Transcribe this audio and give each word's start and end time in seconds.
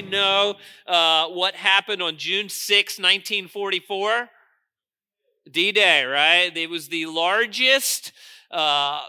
know 0.00 0.54
uh, 0.86 1.28
what 1.28 1.54
happened 1.54 2.00
on 2.00 2.16
June 2.16 2.48
6, 2.48 2.98
1944? 2.98 4.28
D 5.50 5.72
Day, 5.72 6.04
right? 6.04 6.56
It 6.56 6.70
was 6.70 6.88
the 6.88 7.06
largest 7.06 8.12
uh, 8.50 9.02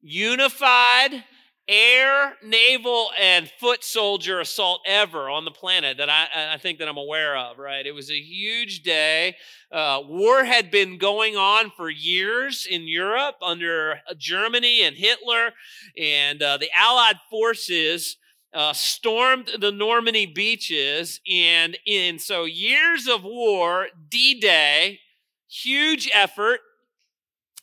unified 0.00 1.24
air, 1.68 2.34
naval, 2.44 3.10
and 3.20 3.50
foot 3.58 3.82
soldier 3.82 4.40
assault 4.40 4.80
ever 4.86 5.28
on 5.28 5.44
the 5.44 5.50
planet 5.50 5.98
that 5.98 6.08
I, 6.08 6.54
I 6.54 6.58
think 6.58 6.78
that 6.78 6.88
I'm 6.88 6.96
aware 6.96 7.36
of, 7.36 7.58
right? 7.58 7.84
It 7.84 7.92
was 7.92 8.10
a 8.10 8.20
huge 8.20 8.82
day. 8.82 9.36
Uh, 9.72 10.00
war 10.06 10.44
had 10.44 10.70
been 10.70 10.96
going 10.96 11.36
on 11.36 11.72
for 11.76 11.90
years 11.90 12.66
in 12.70 12.86
Europe 12.86 13.36
under 13.42 14.00
Germany 14.16 14.82
and 14.82 14.96
Hitler, 14.96 15.50
and 15.98 16.40
uh, 16.40 16.56
the 16.56 16.70
Allied 16.74 17.18
forces 17.28 18.16
uh, 18.56 18.72
stormed 18.72 19.50
the 19.60 19.70
Normandy 19.70 20.24
beaches. 20.24 21.20
And 21.30 21.76
in 21.86 22.18
so 22.18 22.44
years 22.44 23.06
of 23.06 23.22
war, 23.22 23.88
D 24.08 24.40
Day, 24.40 25.00
huge 25.48 26.10
effort 26.14 26.60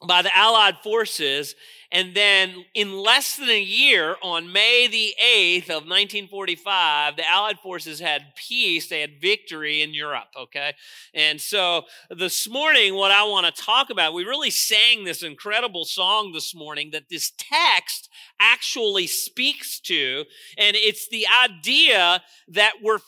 by 0.08 0.22
the 0.22 0.36
Allied 0.36 0.78
forces. 0.84 1.56
And 1.92 2.16
then, 2.16 2.66
in 2.74 2.92
less 2.92 3.38
than 3.38 3.50
a 3.50 3.62
year, 3.62 4.16
on 4.24 4.52
May 4.52 4.88
the 4.88 5.14
8th 5.24 5.66
of 5.66 5.86
1945, 5.86 7.18
the 7.18 7.30
Allied 7.30 7.60
forces 7.60 8.00
had 8.00 8.34
peace. 8.36 8.90
They 8.90 9.02
had 9.02 9.22
victory 9.22 9.84
in 9.84 9.94
Europe, 9.94 10.30
okay? 10.36 10.74
And 11.14 11.40
so, 11.40 11.84
this 12.10 12.50
morning, 12.50 12.96
what 12.96 13.12
I 13.12 13.24
want 13.26 13.46
to 13.46 13.62
talk 13.62 13.92
about, 13.92 14.16
we 14.16 14.24
really 14.24 14.50
sang 14.50 15.04
this 15.04 15.22
incredible 15.22 15.86
song 15.86 16.32
this 16.34 16.56
morning 16.56 16.90
that 16.94 17.10
this 17.10 17.32
text 17.38 18.10
actually 18.40 19.06
speaks 19.06 19.80
to. 19.82 20.26
And 20.58 20.76
it's 20.76 21.08
the 21.10 21.28
idea 21.44 22.24
that 22.48 22.74
we're 22.82 23.00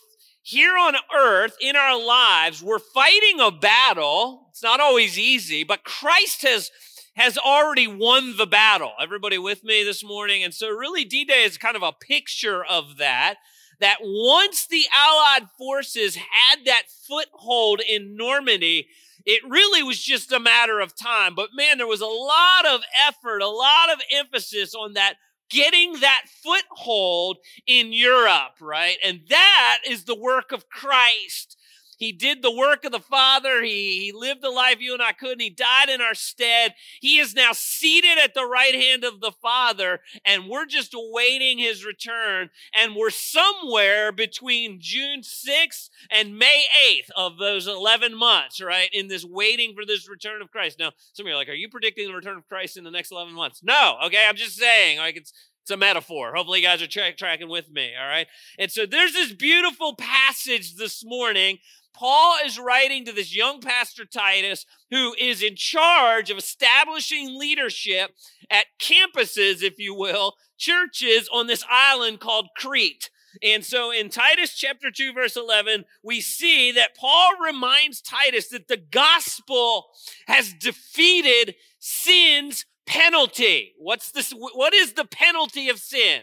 here 0.46 0.78
on 0.78 0.94
earth 1.18 1.58
in 1.60 1.76
our 1.76 2.00
lives, 2.00 2.62
we're 2.62 2.78
fighting 2.78 3.40
a 3.40 3.50
battle. 3.50 4.46
It's 4.52 4.62
not 4.62 4.80
always 4.80 5.18
easy, 5.18 5.64
but 5.64 5.84
Christ 5.84 6.44
has 6.44 6.70
has 7.16 7.36
already 7.38 7.88
won 7.88 8.38
the 8.38 8.46
battle. 8.46 8.92
Everybody 9.02 9.40
with 9.40 9.64
me 9.64 9.84
this 9.84 10.04
morning? 10.04 10.44
And 10.44 10.54
so, 10.54 10.70
really, 10.70 11.04
D 11.04 11.26
Day 11.26 11.44
is 11.44 11.58
kind 11.58 11.76
of 11.76 11.82
a 11.82 11.94
picture 11.94 12.64
of 12.64 12.98
that. 12.98 13.38
That 13.80 13.98
once 14.04 14.68
the 14.68 14.84
Allied 14.96 15.50
forces 15.58 16.16
had 16.16 16.64
that 16.66 16.84
foothold 17.08 17.82
in 17.82 18.16
Normandy, 18.16 18.88
it 19.26 19.42
really 19.50 19.82
was 19.82 20.00
just 20.00 20.32
a 20.32 20.40
matter 20.40 20.80
of 20.80 20.96
time. 20.96 21.34
But 21.34 21.50
man, 21.56 21.80
there 21.80 21.88
was 21.88 22.02
a 22.02 22.06
lot 22.06 22.68
of 22.68 22.82
effort, 23.08 23.42
a 23.42 23.50
lot 23.50 23.92
of 23.92 24.00
emphasis 24.12 24.76
on 24.76 24.94
that 24.94 25.16
getting 25.50 26.00
that 26.00 26.24
foothold 26.28 27.38
in 27.68 27.94
Europe, 27.94 28.54
right? 28.62 28.98
And 29.04 29.22
that 29.30 29.80
is 29.88 30.04
the 30.04 30.16
work 30.16 30.52
of 30.52 30.70
Christ. 30.70 31.58
He 32.06 32.11
did 32.11 32.44
the 32.44 32.52
work 32.52 32.86
of 32.86 32.92
the 32.92 33.00
Father. 33.00 33.64
He, 33.64 34.06
he 34.06 34.11
lived 34.11 34.44
the 34.44 34.52
life 34.52 34.80
you 34.80 34.94
and 34.94 35.02
I 35.02 35.11
couldn't. 35.11 35.39
He 35.39 35.50
died 35.50 35.89
in 35.89 36.02
our 36.02 36.14
stead. 36.14 36.75
He 37.02 37.17
is 37.17 37.34
now 37.34 37.50
seated 37.52 38.20
at 38.23 38.36
the 38.36 38.45
right 38.45 38.75
hand 38.75 39.03
of 39.03 39.22
the 39.22 39.31
Father, 39.31 40.02
and 40.23 40.48
we're 40.48 40.67
just 40.67 40.94
awaiting 40.94 41.58
his 41.58 41.83
return. 41.83 42.52
And 42.76 42.95
we're 42.95 43.09
somewhere 43.09 44.11
between 44.11 44.78
June 44.80 45.22
6th 45.22 45.89
and 46.11 46.38
May 46.38 46.66
8th 46.88 47.09
of 47.16 47.39
those 47.39 47.66
11 47.67 48.16
months, 48.16 48.61
right? 48.61 48.89
In 48.94 49.08
this 49.08 49.26
waiting 49.26 49.73
for 49.73 49.83
this 49.83 50.08
return 50.08 50.44
of 50.44 50.52
Christ. 50.52 50.78
Now, 50.78 50.92
some 51.14 51.26
of 51.26 51.30
you 51.30 51.33
are 51.33 51.38
like, 51.38 51.50
are 51.50 51.53
you 51.53 51.70
predicting 51.70 52.08
the 52.08 52.14
return 52.14 52.37
of 52.37 52.48
Christ 52.48 52.77
in 52.77 52.83
the 52.83 52.92
next 52.92 53.11
11 53.11 53.33
months? 53.33 53.64
No, 53.64 53.98
okay? 54.05 54.27
I'm 54.30 54.36
just 54.36 54.58
saying, 54.58 54.99
like, 54.99 55.17
it's 55.17 55.33
it's 55.64 55.72
a 55.72 55.77
metaphor. 55.77 56.36
Hopefully, 56.36 56.60
you 56.60 56.66
guys 56.67 56.83
are 56.83 56.87
tra- 56.87 57.16
tracking 57.16 57.49
with 57.49 57.72
me, 57.72 57.93
all 57.99 58.08
right? 58.08 58.27
And 58.60 58.72
so 58.72 58.86
there's 58.86 59.14
this 59.14 59.33
beautiful 59.33 59.95
passage 59.95 60.76
this 60.76 61.04
morning 61.04 61.58
Paul 61.95 62.36
is 62.45 62.60
writing 62.60 63.06
to 63.06 63.11
this 63.14 63.36
young 63.36 63.61
pastor 63.61 64.06
Titus 64.06 64.66
who 64.92 65.16
is 65.20 65.42
in 65.42 65.56
charge 65.56 66.30
of 66.30 66.38
establishing 66.38 67.39
leadership 67.39 68.11
at 68.50 68.66
campuses, 68.80 69.64
if 69.64 69.80
you 69.80 69.95
will, 69.95 70.34
churches 70.58 71.30
on 71.34 71.48
this 71.48 71.64
island 71.70 72.20
called 72.20 72.50
Crete. 72.58 73.10
And 73.42 73.66
so 73.66 73.92
in 73.92 74.10
Titus 74.10 74.54
chapter 74.55 74.92
2, 74.92 75.14
verse 75.14 75.36
11, 75.36 75.86
we 76.04 76.22
see 76.22 76.72
that 76.73 76.95
Paul 76.95 77.32
reminds 77.44 78.02
Titus 78.02 78.50
that 78.50 78.67
the 78.67 78.78
gospel 78.78 79.88
has 80.28 80.54
defeated 80.54 81.55
sin's 81.80 82.66
penalty. 82.86 83.73
What's 83.78 84.11
this? 84.11 84.32
What 84.32 84.73
is 84.73 84.94
the 84.94 85.05
penalty 85.05 85.70
of 85.70 85.80
sin? 85.80 86.22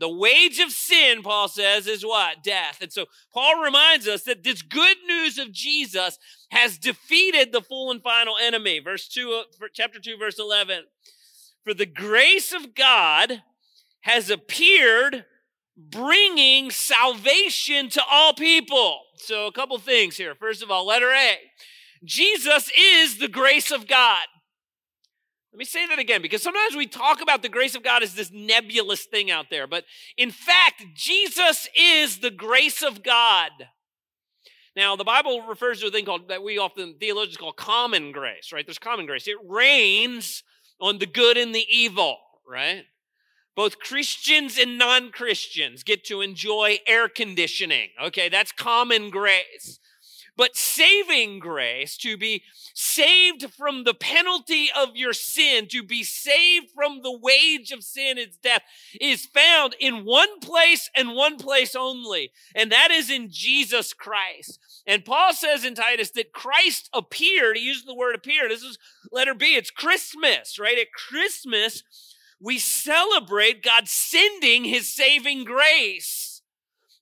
The 0.00 0.08
wage 0.08 0.58
of 0.58 0.72
sin, 0.72 1.22
Paul 1.22 1.46
says, 1.46 1.86
is 1.86 2.04
what? 2.04 2.42
Death. 2.42 2.78
And 2.80 2.90
so 2.90 3.04
Paul 3.34 3.62
reminds 3.62 4.08
us 4.08 4.22
that 4.22 4.42
this 4.42 4.62
good 4.62 4.96
news 5.06 5.38
of 5.38 5.52
Jesus 5.52 6.18
has 6.50 6.78
defeated 6.78 7.52
the 7.52 7.60
full 7.60 7.90
and 7.90 8.02
final 8.02 8.34
enemy. 8.42 8.80
Verse 8.80 9.06
2, 9.08 9.44
uh, 9.62 9.66
chapter 9.74 10.00
2, 10.00 10.16
verse 10.18 10.38
11. 10.38 10.84
For 11.64 11.74
the 11.74 11.86
grace 11.86 12.52
of 12.52 12.74
God 12.74 13.42
has 14.00 14.30
appeared, 14.30 15.26
bringing 15.76 16.70
salvation 16.70 17.90
to 17.90 18.02
all 18.10 18.32
people. 18.32 19.00
So, 19.16 19.46
a 19.46 19.52
couple 19.52 19.78
things 19.78 20.16
here. 20.16 20.34
First 20.34 20.62
of 20.62 20.70
all, 20.70 20.86
letter 20.86 21.10
A 21.10 21.36
Jesus 22.02 22.70
is 22.78 23.18
the 23.18 23.28
grace 23.28 23.70
of 23.70 23.86
God. 23.86 24.24
Let 25.52 25.58
me 25.58 25.64
say 25.64 25.86
that 25.86 25.98
again 25.98 26.22
because 26.22 26.42
sometimes 26.42 26.76
we 26.76 26.86
talk 26.86 27.20
about 27.20 27.42
the 27.42 27.48
grace 27.48 27.74
of 27.74 27.82
God 27.82 28.02
as 28.02 28.14
this 28.14 28.30
nebulous 28.32 29.04
thing 29.04 29.30
out 29.30 29.46
there, 29.50 29.66
but 29.66 29.84
in 30.16 30.30
fact, 30.30 30.84
Jesus 30.94 31.68
is 31.76 32.18
the 32.18 32.30
grace 32.30 32.82
of 32.82 33.02
God. 33.02 33.50
Now, 34.76 34.94
the 34.94 35.04
Bible 35.04 35.42
refers 35.42 35.80
to 35.80 35.88
a 35.88 35.90
thing 35.90 36.04
called 36.04 36.28
that 36.28 36.44
we 36.44 36.58
often 36.58 36.94
theologians 37.00 37.36
call 37.36 37.52
common 37.52 38.12
grace, 38.12 38.52
right? 38.52 38.64
There's 38.64 38.78
common 38.78 39.06
grace. 39.06 39.26
It 39.26 39.36
rains 39.44 40.44
on 40.80 40.98
the 40.98 41.06
good 41.06 41.36
and 41.36 41.52
the 41.52 41.66
evil, 41.68 42.16
right? 42.48 42.84
Both 43.56 43.80
Christians 43.80 44.56
and 44.56 44.78
non 44.78 45.10
Christians 45.10 45.82
get 45.82 46.04
to 46.04 46.20
enjoy 46.20 46.78
air 46.86 47.08
conditioning. 47.08 47.88
Okay, 48.00 48.28
that's 48.28 48.52
common 48.52 49.10
grace. 49.10 49.80
But 50.40 50.56
saving 50.56 51.38
grace, 51.38 51.98
to 51.98 52.16
be 52.16 52.44
saved 52.72 53.52
from 53.52 53.84
the 53.84 53.92
penalty 53.92 54.70
of 54.74 54.96
your 54.96 55.12
sin, 55.12 55.68
to 55.68 55.82
be 55.82 56.02
saved 56.02 56.70
from 56.70 57.02
the 57.02 57.14
wage 57.14 57.72
of 57.72 57.84
sin 57.84 58.16
is 58.16 58.38
death, 58.42 58.62
is 58.98 59.26
found 59.26 59.76
in 59.78 60.06
one 60.06 60.40
place 60.40 60.88
and 60.96 61.14
one 61.14 61.36
place 61.36 61.74
only, 61.74 62.32
and 62.54 62.72
that 62.72 62.90
is 62.90 63.10
in 63.10 63.28
Jesus 63.30 63.92
Christ. 63.92 64.58
And 64.86 65.04
Paul 65.04 65.34
says 65.34 65.62
in 65.62 65.74
Titus 65.74 66.10
that 66.12 66.32
Christ 66.32 66.88
appeared, 66.94 67.58
he 67.58 67.64
uses 67.64 67.84
the 67.84 67.94
word 67.94 68.14
appear. 68.14 68.48
This 68.48 68.62
is 68.62 68.78
letter 69.12 69.34
B, 69.34 69.56
it's 69.56 69.70
Christmas, 69.70 70.58
right? 70.58 70.78
At 70.78 70.94
Christmas, 70.94 71.82
we 72.40 72.58
celebrate 72.58 73.62
God 73.62 73.88
sending 73.88 74.64
his 74.64 74.88
saving 74.88 75.44
grace. 75.44 76.29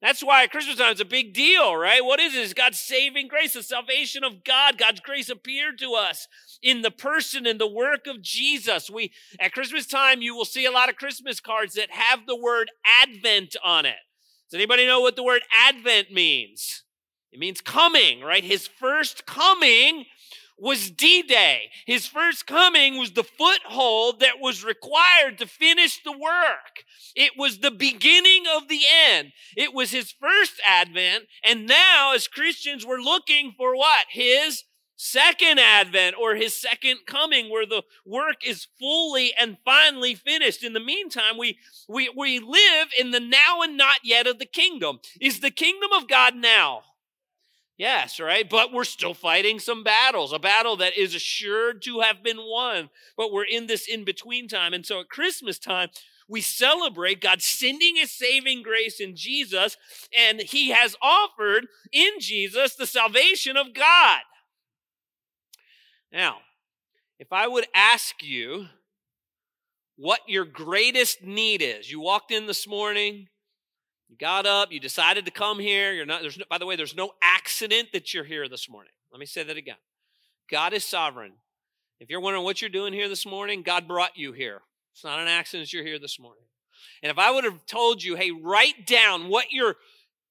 That's 0.00 0.22
why 0.22 0.46
Christmas 0.46 0.76
time 0.76 0.94
is 0.94 1.00
a 1.00 1.04
big 1.04 1.34
deal, 1.34 1.76
right? 1.76 2.04
What 2.04 2.20
is 2.20 2.34
it? 2.34 2.38
It's 2.38 2.54
God's 2.54 2.78
saving 2.78 3.26
grace, 3.26 3.54
the 3.54 3.64
salvation 3.64 4.22
of 4.22 4.44
God. 4.44 4.78
God's 4.78 5.00
grace 5.00 5.28
appeared 5.28 5.78
to 5.80 5.94
us 5.94 6.28
in 6.62 6.82
the 6.82 6.90
person 6.92 7.46
and 7.46 7.60
the 7.60 7.66
work 7.66 8.06
of 8.06 8.22
Jesus. 8.22 8.88
We 8.88 9.12
at 9.40 9.52
Christmas 9.52 9.86
time 9.86 10.22
you 10.22 10.36
will 10.36 10.44
see 10.44 10.64
a 10.66 10.70
lot 10.70 10.88
of 10.88 10.96
Christmas 10.96 11.40
cards 11.40 11.74
that 11.74 11.90
have 11.90 12.26
the 12.26 12.36
word 12.36 12.70
Advent 13.02 13.56
on 13.64 13.86
it. 13.86 13.96
Does 14.50 14.58
anybody 14.58 14.86
know 14.86 15.00
what 15.00 15.16
the 15.16 15.24
word 15.24 15.42
Advent 15.52 16.12
means? 16.12 16.84
It 17.32 17.40
means 17.40 17.60
coming, 17.60 18.20
right? 18.20 18.44
His 18.44 18.66
first 18.66 19.26
coming 19.26 20.06
was 20.58 20.90
D 20.90 21.22
Day. 21.22 21.70
His 21.86 22.06
first 22.06 22.46
coming 22.46 22.98
was 22.98 23.12
the 23.12 23.24
foothold 23.24 24.20
that 24.20 24.40
was 24.40 24.64
required 24.64 25.38
to 25.38 25.46
finish 25.46 26.02
the 26.02 26.12
work. 26.12 26.84
It 27.14 27.32
was 27.36 27.58
the 27.58 27.70
beginning 27.70 28.44
of 28.56 28.68
the 28.68 28.82
end. 29.08 29.32
It 29.56 29.74
was 29.74 29.90
his 29.90 30.12
first 30.12 30.60
advent. 30.66 31.24
And 31.44 31.66
now, 31.66 32.12
as 32.14 32.28
Christians, 32.28 32.86
we're 32.86 33.00
looking 33.00 33.54
for 33.56 33.76
what? 33.76 34.06
His 34.10 34.64
second 34.98 35.60
advent 35.60 36.16
or 36.20 36.34
his 36.34 36.60
second 36.60 36.98
coming 37.06 37.48
where 37.48 37.64
the 37.64 37.82
work 38.04 38.44
is 38.44 38.66
fully 38.80 39.32
and 39.40 39.56
finally 39.64 40.14
finished 40.14 40.64
in 40.64 40.72
the 40.72 40.80
meantime 40.80 41.38
we 41.38 41.56
we 41.88 42.10
we 42.16 42.40
live 42.40 42.88
in 42.98 43.12
the 43.12 43.20
now 43.20 43.62
and 43.62 43.76
not 43.76 43.98
yet 44.02 44.26
of 44.26 44.40
the 44.40 44.44
kingdom 44.46 44.98
is 45.20 45.38
the 45.38 45.52
kingdom 45.52 45.90
of 45.96 46.08
god 46.08 46.34
now 46.34 46.82
Yes, 47.78 48.18
right? 48.18 48.48
But 48.50 48.72
we're 48.72 48.82
still 48.82 49.14
fighting 49.14 49.60
some 49.60 49.84
battles, 49.84 50.32
a 50.32 50.40
battle 50.40 50.76
that 50.78 50.98
is 50.98 51.14
assured 51.14 51.80
to 51.82 52.00
have 52.00 52.24
been 52.24 52.38
won. 52.40 52.90
But 53.16 53.32
we're 53.32 53.44
in 53.44 53.68
this 53.68 53.86
in 53.86 54.04
between 54.04 54.48
time. 54.48 54.74
And 54.74 54.84
so 54.84 55.00
at 55.00 55.08
Christmas 55.08 55.60
time, 55.60 55.90
we 56.28 56.40
celebrate 56.40 57.22
God 57.22 57.40
sending 57.40 57.96
his 57.96 58.10
saving 58.10 58.62
grace 58.62 59.00
in 59.00 59.14
Jesus, 59.16 59.76
and 60.16 60.40
he 60.40 60.70
has 60.70 60.96
offered 61.00 61.68
in 61.92 62.14
Jesus 62.18 62.74
the 62.74 62.86
salvation 62.86 63.56
of 63.56 63.72
God. 63.72 64.20
Now, 66.12 66.38
if 67.18 67.32
I 67.32 67.46
would 67.46 67.66
ask 67.74 68.22
you 68.22 68.66
what 69.96 70.20
your 70.26 70.44
greatest 70.44 71.22
need 71.22 71.62
is, 71.62 71.90
you 71.90 72.00
walked 72.00 72.32
in 72.32 72.46
this 72.46 72.66
morning, 72.66 73.28
You 74.08 74.16
got 74.16 74.46
up, 74.46 74.72
you 74.72 74.80
decided 74.80 75.26
to 75.26 75.30
come 75.30 75.58
here. 75.58 75.92
You're 75.92 76.06
not, 76.06 76.22
there's 76.22 76.38
no, 76.38 76.44
by 76.48 76.58
the 76.58 76.66
way, 76.66 76.76
there's 76.76 76.96
no 76.96 77.12
accident 77.22 77.88
that 77.92 78.14
you're 78.14 78.24
here 78.24 78.48
this 78.48 78.68
morning. 78.68 78.92
Let 79.12 79.20
me 79.20 79.26
say 79.26 79.42
that 79.42 79.56
again. 79.56 79.76
God 80.50 80.72
is 80.72 80.84
sovereign. 80.84 81.32
If 82.00 82.08
you're 82.08 82.20
wondering 82.20 82.44
what 82.44 82.62
you're 82.62 82.70
doing 82.70 82.92
here 82.92 83.08
this 83.08 83.26
morning, 83.26 83.62
God 83.62 83.86
brought 83.86 84.16
you 84.16 84.32
here. 84.32 84.62
It's 84.94 85.04
not 85.04 85.20
an 85.20 85.28
accident 85.28 85.72
you're 85.72 85.84
here 85.84 85.98
this 85.98 86.18
morning. 86.18 86.44
And 87.02 87.10
if 87.10 87.18
I 87.18 87.30
would 87.30 87.44
have 87.44 87.66
told 87.66 88.02
you, 88.02 88.16
hey, 88.16 88.30
write 88.30 88.86
down 88.86 89.28
what 89.28 89.52
you're 89.52 89.76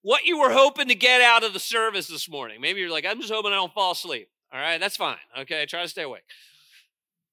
what 0.01 0.25
you 0.25 0.39
were 0.39 0.51
hoping 0.51 0.88
to 0.88 0.95
get 0.95 1.21
out 1.21 1.44
of 1.44 1.51
the 1.51 1.59
service 1.59 2.07
this 2.07 2.29
morning. 2.29 2.62
Maybe 2.62 2.79
you're 2.79 2.91
like, 2.91 3.06
I'm 3.06 3.19
just 3.19 3.33
hoping 3.33 3.51
I 3.51 3.56
don't 3.56 3.74
fall 3.74 3.91
asleep. 3.91 4.29
All 4.53 4.59
right, 4.59 4.79
that's 4.79 4.95
fine. 4.95 5.18
Okay, 5.39 5.65
try 5.65 5.81
to 5.81 5.89
stay 5.89 6.03
awake. 6.03 6.24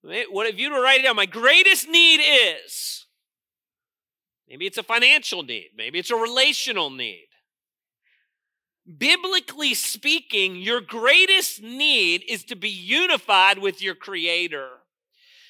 What 0.03 0.47
if 0.49 0.59
you 0.59 0.73
were 0.73 0.83
write 0.83 1.01
it 1.01 1.05
down? 1.05 1.15
My 1.15 1.27
greatest 1.27 1.89
need 1.89 2.21
is 2.21 3.04
maybe 4.49 4.67
it's 4.67 4.79
a 4.79 4.83
financial 4.83 5.43
need, 5.43 5.71
maybe 5.77 5.99
it's 5.99 6.11
a 6.11 6.17
relational 6.17 6.91
need. 6.91 7.27
Biblically 8.99 9.73
speaking, 9.73 10.57
your 10.57 10.81
greatest 10.81 11.63
need 11.63 12.23
is 12.29 12.45
to 12.45 12.57
be 12.57 12.69
unified 12.69 13.59
with 13.59 13.81
your 13.81 13.95
Creator 13.95 14.69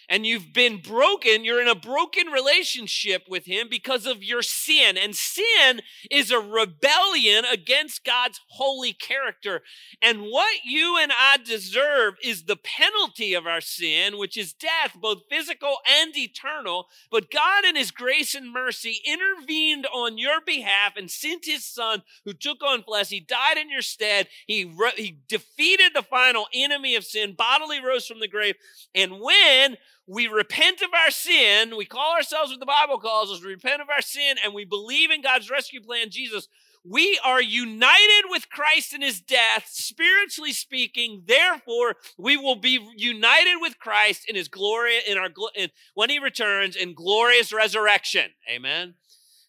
and 0.08 0.26
you've 0.26 0.52
been 0.52 0.80
broken, 0.80 1.44
you're 1.44 1.60
in 1.60 1.68
a 1.68 1.74
broken 1.74 2.28
relationship 2.28 3.24
with 3.28 3.46
Him 3.46 3.68
because 3.70 4.06
of 4.06 4.22
your 4.22 4.42
sin. 4.42 4.96
And 4.96 5.14
sin 5.14 5.80
is 6.10 6.30
a 6.30 6.38
rebellion 6.38 7.44
against 7.50 8.04
God's 8.04 8.40
holy 8.48 8.92
character. 8.92 9.62
And 10.02 10.22
what 10.22 10.64
you 10.64 10.98
and 11.00 11.12
I 11.12 11.38
deserve 11.38 12.14
is 12.22 12.44
the 12.44 12.56
penalty 12.56 13.34
of 13.34 13.46
our 13.46 13.60
sin, 13.60 14.18
which 14.18 14.36
is 14.36 14.52
death, 14.52 14.96
both 15.00 15.22
physical 15.30 15.78
and 15.88 16.16
eternal. 16.16 16.86
But 17.10 17.30
God, 17.30 17.64
in 17.64 17.76
His 17.76 17.90
grace 17.90 18.34
and 18.34 18.52
mercy, 18.52 19.00
intervened 19.04 19.86
on 19.92 20.18
your 20.18 20.40
behalf 20.44 20.96
and 20.96 21.10
sent 21.10 21.44
His 21.44 21.64
Son 21.64 22.02
who 22.24 22.32
took 22.32 22.62
on 22.62 22.82
flesh. 22.82 23.08
He 23.08 23.20
died 23.20 23.58
in 23.58 23.70
your 23.70 23.82
stead. 23.82 24.28
He, 24.46 24.72
he 24.96 25.18
defeated 25.28 25.92
the 25.94 26.02
final 26.02 26.46
enemy 26.52 26.94
of 26.94 27.04
sin, 27.04 27.34
bodily 27.36 27.80
rose 27.80 28.06
from 28.06 28.20
the 28.20 28.28
grave. 28.28 28.56
And 28.94 29.20
when 29.20 29.76
we 30.06 30.26
repent 30.26 30.82
of 30.82 30.90
our 30.92 31.10
sin, 31.10 31.76
we 31.76 31.86
call 31.86 32.14
ourselves 32.14 32.50
what 32.50 32.60
the 32.60 32.66
Bible 32.66 32.98
calls 32.98 33.30
us, 33.30 33.42
we 33.42 33.50
repent 33.50 33.80
of 33.80 33.88
our 33.88 34.02
sin, 34.02 34.36
and 34.44 34.52
we 34.52 34.64
believe 34.64 35.10
in 35.10 35.22
God's 35.22 35.50
rescue 35.50 35.80
plan, 35.80 36.10
Jesus, 36.10 36.48
we 36.86 37.18
are 37.24 37.40
united 37.40 38.24
with 38.28 38.50
Christ 38.50 38.92
in 38.92 39.00
his 39.00 39.18
death, 39.18 39.66
spiritually 39.70 40.52
speaking. 40.52 41.22
Therefore, 41.26 41.96
we 42.18 42.36
will 42.36 42.56
be 42.56 42.78
united 42.94 43.56
with 43.58 43.78
Christ 43.78 44.28
in 44.28 44.36
his 44.36 44.48
glory, 44.48 44.98
in 45.08 45.16
our, 45.16 45.30
in, 45.56 45.70
when 45.94 46.10
he 46.10 46.18
returns 46.18 46.76
in 46.76 46.92
glorious 46.94 47.54
resurrection. 47.54 48.30
Amen. 48.50 48.94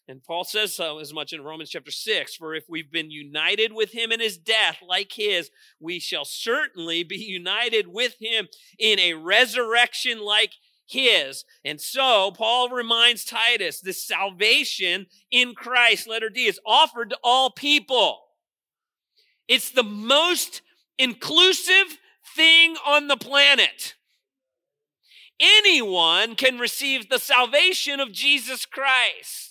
And 0.08 0.22
Paul 0.22 0.44
says 0.44 0.72
so 0.72 0.98
as 0.98 1.12
much 1.12 1.32
in 1.32 1.42
Romans 1.42 1.70
chapter 1.70 1.90
6 1.90 2.36
For 2.36 2.54
if 2.54 2.64
we've 2.68 2.90
been 2.90 3.10
united 3.10 3.72
with 3.72 3.92
him 3.92 4.12
in 4.12 4.20
his 4.20 4.38
death, 4.38 4.78
like 4.86 5.12
his, 5.12 5.50
we 5.80 5.98
shall 5.98 6.24
certainly 6.24 7.02
be 7.02 7.16
united 7.16 7.88
with 7.88 8.14
him 8.20 8.48
in 8.78 8.98
a 8.98 9.14
resurrection 9.14 10.20
like 10.20 10.52
his. 10.86 11.44
And 11.64 11.80
so 11.80 12.30
Paul 12.30 12.68
reminds 12.70 13.24
Titus 13.24 13.80
this 13.80 14.02
salvation 14.02 15.06
in 15.30 15.54
Christ, 15.54 16.08
letter 16.08 16.30
D, 16.30 16.46
is 16.46 16.60
offered 16.64 17.10
to 17.10 17.18
all 17.24 17.50
people. 17.50 18.20
It's 19.48 19.70
the 19.70 19.82
most 19.82 20.62
inclusive 20.98 21.98
thing 22.36 22.76
on 22.86 23.08
the 23.08 23.16
planet. 23.16 23.94
Anyone 25.38 26.34
can 26.34 26.58
receive 26.58 27.08
the 27.08 27.18
salvation 27.18 28.00
of 28.00 28.12
Jesus 28.12 28.64
Christ. 28.64 29.45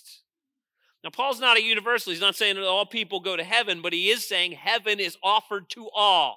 Now, 1.06 1.10
Paul's 1.10 1.38
not 1.38 1.56
a 1.56 1.62
universal. 1.62 2.10
He's 2.10 2.20
not 2.20 2.34
saying 2.34 2.56
that 2.56 2.66
all 2.66 2.84
people 2.84 3.20
go 3.20 3.36
to 3.36 3.44
heaven, 3.44 3.80
but 3.80 3.92
he 3.92 4.10
is 4.10 4.26
saying 4.26 4.50
heaven 4.50 4.98
is 4.98 5.16
offered 5.22 5.68
to 5.70 5.88
all. 5.94 6.36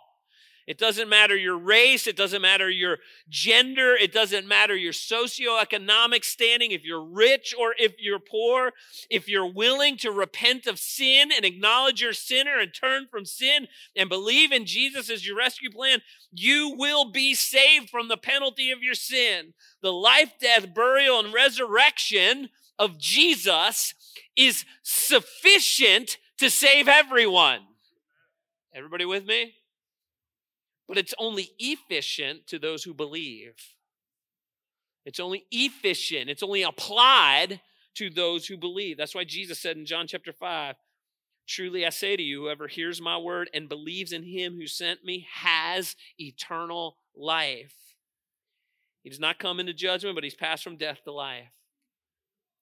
It 0.67 0.77
doesn't 0.77 1.09
matter 1.09 1.35
your 1.35 1.57
race. 1.57 2.05
It 2.05 2.15
doesn't 2.15 2.43
matter 2.43 2.69
your 2.69 2.99
gender. 3.27 3.95
It 3.95 4.13
doesn't 4.13 4.47
matter 4.47 4.75
your 4.75 4.93
socioeconomic 4.93 6.23
standing, 6.23 6.69
if 6.69 6.85
you're 6.85 7.03
rich 7.03 7.55
or 7.59 7.73
if 7.79 7.95
you're 7.97 8.19
poor. 8.19 8.73
If 9.09 9.27
you're 9.27 9.51
willing 9.51 9.97
to 9.97 10.11
repent 10.11 10.67
of 10.67 10.77
sin 10.77 11.31
and 11.35 11.45
acknowledge 11.45 12.03
your 12.03 12.13
sinner 12.13 12.59
and 12.59 12.71
turn 12.71 13.07
from 13.09 13.25
sin 13.25 13.69
and 13.95 14.07
believe 14.07 14.51
in 14.51 14.67
Jesus 14.67 15.09
as 15.09 15.25
your 15.25 15.37
rescue 15.37 15.71
plan, 15.71 16.03
you 16.31 16.75
will 16.77 17.09
be 17.09 17.33
saved 17.33 17.89
from 17.89 18.07
the 18.07 18.17
penalty 18.17 18.69
of 18.69 18.83
your 18.83 18.93
sin. 18.93 19.55
The 19.81 19.91
life, 19.91 20.33
death, 20.39 20.71
burial, 20.75 21.19
and 21.19 21.33
resurrection 21.33 22.49
of 22.77 22.99
Jesus 22.99 23.95
is 24.35 24.65
sufficient 24.83 26.17
to 26.37 26.49
save 26.49 26.87
everyone. 26.87 27.61
Everybody 28.73 29.05
with 29.05 29.25
me? 29.25 29.55
But 30.87 30.97
it's 30.97 31.13
only 31.19 31.51
efficient 31.59 32.47
to 32.47 32.59
those 32.59 32.83
who 32.83 32.93
believe. 32.93 33.55
It's 35.05 35.19
only 35.19 35.45
efficient, 35.51 36.29
it's 36.29 36.43
only 36.43 36.63
applied 36.63 37.61
to 37.95 38.09
those 38.09 38.47
who 38.47 38.57
believe. 38.57 38.97
That's 38.97 39.15
why 39.15 39.23
Jesus 39.23 39.59
said 39.59 39.75
in 39.75 39.85
John 39.85 40.07
chapter 40.07 40.31
5 40.31 40.75
Truly 41.47 41.83
I 41.83 41.89
say 41.89 42.15
to 42.15 42.21
you, 42.21 42.43
whoever 42.43 42.67
hears 42.67 43.01
my 43.01 43.17
word 43.17 43.49
and 43.55 43.67
believes 43.67 44.11
in 44.11 44.21
him 44.21 44.55
who 44.55 44.67
sent 44.67 45.03
me 45.03 45.27
has 45.33 45.95
eternal 46.19 46.97
life. 47.15 47.73
He 49.01 49.09
does 49.09 49.19
not 49.19 49.39
come 49.39 49.59
into 49.59 49.73
judgment, 49.73 50.13
but 50.13 50.23
he's 50.23 50.35
passed 50.35 50.63
from 50.63 50.77
death 50.77 50.99
to 51.05 51.11
life. 51.11 51.49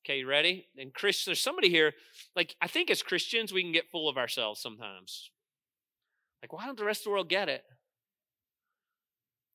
Okay, 0.08 0.20
you 0.20 0.28
ready? 0.28 0.68
And 0.78 0.94
Chris, 0.94 1.26
there's 1.26 1.42
somebody 1.42 1.70
here, 1.70 1.92
like, 2.34 2.56
I 2.62 2.68
think 2.68 2.90
as 2.90 3.04
Christians, 3.04 3.52
we 3.52 3.62
can 3.62 3.74
get 3.74 3.92
full 3.92 4.08
of 4.08 4.16
ourselves 4.16 4.62
sometimes. 4.62 5.32
Like, 6.42 6.54
why 6.54 6.66
don't 6.66 6.78
the 6.78 6.86
rest 6.86 7.02
of 7.02 7.06
the 7.06 7.10
world 7.10 7.28
get 7.28 7.50
it? 7.50 7.66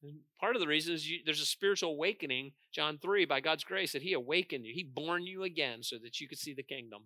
And 0.03 0.17
part 0.39 0.55
of 0.55 0.61
the 0.61 0.69
reason 0.69 0.93
is 0.93 1.09
you, 1.09 1.21
there's 1.25 1.41
a 1.41 1.47
spiritual 1.47 1.93
awakening, 1.93 2.53
John 2.71 2.99
3, 2.99 3.25
by 3.25 3.41
God's 3.41 3.65
grace, 3.65 3.93
that 3.93 4.03
He 4.03 4.13
awakened 4.13 4.67
you. 4.67 4.75
He 4.75 4.83
born 4.83 5.25
you 5.25 5.43
again 5.43 5.83
so 5.83 5.97
that 6.03 6.21
you 6.21 6.29
could 6.29 6.39
see 6.39 6.53
the 6.53 6.63
kingdom. 6.63 7.05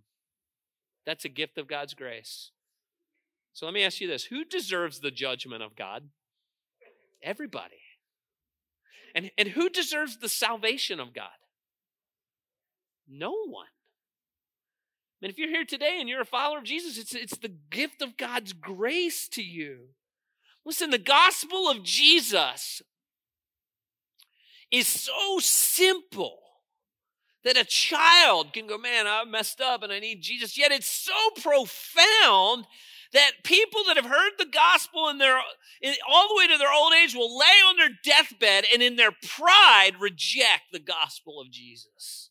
That's 1.04 1.25
a 1.25 1.28
gift 1.28 1.56
of 1.56 1.69
God's 1.69 1.94
grace. 1.94 2.50
So 3.52 3.64
let 3.64 3.75
me 3.75 3.84
ask 3.84 4.00
you 4.00 4.08
this 4.08 4.24
who 4.24 4.44
deserves 4.44 4.98
the 4.98 5.12
judgment 5.12 5.62
of 5.62 5.76
God? 5.76 6.08
Everybody. 7.22 7.76
And, 9.15 9.31
and 9.38 9.48
who 9.48 9.69
deserves 9.69 10.19
the 10.19 10.29
salvation 10.29 10.98
of 10.98 11.15
God? 11.15 11.29
No 13.08 13.34
one. 13.46 13.67
And 15.22 15.31
if 15.31 15.39
you're 15.39 15.48
here 15.48 15.65
today 15.65 15.96
and 15.98 16.08
you're 16.08 16.20
a 16.20 16.27
follower 16.27 16.58
of 16.58 16.65
Jesus, 16.65 16.98
it's, 16.98 17.15
it's 17.15 17.39
the 17.39 17.55
gift 17.70 18.03
of 18.03 18.17
God's 18.17 18.53
grace 18.53 19.29
to 19.31 19.43
you. 19.43 19.89
Listen, 20.65 20.91
the 20.91 20.98
gospel 20.98 21.69
of 21.70 21.82
Jesus 21.82 22.82
is 24.70 24.86
so 24.86 25.39
simple 25.39 26.39
that 27.44 27.56
a 27.56 27.65
child 27.65 28.53
can 28.53 28.67
go, 28.67 28.77
Man, 28.77 29.06
I 29.06 29.25
messed 29.25 29.60
up 29.60 29.82
and 29.82 29.93
I 29.93 30.01
need 30.01 30.20
Jesus. 30.20 30.58
Yet 30.58 30.72
it's 30.72 30.91
so 30.91 31.31
profound 31.41 32.67
that 33.13 33.44
people 33.44 33.82
that 33.86 33.96
have 33.96 34.06
heard 34.06 34.32
the 34.39 34.46
gospel 34.53 35.08
in 35.08 35.19
their 35.19 35.41
in, 35.81 35.94
all 36.08 36.29
the 36.29 36.34
way 36.36 36.48
to 36.48 36.58
their 36.58 36.72
old 36.72 36.93
age 36.93 37.15
will 37.15 37.39
lay 37.39 37.44
on 37.69 37.77
their 37.77 37.91
deathbed 38.05 38.65
and 38.72 38.82
in 38.82 38.96
their 38.96 39.13
pride 39.13 39.93
reject 40.01 40.72
the 40.72 40.81
gospel 40.81 41.41
of 41.41 41.51
Jesus. 41.51 42.31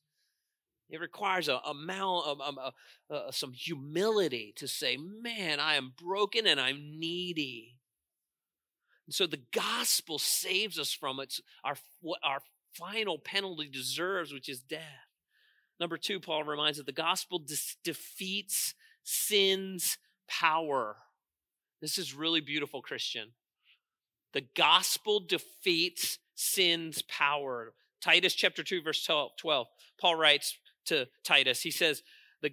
It 0.90 1.00
requires 1.00 1.48
a, 1.48 1.56
a, 1.66 1.74
mal, 1.74 2.74
a, 3.10 3.14
a, 3.14 3.34
some 3.34 3.54
humility 3.54 4.54
to 4.58 4.68
say, 4.68 4.98
man, 4.98 5.60
I 5.60 5.76
am 5.76 5.94
broken 6.00 6.46
and 6.46 6.60
I'm 6.60 7.00
needy. 7.00 7.80
And 9.08 9.14
so 9.14 9.26
the 9.26 9.42
gospel 9.52 10.20
saves 10.20 10.78
us 10.78 10.92
from 10.92 11.20
its, 11.20 11.42
our, 11.64 11.76
what 12.02 12.20
our 12.24 12.40
final 12.74 13.18
penalty 13.18 13.68
deserves, 13.68 14.34
which 14.34 14.50
is 14.50 14.62
death. 14.62 14.82
Number 15.80 15.98
two, 15.98 16.20
Paul 16.20 16.44
reminds 16.44 16.78
that 16.78 16.86
the 16.86 16.92
gospel 16.92 17.40
de- 17.40 17.56
defeats 17.84 18.74
sin's 19.04 19.98
power. 20.28 20.98
This 21.82 21.98
is 21.98 22.14
really 22.14 22.42
beautiful, 22.42 22.82
Christian. 22.82 23.30
The 24.34 24.46
gospel 24.56 25.20
defeats 25.20 26.20
sin's 26.36 27.02
power. 27.04 27.74
Titus 28.02 28.34
chapter 28.34 28.64
2, 28.64 28.82
verse 28.82 29.04
12, 29.04 29.68
Paul 30.00 30.16
writes, 30.16 30.58
to 30.86 31.08
Titus. 31.24 31.62
He 31.62 31.72
says, 31.72 32.04
the 32.42 32.52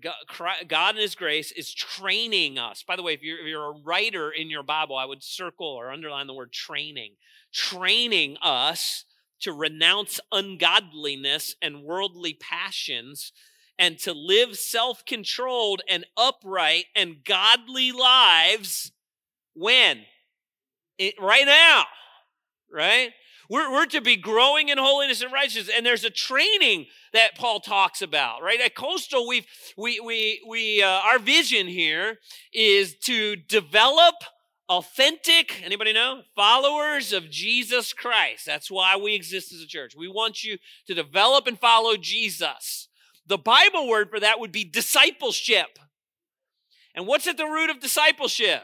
God 0.68 0.94
in 0.94 1.02
His 1.02 1.14
grace 1.14 1.52
is 1.52 1.74
training 1.74 2.58
us. 2.58 2.82
By 2.82 2.96
the 2.96 3.02
way, 3.02 3.12
if 3.12 3.22
you're, 3.22 3.38
if 3.38 3.46
you're, 3.46 3.74
a 3.74 3.80
writer 3.84 4.30
in 4.30 4.48
your 4.48 4.62
Bible, 4.62 4.96
I 4.96 5.04
would 5.04 5.22
circle 5.22 5.66
or 5.66 5.90
underline 5.90 6.26
the 6.26 6.34
word 6.34 6.52
training. 6.52 7.16
Training 7.52 8.38
us 8.40 9.04
to 9.40 9.52
renounce 9.52 10.20
ungodliness 10.30 11.56
and 11.60 11.82
worldly 11.82 12.34
passions 12.34 13.32
and 13.78 13.98
to 13.98 14.12
live 14.12 14.56
self 14.56 15.04
controlled 15.04 15.82
and 15.88 16.06
upright 16.16 16.86
and 16.94 17.24
godly 17.24 17.92
lives 17.92 18.92
when? 19.54 20.00
It, 20.98 21.14
right 21.20 21.46
now, 21.46 21.84
right? 22.72 23.10
We're, 23.52 23.70
we're 23.70 23.86
to 23.86 24.00
be 24.00 24.16
growing 24.16 24.70
in 24.70 24.78
holiness 24.78 25.20
and 25.20 25.30
righteousness. 25.30 25.68
And 25.76 25.84
there's 25.84 26.04
a 26.04 26.10
training 26.10 26.86
that 27.12 27.36
Paul 27.36 27.60
talks 27.60 28.00
about, 28.00 28.40
right? 28.40 28.58
At 28.58 28.74
Coastal, 28.74 29.28
we've, 29.28 29.44
we, 29.76 30.00
we, 30.00 30.42
we, 30.48 30.82
uh, 30.82 30.88
our 30.88 31.18
vision 31.18 31.66
here 31.66 32.16
is 32.54 32.96
to 33.00 33.36
develop 33.36 34.14
authentic, 34.70 35.62
anybody 35.62 35.92
know? 35.92 36.22
Followers 36.34 37.12
of 37.12 37.28
Jesus 37.28 37.92
Christ. 37.92 38.46
That's 38.46 38.70
why 38.70 38.96
we 38.96 39.14
exist 39.14 39.52
as 39.52 39.60
a 39.60 39.66
church. 39.66 39.92
We 39.94 40.08
want 40.08 40.42
you 40.42 40.56
to 40.86 40.94
develop 40.94 41.46
and 41.46 41.60
follow 41.60 41.98
Jesus. 41.98 42.88
The 43.26 43.36
Bible 43.36 43.86
word 43.86 44.08
for 44.08 44.18
that 44.18 44.40
would 44.40 44.52
be 44.52 44.64
discipleship. 44.64 45.78
And 46.94 47.06
what's 47.06 47.26
at 47.26 47.36
the 47.36 47.44
root 47.44 47.68
of 47.68 47.80
discipleship? 47.80 48.62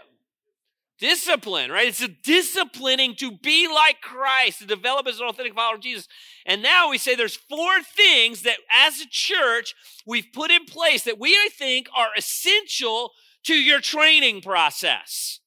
Discipline, 0.99 1.71
right? 1.71 1.87
It's 1.87 2.02
a 2.02 2.09
disciplining 2.09 3.14
to 3.17 3.31
be 3.31 3.69
like 3.69 4.00
Christ, 4.00 4.59
to 4.59 4.67
develop 4.67 5.07
as 5.07 5.21
an 5.21 5.26
authentic 5.26 5.55
follower 5.55 5.76
of 5.76 5.81
Jesus. 5.81 6.09
And 6.45 6.61
now 6.61 6.90
we 6.90 6.99
say 6.99 7.14
there's 7.14 7.37
four 7.37 7.83
things 7.83 8.43
that 8.43 8.57
as 8.75 9.00
a 9.00 9.07
church 9.09 9.75
we've 10.05 10.33
put 10.33 10.50
in 10.50 10.64
place 10.64 11.05
that 11.05 11.21
we 11.21 11.37
think 11.50 11.88
are 11.97 12.09
essential 12.17 13.12
to 13.45 13.55
your 13.55 13.81
training 13.81 14.40
process. 14.40 15.38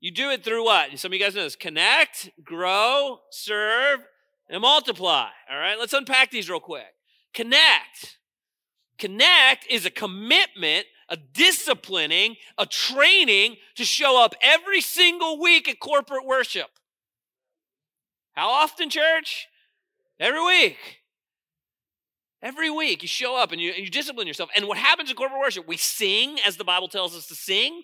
You 0.00 0.10
do 0.10 0.30
it 0.30 0.44
through 0.44 0.64
what? 0.64 0.98
Some 0.98 1.12
of 1.12 1.14
you 1.14 1.20
guys 1.20 1.34
know 1.34 1.44
this 1.44 1.56
connect, 1.56 2.28
grow, 2.44 3.20
serve, 3.30 4.00
and 4.50 4.60
multiply. 4.60 5.28
All 5.50 5.58
right, 5.58 5.78
let's 5.78 5.92
unpack 5.92 6.30
these 6.30 6.50
real 6.50 6.60
quick. 6.60 6.92
Connect. 7.32 8.18
Connect 8.98 9.66
is 9.70 9.86
a 9.86 9.90
commitment 9.90 10.86
a 11.12 11.16
disciplining, 11.16 12.36
a 12.56 12.64
training 12.64 13.56
to 13.76 13.84
show 13.84 14.24
up 14.24 14.34
every 14.42 14.80
single 14.80 15.38
week 15.38 15.68
at 15.68 15.78
corporate 15.78 16.26
worship. 16.26 16.70
How 18.32 18.48
often, 18.48 18.88
church? 18.88 19.46
Every 20.18 20.42
week. 20.42 20.78
Every 22.40 22.70
week 22.70 23.02
you 23.02 23.08
show 23.08 23.36
up 23.36 23.52
and 23.52 23.60
you, 23.60 23.72
you 23.72 23.90
discipline 23.90 24.26
yourself. 24.26 24.48
And 24.56 24.66
what 24.66 24.78
happens 24.78 25.10
in 25.10 25.16
corporate 25.16 25.38
worship? 25.38 25.68
We 25.68 25.76
sing 25.76 26.38
as 26.46 26.56
the 26.56 26.64
Bible 26.64 26.88
tells 26.88 27.14
us 27.14 27.26
to 27.26 27.34
sing, 27.34 27.82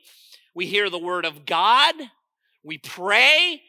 we 0.54 0.64
hear 0.64 0.88
the 0.88 0.98
word 0.98 1.26
of 1.26 1.44
God, 1.44 1.94
we 2.64 2.78
pray, 2.78 3.60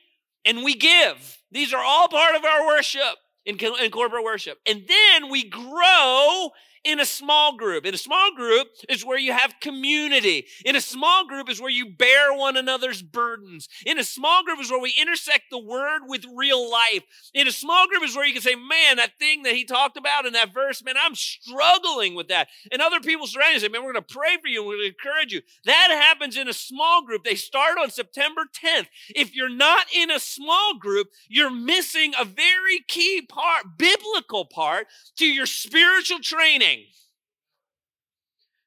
and 0.45 0.63
we 0.63 0.73
give. 0.73 1.37
These 1.51 1.73
are 1.73 1.83
all 1.83 2.07
part 2.07 2.35
of 2.35 2.45
our 2.45 2.65
worship 2.65 3.17
in, 3.45 3.57
in 3.83 3.91
corporate 3.91 4.23
worship. 4.23 4.57
And 4.65 4.85
then 4.87 5.29
we 5.29 5.49
grow 5.49 6.51
in 6.83 6.99
a 6.99 7.05
small 7.05 7.55
group. 7.55 7.85
In 7.85 7.93
a 7.93 7.97
small 7.97 8.33
group 8.35 8.67
is 8.87 9.05
where 9.05 9.17
you 9.17 9.33
have 9.33 9.55
community. 9.61 10.45
In 10.65 10.75
a 10.75 10.81
small 10.81 11.27
group 11.27 11.49
is 11.49 11.61
where 11.61 11.69
you 11.69 11.89
bear 11.89 12.33
one 12.33 12.57
another's 12.57 13.01
burdens. 13.01 13.67
In 13.85 13.99
a 13.99 14.03
small 14.03 14.43
group 14.43 14.59
is 14.59 14.69
where 14.69 14.79
we 14.79 14.93
intersect 14.99 15.45
the 15.51 15.59
word 15.59 16.01
with 16.07 16.25
real 16.35 16.69
life. 16.69 17.03
In 17.33 17.47
a 17.47 17.51
small 17.51 17.87
group 17.87 18.03
is 18.03 18.15
where 18.15 18.25
you 18.25 18.33
can 18.33 18.41
say, 18.41 18.55
man, 18.55 18.97
that 18.97 19.19
thing 19.19 19.43
that 19.43 19.55
he 19.55 19.65
talked 19.65 19.97
about 19.97 20.25
in 20.25 20.33
that 20.33 20.53
verse, 20.53 20.83
man, 20.83 20.95
I'm 21.01 21.15
struggling 21.15 22.15
with 22.15 22.27
that. 22.29 22.47
And 22.71 22.81
other 22.81 22.99
people 22.99 23.27
surround 23.27 23.53
you 23.53 23.59
say, 23.59 23.67
man, 23.67 23.83
we're 23.83 23.93
going 23.93 24.05
to 24.05 24.15
pray 24.15 24.37
for 24.41 24.47
you 24.47 24.59
and 24.59 24.67
we're 24.67 24.77
going 24.77 24.91
to 24.91 24.95
encourage 25.07 25.33
you. 25.33 25.41
That 25.65 25.89
happens 25.91 26.37
in 26.37 26.47
a 26.47 26.53
small 26.53 27.03
group. 27.05 27.23
They 27.23 27.35
start 27.35 27.77
on 27.81 27.89
September 27.89 28.41
10th. 28.63 28.87
If 29.09 29.35
you're 29.35 29.49
not 29.49 29.87
in 29.95 30.11
a 30.11 30.19
small 30.19 30.77
group, 30.77 31.09
you're 31.27 31.51
missing 31.51 32.13
a 32.19 32.25
very 32.25 32.79
key 32.87 33.21
part, 33.21 33.77
biblical 33.77 34.45
part 34.45 34.87
to 35.17 35.25
your 35.25 35.45
spiritual 35.45 36.19
training 36.19 36.68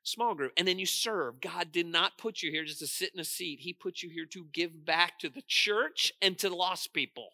Small 0.03 0.35
group. 0.35 0.53
And 0.57 0.67
then 0.67 0.79
you 0.79 0.87
serve. 0.87 1.41
God 1.41 1.71
did 1.73 1.87
not 1.87 2.19
put 2.19 2.43
you 2.43 2.51
here 2.51 2.65
just 2.65 2.81
to 2.81 2.87
sit 2.87 3.13
in 3.15 3.21
a 3.21 3.25
seat. 3.25 3.61
He 3.61 3.73
put 3.73 4.03
you 4.03 4.11
here 4.11 4.27
to 4.27 4.47
give 4.53 4.85
back 4.85 5.19
to 5.21 5.29
the 5.29 5.43
church 5.47 6.13
and 6.21 6.37
to 6.39 6.55
lost 6.55 6.93
people 6.93 7.31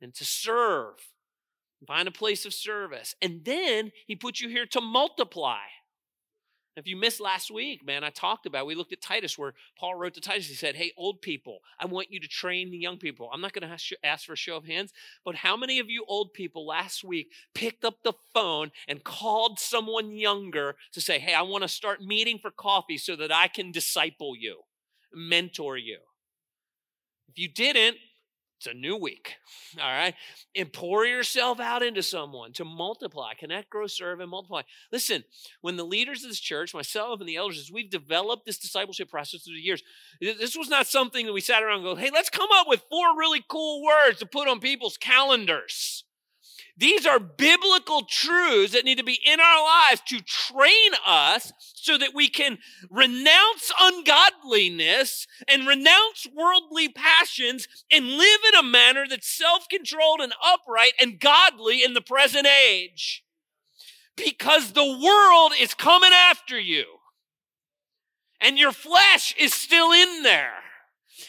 and 0.00 0.14
to 0.14 0.24
serve. 0.24 0.94
Find 1.86 2.06
a 2.06 2.12
place 2.12 2.44
of 2.44 2.52
service. 2.52 3.14
And 3.22 3.44
then 3.44 3.92
He 4.06 4.14
put 4.14 4.40
you 4.40 4.48
here 4.48 4.66
to 4.66 4.80
multiply. 4.80 5.60
If 6.80 6.86
you 6.86 6.96
missed 6.96 7.20
last 7.20 7.50
week, 7.50 7.84
man, 7.84 8.04
I 8.04 8.08
talked 8.08 8.46
about, 8.46 8.64
we 8.64 8.74
looked 8.74 8.94
at 8.94 9.02
Titus 9.02 9.36
where 9.36 9.52
Paul 9.78 9.96
wrote 9.96 10.14
to 10.14 10.20
Titus, 10.22 10.46
he 10.46 10.54
said, 10.54 10.76
Hey, 10.76 10.92
old 10.96 11.20
people, 11.20 11.58
I 11.78 11.84
want 11.84 12.10
you 12.10 12.18
to 12.20 12.26
train 12.26 12.70
the 12.70 12.78
young 12.78 12.96
people. 12.96 13.28
I'm 13.30 13.42
not 13.42 13.52
going 13.52 13.68
to 13.68 13.98
ask, 14.02 14.24
for 14.24 14.32
a 14.32 14.36
show 14.36 14.56
of 14.56 14.64
hands, 14.64 14.90
but 15.22 15.34
how 15.34 15.58
many 15.58 15.78
of 15.78 15.90
you 15.90 16.06
old 16.08 16.32
people 16.32 16.66
last 16.66 17.04
week 17.04 17.32
picked 17.54 17.84
up 17.84 17.96
the 18.02 18.14
phone 18.32 18.70
and 18.88 19.04
called 19.04 19.60
someone 19.60 20.12
younger 20.12 20.76
to 20.92 21.02
say, 21.02 21.18
Hey, 21.18 21.34
I 21.34 21.42
want 21.42 21.62
to 21.64 21.68
start 21.68 22.00
meeting 22.00 22.38
for 22.38 22.50
coffee 22.50 22.96
so 22.96 23.14
that 23.14 23.30
I 23.30 23.48
can 23.48 23.72
disciple 23.72 24.34
you, 24.34 24.60
mentor 25.12 25.76
you? 25.76 25.98
If 27.28 27.38
you 27.38 27.48
didn't, 27.48 27.98
it's 28.60 28.66
a 28.66 28.74
new 28.74 28.94
week. 28.94 29.36
All 29.80 29.90
right. 29.90 30.14
And 30.54 30.70
pour 30.70 31.06
yourself 31.06 31.60
out 31.60 31.82
into 31.82 32.02
someone 32.02 32.52
to 32.52 32.64
multiply, 32.64 33.32
connect, 33.32 33.70
grow, 33.70 33.86
serve, 33.86 34.20
and 34.20 34.30
multiply. 34.30 34.62
Listen, 34.92 35.24
when 35.62 35.76
the 35.76 35.84
leaders 35.84 36.22
of 36.22 36.28
this 36.28 36.40
church, 36.40 36.74
myself 36.74 37.20
and 37.20 37.28
the 37.28 37.36
elders, 37.36 37.70
we've 37.72 37.90
developed 37.90 38.44
this 38.44 38.58
discipleship 38.58 39.08
process 39.08 39.42
through 39.42 39.54
the 39.54 39.62
years, 39.62 39.82
this 40.20 40.58
was 40.58 40.68
not 40.68 40.86
something 40.86 41.24
that 41.24 41.32
we 41.32 41.40
sat 41.40 41.62
around 41.62 41.76
and 41.76 41.84
go, 41.84 41.94
hey, 41.96 42.10
let's 42.12 42.28
come 42.28 42.50
up 42.54 42.66
with 42.68 42.84
four 42.90 43.16
really 43.16 43.42
cool 43.48 43.82
words 43.82 44.18
to 44.18 44.26
put 44.26 44.46
on 44.46 44.60
people's 44.60 44.98
calendars. 44.98 46.04
These 46.80 47.04
are 47.04 47.20
biblical 47.20 48.04
truths 48.04 48.72
that 48.72 48.86
need 48.86 48.96
to 48.96 49.04
be 49.04 49.20
in 49.26 49.38
our 49.38 49.62
lives 49.62 50.00
to 50.06 50.22
train 50.22 50.92
us 51.06 51.52
so 51.74 51.98
that 51.98 52.14
we 52.14 52.26
can 52.26 52.56
renounce 52.88 53.70
ungodliness 53.78 55.26
and 55.46 55.66
renounce 55.66 56.26
worldly 56.34 56.88
passions 56.88 57.68
and 57.92 58.16
live 58.16 58.40
in 58.50 58.58
a 58.58 58.62
manner 58.62 59.04
that's 59.06 59.28
self 59.28 59.68
controlled 59.68 60.22
and 60.22 60.32
upright 60.42 60.94
and 60.98 61.20
godly 61.20 61.84
in 61.84 61.92
the 61.92 62.00
present 62.00 62.46
age. 62.46 63.24
Because 64.16 64.72
the 64.72 64.98
world 65.04 65.52
is 65.60 65.74
coming 65.74 66.12
after 66.14 66.58
you, 66.58 66.84
and 68.40 68.58
your 68.58 68.72
flesh 68.72 69.34
is 69.38 69.52
still 69.52 69.92
in 69.92 70.22
there 70.22 70.62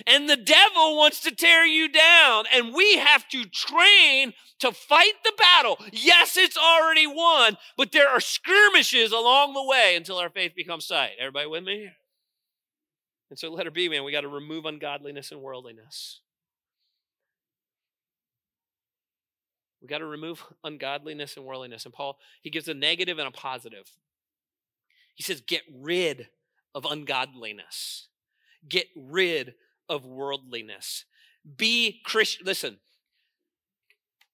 and 0.08 0.30
the 0.30 0.38
devil 0.38 0.98
wants 0.98 1.22
to 1.22 1.36
tear 1.36 1.66
you 1.66 1.90
down. 1.90 2.46
And 2.54 2.74
we 2.74 2.98
have 2.98 3.28
to 3.30 3.46
train 3.46 4.34
to 4.60 4.72
fight 4.72 5.14
the 5.24 5.34
battle. 5.38 5.78
Yes, 5.92 6.38
it's 6.38 6.58
already 6.58 7.08
won, 7.08 7.58
but 7.78 7.92
there 7.92 8.10
are 8.10 8.20
skirmishes 8.20 9.12
along 9.12 9.54
the 9.54 9.66
way 9.66 9.96
until 9.96 10.18
our 10.18 10.30
faith 10.30 10.54
becomes 10.56 10.86
sight. 10.86 11.12
Everybody 11.20 11.48
with 11.48 11.64
me? 11.64 11.90
And 13.30 13.40
so, 13.40 13.48
let 13.50 13.58
letter 13.58 13.72
B, 13.72 13.88
man, 13.88 14.04
we 14.04 14.12
got 14.12 14.22
to 14.22 14.28
remove 14.28 14.66
ungodliness 14.66 15.32
and 15.32 15.42
worldliness. 15.42 16.20
We 19.82 19.88
got 19.88 20.00
to 20.00 20.06
remove 20.06 20.44
ungodliness 20.64 21.38
and 21.38 21.46
worldliness. 21.46 21.86
And 21.86 21.94
Paul, 21.94 22.20
he 22.42 22.50
gives 22.50 22.68
a 22.68 22.74
negative 22.74 23.18
and 23.18 23.28
a 23.28 23.32
positive. 23.32 23.90
He 25.16 25.24
says, 25.24 25.42
get 25.42 25.64
rid 25.74 26.28
of 26.76 26.86
ungodliness. 26.86 28.08
Get 28.68 28.88
rid 28.96 29.56
of 29.92 30.06
worldliness. 30.06 31.06
Be 31.58 32.02
Christian. 32.04 32.46
Listen, 32.46 32.78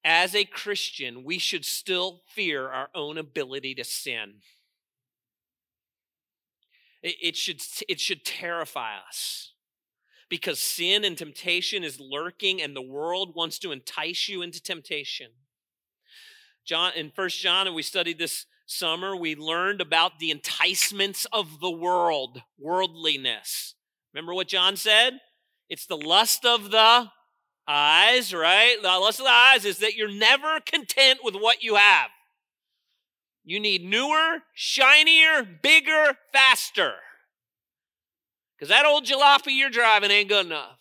as 0.06 0.36
a 0.36 0.46
Christian, 0.46 1.24
we 1.24 1.40
should 1.40 1.66
still 1.66 2.22
fear 2.28 2.70
our 2.70 2.90
own 2.94 3.18
ability 3.18 3.76
to 3.76 3.84
sin. 3.84 4.36
It, 7.02 7.16
it, 7.22 7.36
should, 7.36 7.62
it 7.90 8.00
should 8.00 8.24
terrify 8.24 8.98
us 9.08 9.54
because 10.30 10.60
sin 10.60 11.04
and 11.04 11.18
temptation 11.18 11.84
is 11.84 12.00
lurking 12.00 12.62
and 12.62 12.76
the 12.76 12.82
world 12.82 13.36
wants 13.36 13.58
to 13.60 13.72
entice 13.72 14.30
you 14.30 14.42
into 14.42 14.62
temptation. 14.62 15.32
John 16.66 16.92
in 16.96 17.12
First 17.12 17.40
John, 17.40 17.66
and 17.66 17.76
we 17.76 17.82
studied 17.82 18.20
this 18.20 18.46
summer, 18.66 19.16
we 19.16 19.36
learned 19.36 19.82
about 19.82 20.20
the 20.20 20.32
enticements 20.32 21.26
of 21.32 21.60
the 21.62 21.72
world, 21.72 22.42
worldliness. 22.60 23.76
Remember 24.14 24.34
what 24.34 24.50
John 24.50 24.76
said? 24.76 25.20
It's 25.70 25.86
the 25.86 25.98
lust 25.98 26.46
of 26.46 26.72
the 26.72 27.12
eyes, 27.68 28.34
right? 28.34 28.78
The 28.82 28.88
lust 28.88 29.20
of 29.20 29.26
the 29.26 29.32
eyes 29.32 29.66
is 29.66 29.80
that 29.80 29.96
you're 29.96 30.12
never 30.12 30.60
content 30.66 31.20
with 31.24 31.36
what 31.36 31.64
you 31.64 31.76
have. 31.76 32.10
You 33.44 33.60
need 33.60 33.84
newer, 33.84 34.40
shinier, 34.54 35.44
bigger, 35.62 36.18
faster. 36.34 36.94
Because 38.58 38.70
that 38.70 38.86
old 38.86 39.06
jalopy 39.06 39.58
you're 39.58 39.70
driving 39.70 40.12
ain't 40.12 40.30
good 40.30 40.46
enough. 40.46 40.80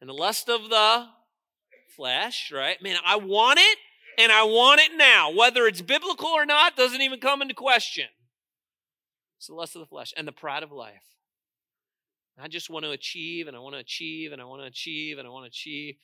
And 0.00 0.08
the 0.08 0.14
lust 0.14 0.48
of 0.48 0.68
the 0.68 1.06
flesh, 1.96 2.52
right? 2.54 2.80
Man, 2.82 2.96
I 3.04 3.16
want 3.16 3.58
it 3.58 3.78
and 4.18 4.30
I 4.30 4.44
want 4.44 4.80
it 4.80 4.90
now. 4.96 5.32
Whether 5.32 5.66
it's 5.66 5.82
biblical 5.82 6.28
or 6.28 6.46
not 6.46 6.76
doesn't 6.76 7.00
even 7.00 7.18
come 7.18 7.42
into 7.42 7.54
question. 7.54 8.06
It's 9.38 9.46
the 9.46 9.54
lust 9.54 9.74
of 9.74 9.80
the 9.80 9.86
flesh 9.86 10.12
and 10.16 10.26
the 10.26 10.32
pride 10.32 10.62
of 10.62 10.70
life. 10.70 11.02
I 12.44 12.48
just 12.48 12.70
want 12.70 12.84
to 12.84 12.92
achieve 12.92 13.48
and 13.48 13.56
I 13.56 13.60
want 13.60 13.74
to 13.74 13.80
achieve 13.80 14.32
and 14.32 14.40
I 14.40 14.44
want 14.44 14.62
to 14.62 14.68
achieve 14.68 15.18
and 15.18 15.26
I 15.26 15.30
want 15.30 15.44
to 15.44 15.48
achieve 15.48 15.96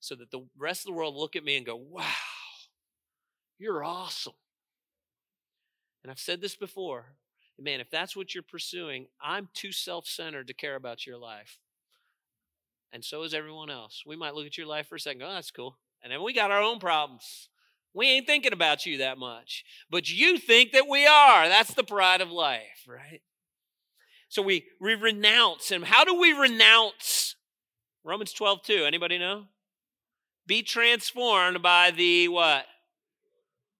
so 0.00 0.14
that 0.14 0.30
the 0.30 0.46
rest 0.58 0.82
of 0.82 0.86
the 0.86 0.92
world 0.92 1.14
look 1.14 1.36
at 1.36 1.44
me 1.44 1.56
and 1.56 1.66
go, 1.66 1.76
wow, 1.76 2.04
you're 3.58 3.84
awesome. 3.84 4.32
And 6.02 6.10
I've 6.10 6.18
said 6.18 6.40
this 6.40 6.56
before. 6.56 7.14
Man, 7.58 7.80
if 7.80 7.90
that's 7.90 8.16
what 8.16 8.34
you're 8.34 8.42
pursuing, 8.42 9.06
I'm 9.20 9.48
too 9.52 9.70
self 9.72 10.06
centered 10.06 10.46
to 10.46 10.54
care 10.54 10.76
about 10.76 11.06
your 11.06 11.18
life. 11.18 11.58
and 12.92 13.04
so 13.04 13.22
is 13.22 13.34
everyone 13.34 13.70
else. 13.70 14.02
We 14.06 14.16
might 14.16 14.34
look 14.34 14.46
at 14.46 14.56
your 14.58 14.66
life 14.66 14.88
for 14.88 14.96
a 14.96 15.00
second, 15.00 15.22
oh, 15.22 15.32
that's 15.32 15.50
cool. 15.50 15.78
And 16.02 16.12
then 16.12 16.22
we 16.22 16.32
got 16.32 16.50
our 16.50 16.62
own 16.62 16.78
problems. 16.78 17.50
We 17.92 18.06
ain't 18.06 18.26
thinking 18.26 18.52
about 18.52 18.86
you 18.86 18.98
that 18.98 19.18
much, 19.18 19.64
but 19.90 20.10
you 20.10 20.38
think 20.38 20.72
that 20.72 20.88
we 20.88 21.06
are. 21.06 21.48
That's 21.48 21.74
the 21.74 21.84
pride 21.84 22.20
of 22.20 22.30
life, 22.30 22.86
right? 22.88 23.20
So 24.30 24.42
we, 24.42 24.64
we 24.80 24.94
renounce. 24.94 25.72
And 25.72 25.84
how 25.84 26.04
do 26.04 26.18
we 26.18 26.32
renounce? 26.32 27.34
Romans 28.04 28.32
12, 28.32 28.62
2. 28.62 28.84
Anybody 28.86 29.18
know? 29.18 29.44
Be 30.46 30.62
transformed 30.62 31.60
by 31.62 31.90
the 31.90 32.28
what? 32.28 32.64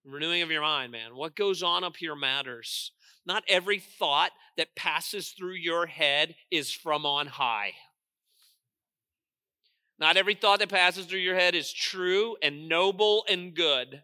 Renewing 0.05 0.41
of 0.41 0.51
your 0.51 0.61
mind, 0.61 0.91
man. 0.91 1.15
What 1.15 1.35
goes 1.35 1.63
on 1.63 1.85
up 1.85 1.95
here 1.95 2.15
matters. 2.15 2.91
Not 3.25 3.43
every 3.47 3.79
thought 3.79 4.31
that 4.57 4.75
passes 4.75 5.29
through 5.29 5.53
your 5.53 5.85
head 5.85 6.35
is 6.51 6.69
from 6.69 7.05
on 7.05 7.27
high. 7.27 7.71
Not 9.99 10.17
every 10.17 10.35
thought 10.35 10.59
that 10.59 10.69
passes 10.69 11.05
through 11.05 11.19
your 11.19 11.35
head 11.35 11.55
is 11.55 11.71
true 11.71 12.35
and 12.41 12.67
noble 12.67 13.23
and 13.29 13.53
good. 13.53 14.01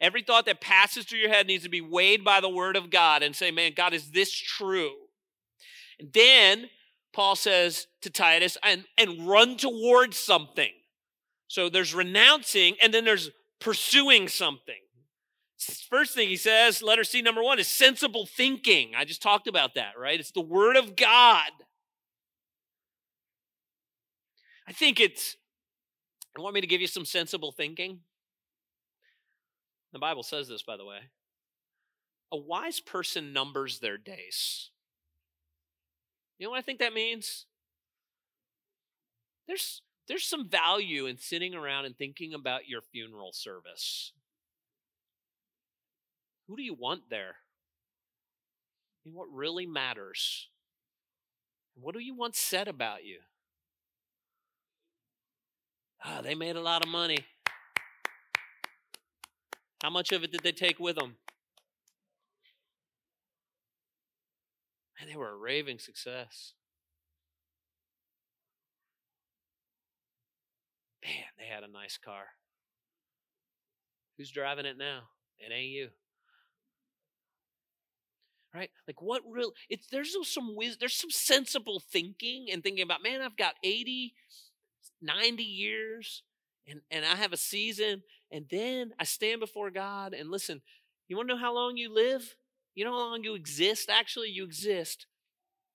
Every 0.00 0.22
thought 0.22 0.46
that 0.46 0.60
passes 0.60 1.04
through 1.04 1.20
your 1.20 1.28
head 1.28 1.46
needs 1.46 1.64
to 1.64 1.68
be 1.68 1.80
weighed 1.80 2.24
by 2.24 2.40
the 2.40 2.48
word 2.48 2.74
of 2.74 2.90
God 2.90 3.22
and 3.22 3.36
say, 3.36 3.52
man, 3.52 3.72
God, 3.76 3.92
is 3.94 4.10
this 4.10 4.32
true? 4.32 4.92
And 5.98 6.12
then 6.12 6.68
Paul 7.12 7.36
says 7.36 7.86
to 8.02 8.10
Titus, 8.10 8.58
and, 8.62 8.84
and 8.98 9.26
run 9.26 9.56
towards 9.56 10.18
something. 10.18 10.72
So 11.46 11.68
there's 11.68 11.94
renouncing 11.94 12.76
and 12.82 12.92
then 12.92 13.04
there's 13.04 13.30
pursuing 13.60 14.28
something. 14.28 14.80
First 15.88 16.14
thing 16.14 16.28
he 16.28 16.36
says, 16.36 16.82
letter 16.82 17.04
C 17.04 17.22
number 17.22 17.42
one, 17.42 17.58
is 17.58 17.68
sensible 17.68 18.26
thinking. 18.26 18.92
I 18.96 19.04
just 19.04 19.22
talked 19.22 19.46
about 19.46 19.74
that, 19.74 19.92
right? 19.98 20.18
It's 20.18 20.32
the 20.32 20.40
word 20.40 20.76
of 20.76 20.96
God. 20.96 21.50
I 24.66 24.72
think 24.72 24.98
it's, 24.98 25.36
I 26.36 26.40
want 26.42 26.54
me 26.54 26.60
to 26.60 26.66
give 26.66 26.80
you 26.80 26.86
some 26.86 27.04
sensible 27.04 27.52
thinking. 27.52 28.00
The 29.92 29.98
Bible 30.00 30.24
says 30.24 30.48
this, 30.48 30.62
by 30.62 30.76
the 30.76 30.84
way. 30.84 30.98
A 32.32 32.36
wise 32.36 32.80
person 32.80 33.32
numbers 33.32 33.78
their 33.78 33.96
days. 33.96 34.70
You 36.38 36.46
know 36.46 36.50
what 36.50 36.58
I 36.58 36.62
think 36.62 36.80
that 36.80 36.92
means? 36.92 37.46
There's, 39.46 39.82
there's 40.08 40.24
some 40.24 40.48
value 40.48 41.06
in 41.06 41.18
sitting 41.18 41.54
around 41.54 41.84
and 41.84 41.96
thinking 41.96 42.34
about 42.34 42.68
your 42.68 42.80
funeral 42.80 43.32
service. 43.32 44.12
Who 46.48 46.56
do 46.56 46.62
you 46.62 46.74
want 46.74 47.08
there? 47.10 47.36
And 49.04 49.14
what 49.14 49.28
really 49.32 49.66
matters? 49.66 50.48
What 51.74 51.94
do 51.94 52.00
you 52.00 52.14
want 52.14 52.36
said 52.36 52.68
about 52.68 53.04
you? 53.04 53.18
Ah, 56.04 56.18
oh, 56.18 56.22
they 56.22 56.34
made 56.34 56.56
a 56.56 56.60
lot 56.60 56.84
of 56.84 56.90
money. 56.90 57.18
How 59.82 59.90
much 59.90 60.12
of 60.12 60.22
it 60.22 60.32
did 60.32 60.42
they 60.42 60.52
take 60.52 60.78
with 60.78 60.96
them? 60.96 61.16
And 65.04 65.12
they 65.12 65.18
were 65.18 65.32
a 65.32 65.36
raving 65.36 65.80
success. 65.80 66.54
Man, 71.04 71.12
they 71.38 71.44
had 71.44 71.62
a 71.62 71.70
nice 71.70 71.98
car. 72.02 72.24
Who's 74.16 74.30
driving 74.30 74.64
it 74.64 74.78
now? 74.78 75.00
It 75.38 75.52
ain't 75.52 75.72
you 75.72 75.88
right 78.54 78.70
like 78.86 79.02
what 79.02 79.20
real 79.28 79.52
it's 79.68 79.88
there's 79.88 80.16
some 80.32 80.56
wisdom 80.56 80.78
there's 80.80 80.94
some 80.94 81.10
sensible 81.10 81.82
thinking 81.90 82.46
and 82.52 82.62
thinking 82.62 82.84
about 82.84 83.02
man 83.02 83.20
i've 83.20 83.36
got 83.36 83.56
80 83.64 84.14
90 85.02 85.42
years 85.42 86.22
and 86.68 86.80
and 86.88 87.04
i 87.04 87.16
have 87.16 87.32
a 87.32 87.36
season 87.36 88.04
and 88.30 88.46
then 88.48 88.92
i 89.00 89.02
stand 89.04 89.40
before 89.40 89.70
god 89.70 90.14
and 90.14 90.30
listen 90.30 90.62
you 91.08 91.16
want 91.16 91.28
to 91.28 91.34
know 91.34 91.40
how 91.40 91.52
long 91.52 91.76
you 91.76 91.92
live 91.92 92.36
you 92.74 92.84
know 92.84 92.92
how 92.92 93.10
long 93.10 93.24
you 93.24 93.34
exist 93.34 93.88
actually 93.90 94.30
you 94.30 94.44
exist 94.44 95.06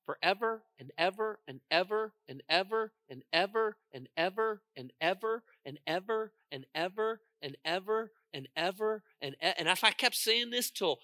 forever 0.05 0.63
and 0.79 0.91
ever 0.97 1.39
and 1.47 1.61
ever 1.69 2.13
and 2.27 2.41
ever 2.49 2.93
and 3.09 3.23
ever 3.31 3.77
and 3.93 4.07
ever 4.17 4.61
and 4.75 4.89
ever 4.97 5.43
and 5.65 5.79
ever 5.85 6.31
and 6.51 6.65
ever 6.73 7.21
and 7.41 7.57
ever 7.63 8.11
and 8.33 8.47
ever 8.55 9.03
and 9.21 9.35
and 9.41 9.67
if 9.67 9.83
I 9.83 9.91
kept 9.91 10.15
saying 10.15 10.49
this 10.49 10.71
till 10.71 10.99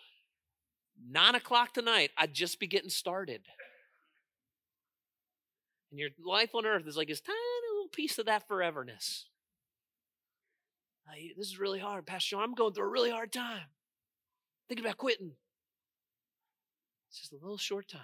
nine 1.09 1.35
o'clock 1.35 1.73
tonight, 1.73 2.11
I'd 2.17 2.33
just 2.33 2.59
be 2.59 2.67
getting 2.67 2.89
started. 2.89 3.41
And 5.91 5.99
your 5.99 6.09
life 6.23 6.53
on 6.53 6.65
earth 6.65 6.87
is 6.87 6.97
like 6.97 7.07
this 7.07 7.21
tiny 7.21 7.37
little 7.73 7.89
piece 7.89 8.17
of 8.17 8.25
that 8.25 8.47
foreverness. 8.49 9.25
this 11.37 11.47
is 11.47 11.59
really 11.59 11.79
hard, 11.79 12.05
Pastor 12.05 12.35
John. 12.35 12.43
I'm 12.43 12.53
going 12.53 12.73
through 12.73 12.85
a 12.85 12.89
really 12.89 13.11
hard 13.11 13.31
time. 13.31 13.67
Thinking 14.67 14.85
about 14.85 14.97
quitting. 14.97 15.33
It's 17.15 17.21
just 17.21 17.31
a 17.31 17.37
little 17.41 17.57
short 17.57 17.87
time. 17.87 18.01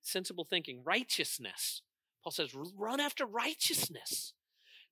Sensible 0.00 0.46
thinking, 0.46 0.80
righteousness. 0.86 1.82
Paul 2.22 2.32
says, 2.32 2.54
run 2.54 2.98
after 2.98 3.26
righteousness. 3.26 4.32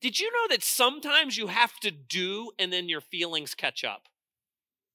Did 0.03 0.21
you 0.21 0.31
know 0.31 0.49
that 0.51 0.63
sometimes 0.63 1.39
you 1.39 1.47
have 1.47 1.73
to 1.81 1.91
do 1.91 2.51
and 2.59 2.71
then 2.71 2.91
your 2.91 3.01
feelings 3.01 3.55
catch 3.55 3.83
up? 3.83 4.09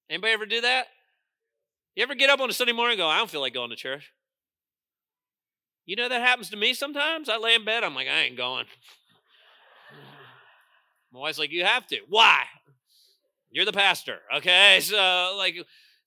Anybody 0.08 0.32
ever 0.32 0.46
do 0.46 0.60
that? 0.60 0.86
You 1.96 2.04
ever 2.04 2.14
get 2.14 2.30
up 2.30 2.38
on 2.38 2.48
a 2.48 2.52
Sunday 2.52 2.72
morning 2.72 2.92
and 2.92 3.00
go, 3.00 3.08
I 3.08 3.18
don't 3.18 3.28
feel 3.28 3.40
like 3.40 3.54
going 3.54 3.70
to 3.70 3.76
church? 3.76 4.12
You 5.86 5.96
know 5.96 6.08
that 6.08 6.20
happens 6.20 6.50
to 6.50 6.56
me 6.56 6.72
sometimes. 6.72 7.28
I 7.28 7.36
lay 7.36 7.56
in 7.56 7.64
bed, 7.64 7.82
I'm 7.82 7.96
like, 7.96 8.06
I 8.06 8.20
ain't 8.20 8.36
going. 8.36 8.66
My 11.12 11.18
wife's 11.18 11.40
like, 11.40 11.50
You 11.50 11.64
have 11.64 11.88
to. 11.88 11.98
Why? 12.08 12.44
You're 13.50 13.64
the 13.64 13.72
pastor, 13.72 14.18
okay? 14.36 14.78
So, 14.80 15.34
like, 15.36 15.56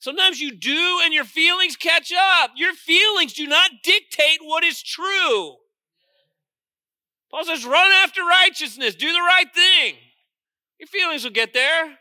sometimes 0.04 0.42
you 0.42 0.52
do 0.52 1.00
and 1.04 1.14
your 1.14 1.24
feelings 1.24 1.78
catch 1.78 2.12
up. 2.12 2.52
Your 2.58 2.74
feelings 2.74 3.34
do 3.34 3.48
not 3.48 3.72
dictate 3.84 4.40
what 4.42 4.64
is 4.64 4.84
true. 4.84 5.56
Paul 7.32 7.46
says, 7.46 7.66
Run 7.66 7.92
after 8.04 8.22
righteousness, 8.22 8.96
do 8.96 9.12
the 9.12 9.20
right 9.20 9.48
thing. 9.56 9.96
Your 10.78 10.88
feelings 10.88 11.24
will 11.24 11.32
get 11.32 11.54
there 11.54 11.98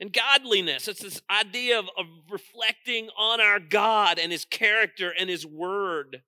and 0.00 0.12
godliness. 0.12 0.88
It's 0.88 1.02
this 1.02 1.20
idea 1.30 1.78
of, 1.78 1.86
of 1.96 2.06
reflecting 2.30 3.08
on 3.18 3.40
our 3.40 3.60
God 3.60 4.18
and 4.18 4.32
his 4.32 4.46
character 4.46 5.12
and 5.16 5.28
his 5.28 5.46
word. 5.46 6.22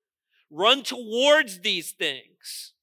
Run 0.51 0.83
towards 0.83 1.61
these 1.61 1.92
things. 1.92 2.75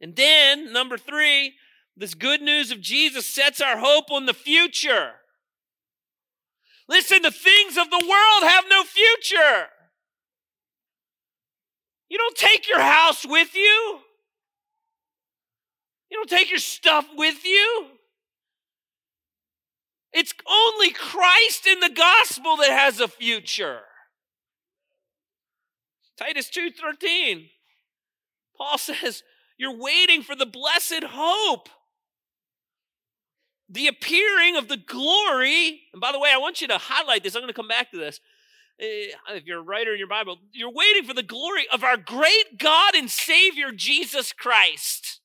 And 0.00 0.16
then, 0.16 0.72
number 0.72 0.96
three, 0.96 1.54
this 1.96 2.14
good 2.14 2.40
news 2.40 2.70
of 2.70 2.80
Jesus 2.80 3.26
sets 3.26 3.60
our 3.60 3.78
hope 3.78 4.10
on 4.10 4.26
the 4.26 4.34
future. 4.34 5.14
Listen, 6.88 7.22
the 7.22 7.30
things 7.30 7.76
of 7.76 7.90
the 7.90 8.06
world 8.08 8.42
have 8.50 8.64
no 8.68 8.84
future. 8.84 9.68
You 12.08 12.18
don't 12.18 12.36
take 12.36 12.68
your 12.68 12.80
house 12.80 13.24
with 13.24 13.54
you. 13.54 14.00
You 16.10 16.18
don't 16.18 16.28
take 16.28 16.50
your 16.50 16.58
stuff 16.58 17.06
with 17.16 17.44
you. 17.44 17.86
It's 20.12 20.34
only 20.46 20.90
Christ 20.90 21.66
in 21.66 21.80
the 21.80 21.88
gospel 21.88 22.56
that 22.58 22.70
has 22.70 23.00
a 23.00 23.08
future. 23.08 23.80
Titus 26.18 26.50
2:13. 26.50 27.50
Paul 28.54 28.76
says, 28.76 29.24
"You're 29.56 29.76
waiting 29.76 30.22
for 30.22 30.36
the 30.36 30.44
blessed 30.44 31.04
hope, 31.04 31.70
the 33.72 33.88
appearing 33.88 34.56
of 34.56 34.68
the 34.68 34.76
glory." 34.76 35.88
And 35.92 36.00
by 36.00 36.12
the 36.12 36.18
way, 36.18 36.30
I 36.32 36.38
want 36.38 36.60
you 36.60 36.68
to 36.68 36.78
highlight 36.78 37.22
this. 37.22 37.34
I'm 37.34 37.42
going 37.42 37.48
to 37.48 37.54
come 37.54 37.68
back 37.68 37.90
to 37.90 37.98
this. 37.98 38.20
Eh, 38.78 39.08
if 39.30 39.44
you're 39.44 39.58
a 39.58 39.62
writer 39.62 39.92
in 39.92 39.98
your 39.98 40.08
Bible, 40.08 40.38
you're 40.52 40.72
waiting 40.72 41.04
for 41.04 41.14
the 41.14 41.22
glory 41.22 41.66
of 41.72 41.84
our 41.84 41.96
great 41.96 42.58
God 42.58 42.94
and 42.94 43.10
Savior 43.10 43.72
Jesus 43.72 44.32
Christ. 44.32 45.20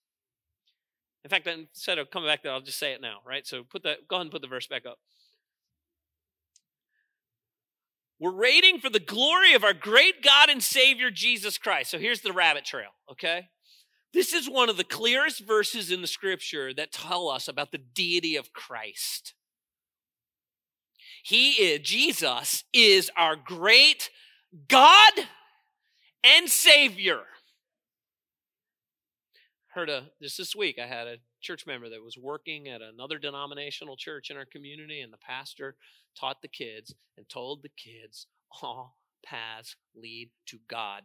In 1.23 1.29
fact, 1.29 1.47
instead 1.47 1.97
of 1.97 2.09
coming 2.11 2.29
back 2.29 2.43
there, 2.43 2.51
I'll 2.51 2.61
just 2.61 2.79
say 2.79 2.93
it 2.93 3.01
now, 3.01 3.17
right? 3.25 3.45
So 3.45 3.63
put 3.63 3.83
that, 3.83 4.07
go 4.07 4.15
ahead 4.15 4.25
and 4.25 4.31
put 4.31 4.41
the 4.41 4.47
verse 4.47 4.67
back 4.67 4.85
up. 4.85 4.99
We're 8.19 8.35
waiting 8.35 8.79
for 8.79 8.89
the 8.89 8.99
glory 8.99 9.53
of 9.53 9.63
our 9.63 9.73
great 9.73 10.23
God 10.23 10.49
and 10.49 10.63
Savior 10.63 11.11
Jesus 11.11 11.57
Christ. 11.57 11.91
So 11.91 11.99
here's 11.99 12.21
the 12.21 12.33
rabbit 12.33 12.65
trail, 12.65 12.89
okay? 13.11 13.49
This 14.17 14.33
is 14.33 14.49
one 14.49 14.67
of 14.67 14.77
the 14.77 14.83
clearest 14.83 15.45
verses 15.45 15.91
in 15.91 16.01
the 16.01 16.07
scripture 16.07 16.73
that 16.73 16.91
tell 16.91 17.29
us 17.29 17.47
about 17.47 17.71
the 17.71 17.77
deity 17.77 18.35
of 18.35 18.51
Christ. 18.51 19.35
He 21.21 21.51
is, 21.51 21.87
Jesus 21.87 22.63
is 22.73 23.11
our 23.15 23.35
great 23.35 24.09
God 24.67 25.11
and 26.23 26.49
Savior 26.49 27.19
heard 29.67 29.89
a 29.91 30.07
just 30.19 30.39
this 30.39 30.55
week 30.55 30.79
i 30.81 30.87
had 30.87 31.05
a 31.05 31.17
church 31.39 31.67
member 31.67 31.87
that 31.87 32.01
was 32.01 32.17
working 32.17 32.67
at 32.67 32.81
another 32.81 33.19
denominational 33.19 33.95
church 33.95 34.31
in 34.31 34.37
our 34.37 34.45
community 34.45 35.01
and 35.01 35.13
the 35.13 35.17
pastor 35.17 35.75
taught 36.19 36.41
the 36.41 36.47
kids 36.47 36.95
and 37.15 37.29
told 37.29 37.61
the 37.61 37.69
kids 37.77 38.25
all 38.63 38.97
paths 39.23 39.75
lead 39.95 40.31
to 40.47 40.57
god 40.67 41.03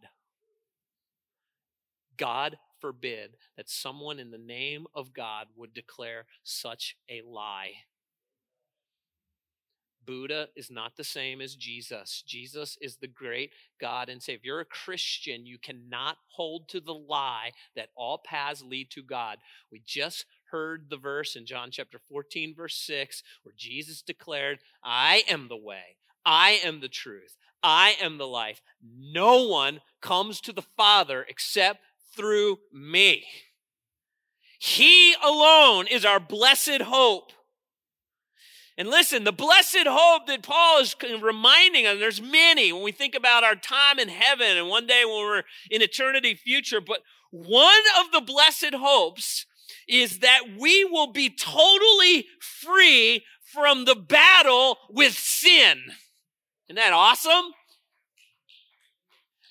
God 2.16 2.57
forbid 2.83 3.37
that 3.57 3.71
someone 3.71 4.18
in 4.18 4.31
the 4.31 4.37
name 4.37 4.87
of 4.95 5.14
God 5.14 5.47
would 5.57 5.73
declare 5.73 6.27
such 6.42 6.97
a 7.09 7.23
lie. 7.23 7.71
Buddha 10.05 10.49
is 10.57 10.71
not 10.71 10.97
the 10.97 11.05
same 11.05 11.40
as 11.40 11.55
Jesus. 11.55 12.25
Jesus 12.27 12.77
is 12.81 12.97
the 12.97 13.07
great 13.07 13.53
God 13.81 14.09
and 14.09 14.23
Savior. 14.23 14.38
If 14.38 14.45
you're 14.45 14.61
a 14.61 14.64
Christian, 14.64 15.47
you 15.47 15.59
cannot 15.59 16.16
hold 16.27 16.68
to 16.71 16.81
the 16.81 16.95
lie 16.95 17.53
that 17.77 17.90
all 17.95 18.18
paths 18.18 18.62
lead 18.62 18.90
to 18.90 19.03
God. 19.03 19.38
We 19.71 19.81
just 19.87 20.27
heard 20.51 20.87
the 20.90 20.97
verse 20.97 21.37
in 21.37 21.47
John 21.47 21.71
chapter 21.71 22.01
14, 22.09 22.55
verse 22.55 22.77
6, 22.77 23.23
where 23.45 23.55
Jesus 23.57 24.03
declared, 24.03 24.59
I 24.83 25.23
am 25.29 25.49
the 25.49 25.57
way, 25.57 25.97
I 26.27 26.61
am 26.64 26.81
the 26.81 26.88
truth, 26.88 27.37
I 27.62 27.95
am 28.03 28.18
the 28.18 28.27
life. 28.27 28.61
No 28.83 29.47
one 29.47 29.81
comes 30.01 30.40
to 30.42 30.53
the 30.53 30.62
Father 30.77 31.25
except 31.29 31.81
through 32.16 32.59
me. 32.72 33.25
He 34.59 35.14
alone 35.22 35.87
is 35.88 36.05
our 36.05 36.20
blessed 36.20 36.83
hope. 36.83 37.33
And 38.79 38.88
listen, 38.88 39.25
the 39.25 39.33
blessed 39.33 39.87
hope 39.87 40.27
that 40.29 40.42
Paul 40.42 40.81
is 40.81 40.94
reminding 41.20 41.87
us, 41.87 41.98
there's 41.98 42.22
many 42.22 42.72
when 42.72 42.83
we 42.83 42.92
think 42.92 43.14
about 43.14 43.44
our 43.44 43.55
time 43.55 43.98
in 43.98 44.09
heaven 44.09 44.57
and 44.57 44.68
one 44.68 44.87
day 44.87 45.05
when 45.05 45.16
we're 45.16 45.42
in 45.70 45.83
eternity 45.83 46.35
future, 46.35 46.81
but 46.81 47.01
one 47.31 47.83
of 48.01 48.12
the 48.12 48.20
blessed 48.20 48.75
hopes 48.75 49.46
is 49.88 50.20
that 50.20 50.42
we 50.59 50.85
will 50.85 51.12
be 51.12 51.29
totally 51.29 52.27
free 52.40 53.25
from 53.42 53.85
the 53.85 53.94
battle 53.94 54.79
with 54.88 55.12
sin. 55.12 55.79
Isn't 56.68 56.77
that 56.77 56.92
awesome? 56.92 57.53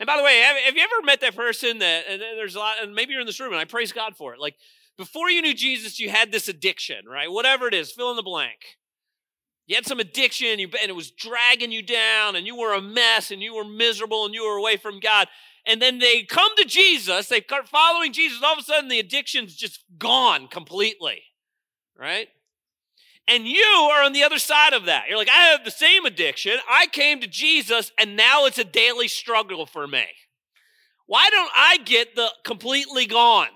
And 0.02 0.08
by 0.08 0.18
the 0.18 0.24
way, 0.24 0.40
have, 0.40 0.58
have 0.58 0.76
you 0.76 0.82
ever 0.82 1.06
met 1.06 1.22
that 1.22 1.36
person 1.36 1.78
that 1.78 2.06
and 2.10 2.20
there's 2.20 2.56
a 2.56 2.60
lot, 2.60 2.78
and 2.82 2.96
maybe 2.96 3.12
you're 3.12 3.22
in 3.22 3.28
this 3.28 3.40
room, 3.40 3.52
and 3.52 3.62
I 3.62 3.66
praise 3.66 3.92
God 3.92 4.18
for 4.18 4.34
it. 4.34 4.40
Like 4.40 4.56
before 4.98 5.30
you 5.30 5.44
knew 5.44 5.54
Jesus, 5.54 6.00
you 6.00 6.10
had 6.10 6.32
this 6.32 6.48
addiction, 6.48 7.06
right? 7.08 7.32
Whatever 7.32 7.68
it 7.68 7.76
is, 7.76 7.92
fill 7.92 8.10
in 8.10 8.16
the 8.16 8.24
blank. 8.24 8.80
You 9.68 9.76
had 9.76 9.86
some 9.86 10.00
addiction, 10.00 10.60
and 10.60 10.74
it 10.74 10.96
was 10.96 11.12
dragging 11.12 11.72
you 11.72 11.84
down, 11.84 12.36
and 12.36 12.48
you 12.48 12.58
were 12.58 12.74
a 12.74 12.82
mess, 12.82 13.30
and 13.30 13.44
you 13.44 13.54
were 13.54 13.64
miserable, 13.64 14.26
and 14.26 14.34
you 14.34 14.44
were 14.44 14.58
away 14.58 14.76
from 14.76 15.00
God. 15.00 15.28
And 15.68 15.80
then 15.80 16.00
they 16.00 16.24
come 16.24 16.50
to 16.58 16.66
Jesus, 16.66 17.28
they 17.28 17.42
start 17.42 17.70
following 17.70 18.12
Jesus, 18.12 18.42
all 18.44 18.54
of 18.54 18.60
a 18.60 18.64
sudden 18.64 18.90
the 18.90 18.98
addiction's 18.98 19.56
just 19.56 19.84
gone 20.00 20.48
completely, 20.48 21.22
right? 21.96 22.28
And 23.32 23.48
you 23.48 23.63
are 23.63 24.04
on 24.04 24.12
the 24.12 24.24
other 24.24 24.39
side 24.39 24.74
of 24.74 24.86
that. 24.86 25.06
You're 25.08 25.17
like, 25.17 25.30
I 25.30 25.52
have 25.52 25.63
the 25.63 25.72
same 25.72 26.04
addiction. 26.06 26.58
I 26.70 26.88
came 26.88 27.22
to 27.22 27.28
Jesus, 27.28 27.89
and 27.98 28.17
now 28.17 28.46
it's 28.46 28.58
a 28.58 28.65
daily 28.65 29.08
struggle 29.08 29.65
for 29.65 29.88
me. 29.88 30.04
Why 31.06 31.30
don't 31.30 31.52
I 31.56 31.78
get 31.78 32.15
the 32.15 32.28
completely 32.44 33.06
gone 33.06 33.48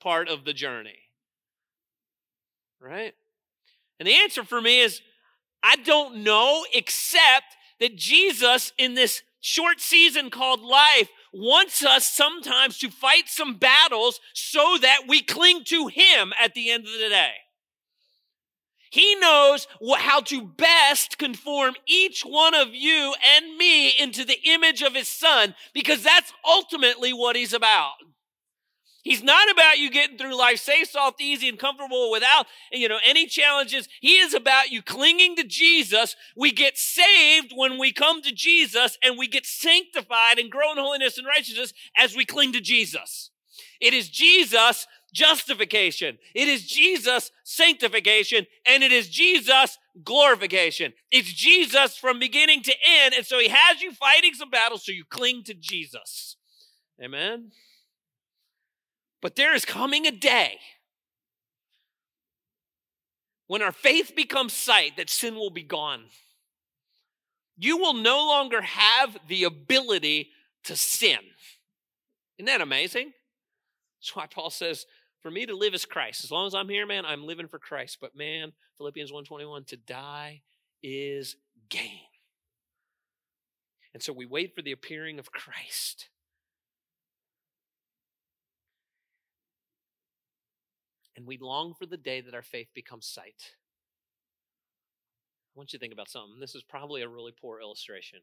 part 0.00 0.30
of 0.30 0.46
the 0.46 0.54
journey? 0.54 0.96
Right? 2.80 3.12
And 4.00 4.06
the 4.06 4.14
answer 4.14 4.42
for 4.42 4.60
me 4.60 4.80
is 4.80 5.02
I 5.62 5.76
don't 5.76 6.22
know, 6.22 6.64
except 6.72 7.56
that 7.80 7.96
Jesus, 7.96 8.72
in 8.78 8.94
this 8.94 9.22
short 9.40 9.80
season 9.80 10.30
called 10.30 10.62
life, 10.62 11.10
wants 11.30 11.84
us 11.84 12.08
sometimes 12.08 12.78
to 12.78 12.90
fight 12.90 13.24
some 13.26 13.58
battles 13.58 14.18
so 14.32 14.78
that 14.80 15.02
we 15.06 15.20
cling 15.20 15.64
to 15.64 15.88
Him 15.88 16.32
at 16.42 16.54
the 16.54 16.70
end 16.70 16.86
of 16.86 16.92
the 16.92 17.10
day. 17.10 17.32
He 18.90 19.14
knows 19.16 19.66
how 19.98 20.20
to 20.22 20.42
best 20.42 21.18
conform 21.18 21.74
each 21.86 22.22
one 22.22 22.54
of 22.54 22.68
you 22.72 23.14
and 23.36 23.56
me 23.56 23.90
into 23.90 24.24
the 24.24 24.38
image 24.44 24.82
of 24.82 24.94
his 24.94 25.08
son 25.08 25.54
because 25.74 26.02
that's 26.02 26.32
ultimately 26.44 27.12
what 27.12 27.36
he's 27.36 27.52
about. 27.52 27.94
He's 29.08 29.22
not 29.22 29.50
about 29.50 29.78
you 29.78 29.90
getting 29.90 30.18
through 30.18 30.36
life 30.36 30.58
safe, 30.58 30.90
soft, 30.90 31.20
easy, 31.20 31.48
and 31.48 31.58
comfortable 31.58 32.10
without, 32.10 32.46
you 32.70 32.88
know, 32.90 32.98
any 33.06 33.26
challenges. 33.26 33.88
He 34.00 34.18
is 34.18 34.34
about 34.34 34.70
you 34.70 34.82
clinging 34.82 35.36
to 35.36 35.44
Jesus. 35.44 36.14
We 36.36 36.52
get 36.52 36.76
saved 36.76 37.52
when 37.54 37.78
we 37.78 37.90
come 37.90 38.20
to 38.22 38.32
Jesus 38.32 38.98
and 39.02 39.16
we 39.16 39.26
get 39.26 39.46
sanctified 39.46 40.38
and 40.38 40.50
grow 40.50 40.72
in 40.72 40.78
holiness 40.78 41.16
and 41.16 41.26
righteousness 41.26 41.72
as 41.96 42.14
we 42.14 42.26
cling 42.26 42.52
to 42.52 42.60
Jesus. 42.60 43.30
It 43.80 43.94
is 43.94 44.08
Jesus 44.08 44.86
justification. 45.12 46.18
It 46.34 46.48
is 46.48 46.66
Jesus 46.66 47.30
sanctification 47.44 48.46
and 48.66 48.82
it 48.82 48.92
is 48.92 49.08
Jesus 49.08 49.78
glorification. 50.04 50.92
It's 51.10 51.32
Jesus 51.32 51.96
from 51.96 52.18
beginning 52.18 52.62
to 52.62 52.74
end. 52.86 53.14
And 53.14 53.26
so 53.26 53.38
he 53.38 53.48
has 53.48 53.80
you 53.82 53.92
fighting 53.92 54.34
some 54.34 54.50
battles 54.50 54.84
so 54.84 54.92
you 54.92 55.04
cling 55.08 55.44
to 55.44 55.54
Jesus. 55.54 56.36
Amen. 57.02 57.52
But 59.20 59.36
there 59.36 59.54
is 59.54 59.64
coming 59.64 60.06
a 60.06 60.12
day 60.12 60.58
when 63.46 63.62
our 63.62 63.72
faith 63.72 64.12
becomes 64.14 64.52
sight 64.52 64.96
that 64.96 65.10
sin 65.10 65.34
will 65.34 65.50
be 65.50 65.62
gone. 65.62 66.04
You 67.56 67.78
will 67.78 67.94
no 67.94 68.18
longer 68.18 68.62
have 68.62 69.18
the 69.26 69.44
ability 69.44 70.30
to 70.64 70.76
sin. 70.76 71.18
Isn't 72.38 72.46
that 72.46 72.60
amazing? 72.60 73.12
That's 74.00 74.14
why 74.14 74.26
Paul 74.26 74.50
says, 74.50 74.86
for 75.20 75.30
me 75.30 75.46
to 75.46 75.56
live 75.56 75.74
is 75.74 75.84
Christ. 75.84 76.24
As 76.24 76.30
long 76.30 76.46
as 76.46 76.54
I'm 76.54 76.68
here, 76.68 76.86
man, 76.86 77.04
I'm 77.04 77.26
living 77.26 77.48
for 77.48 77.58
Christ. 77.58 77.98
But 78.00 78.16
man, 78.16 78.52
Philippians 78.76 79.12
1:21, 79.12 79.64
to 79.66 79.76
die 79.76 80.42
is 80.82 81.36
gain. 81.68 82.06
And 83.94 84.02
so 84.02 84.12
we 84.12 84.26
wait 84.26 84.54
for 84.54 84.62
the 84.62 84.72
appearing 84.72 85.18
of 85.18 85.32
Christ. 85.32 86.08
And 91.16 91.26
we 91.26 91.36
long 91.36 91.74
for 91.74 91.84
the 91.84 91.96
day 91.96 92.20
that 92.20 92.34
our 92.34 92.42
faith 92.42 92.68
becomes 92.74 93.06
sight. 93.06 93.56
I 95.48 95.58
want 95.58 95.72
you 95.72 95.78
to 95.78 95.82
think 95.82 95.92
about 95.92 96.08
something. 96.08 96.38
This 96.38 96.54
is 96.54 96.62
probably 96.62 97.02
a 97.02 97.08
really 97.08 97.32
poor 97.32 97.60
illustration. 97.60 98.20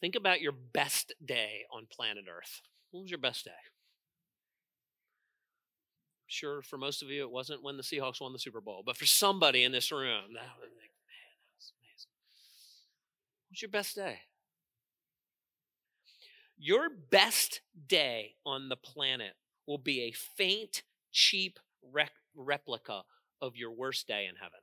Think 0.00 0.14
about 0.14 0.40
your 0.40 0.52
best 0.52 1.12
day 1.22 1.66
on 1.70 1.86
planet 1.86 2.24
Earth. 2.34 2.62
What 2.90 3.02
was 3.02 3.10
your 3.10 3.18
best 3.18 3.44
day? 3.44 3.50
Sure 6.34 6.62
for 6.62 6.76
most 6.76 7.02
of 7.02 7.08
you 7.08 7.22
it 7.22 7.30
wasn't 7.30 7.62
when 7.62 7.76
the 7.76 7.82
Seahawks 7.82 8.20
won 8.20 8.32
the 8.32 8.38
Super 8.38 8.60
Bowl, 8.60 8.82
but 8.84 8.96
for 8.96 9.06
somebody 9.06 9.64
in 9.64 9.72
this 9.72 9.92
room, 9.92 10.34
that 10.34 10.42
was 10.60 10.70
like, 10.76 10.92
man, 11.06 11.30
that 11.30 11.56
was 11.56 11.72
amazing. 11.80 12.10
What's 13.48 13.62
your 13.62 13.70
best 13.70 13.94
day? 13.94 14.18
Your 16.58 16.88
best 16.88 17.60
day 17.88 18.34
on 18.44 18.68
the 18.68 18.76
planet 18.76 19.34
will 19.66 19.78
be 19.78 20.02
a 20.02 20.12
faint, 20.12 20.82
cheap 21.12 21.58
rec- 21.82 22.12
replica 22.34 23.02
of 23.40 23.56
your 23.56 23.70
worst 23.70 24.06
day 24.06 24.26
in 24.28 24.36
heaven. 24.36 24.60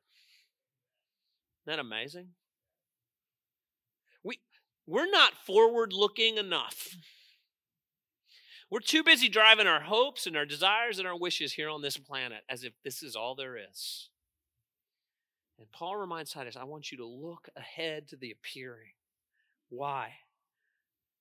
Isn't 1.63 1.77
that 1.77 1.79
amazing? 1.79 2.29
We, 4.23 4.39
we're 4.87 5.09
not 5.09 5.33
forward 5.45 5.93
looking 5.93 6.37
enough. 6.37 6.95
We're 8.71 8.79
too 8.79 9.03
busy 9.03 9.27
driving 9.27 9.67
our 9.67 9.81
hopes 9.81 10.25
and 10.25 10.37
our 10.37 10.45
desires 10.45 10.97
and 10.97 11.05
our 11.05 11.17
wishes 11.17 11.51
here 11.51 11.67
on 11.67 11.81
this 11.81 11.97
planet 11.97 12.43
as 12.47 12.63
if 12.63 12.71
this 12.85 13.03
is 13.03 13.17
all 13.17 13.35
there 13.35 13.57
is. 13.57 14.07
And 15.59 15.69
Paul 15.73 15.97
reminds 15.97 16.31
Titus, 16.31 16.55
I 16.55 16.63
want 16.63 16.89
you 16.89 16.97
to 16.99 17.05
look 17.05 17.49
ahead 17.57 18.07
to 18.07 18.15
the 18.15 18.31
appearing. 18.31 18.93
Why? 19.67 20.13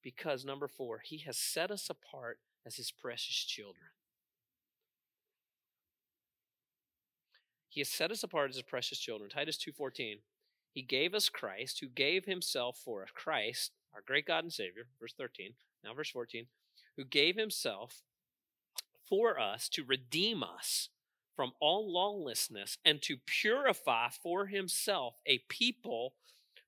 Because 0.01 0.45
number 0.45 0.69
four, 0.69 1.01
he 1.05 1.19
has 1.27 1.37
set 1.37 1.73
us 1.73 1.91
apart 1.91 2.39
as 2.65 2.77
his 2.77 2.93
precious 2.93 3.45
children. 3.45 3.89
He 7.69 7.81
has 7.81 7.89
set 7.89 8.13
us 8.13 8.23
apart 8.23 8.51
as 8.51 8.57
his 8.57 8.63
precious 8.63 8.99
children. 8.99 9.29
Titus 9.29 9.59
2:14. 9.59 10.23
He 10.73 10.83
gave 10.83 11.15
us 11.15 11.29
Christ, 11.29 11.81
who 11.81 11.89
gave 11.89 12.27
himself 12.27 12.79
for 12.79 13.03
us. 13.03 13.11
Christ, 13.13 13.73
our 13.93 14.01
great 14.01 14.25
God 14.25 14.45
and 14.45 14.53
Savior, 14.53 14.89
verse 15.01 15.15
13. 15.15 15.57
Now 15.83 15.95
verse 15.95 16.11
14 16.11 16.47
who 16.97 17.05
gave 17.05 17.37
himself 17.37 18.03
for 19.09 19.39
us 19.39 19.69
to 19.71 19.85
redeem 19.85 20.43
us 20.43 20.89
from 21.35 21.53
all 21.61 21.91
lawlessness 21.91 22.79
and 22.85 23.01
to 23.03 23.17
purify 23.27 24.09
for 24.09 24.47
himself 24.47 25.15
a 25.27 25.39
people 25.49 26.15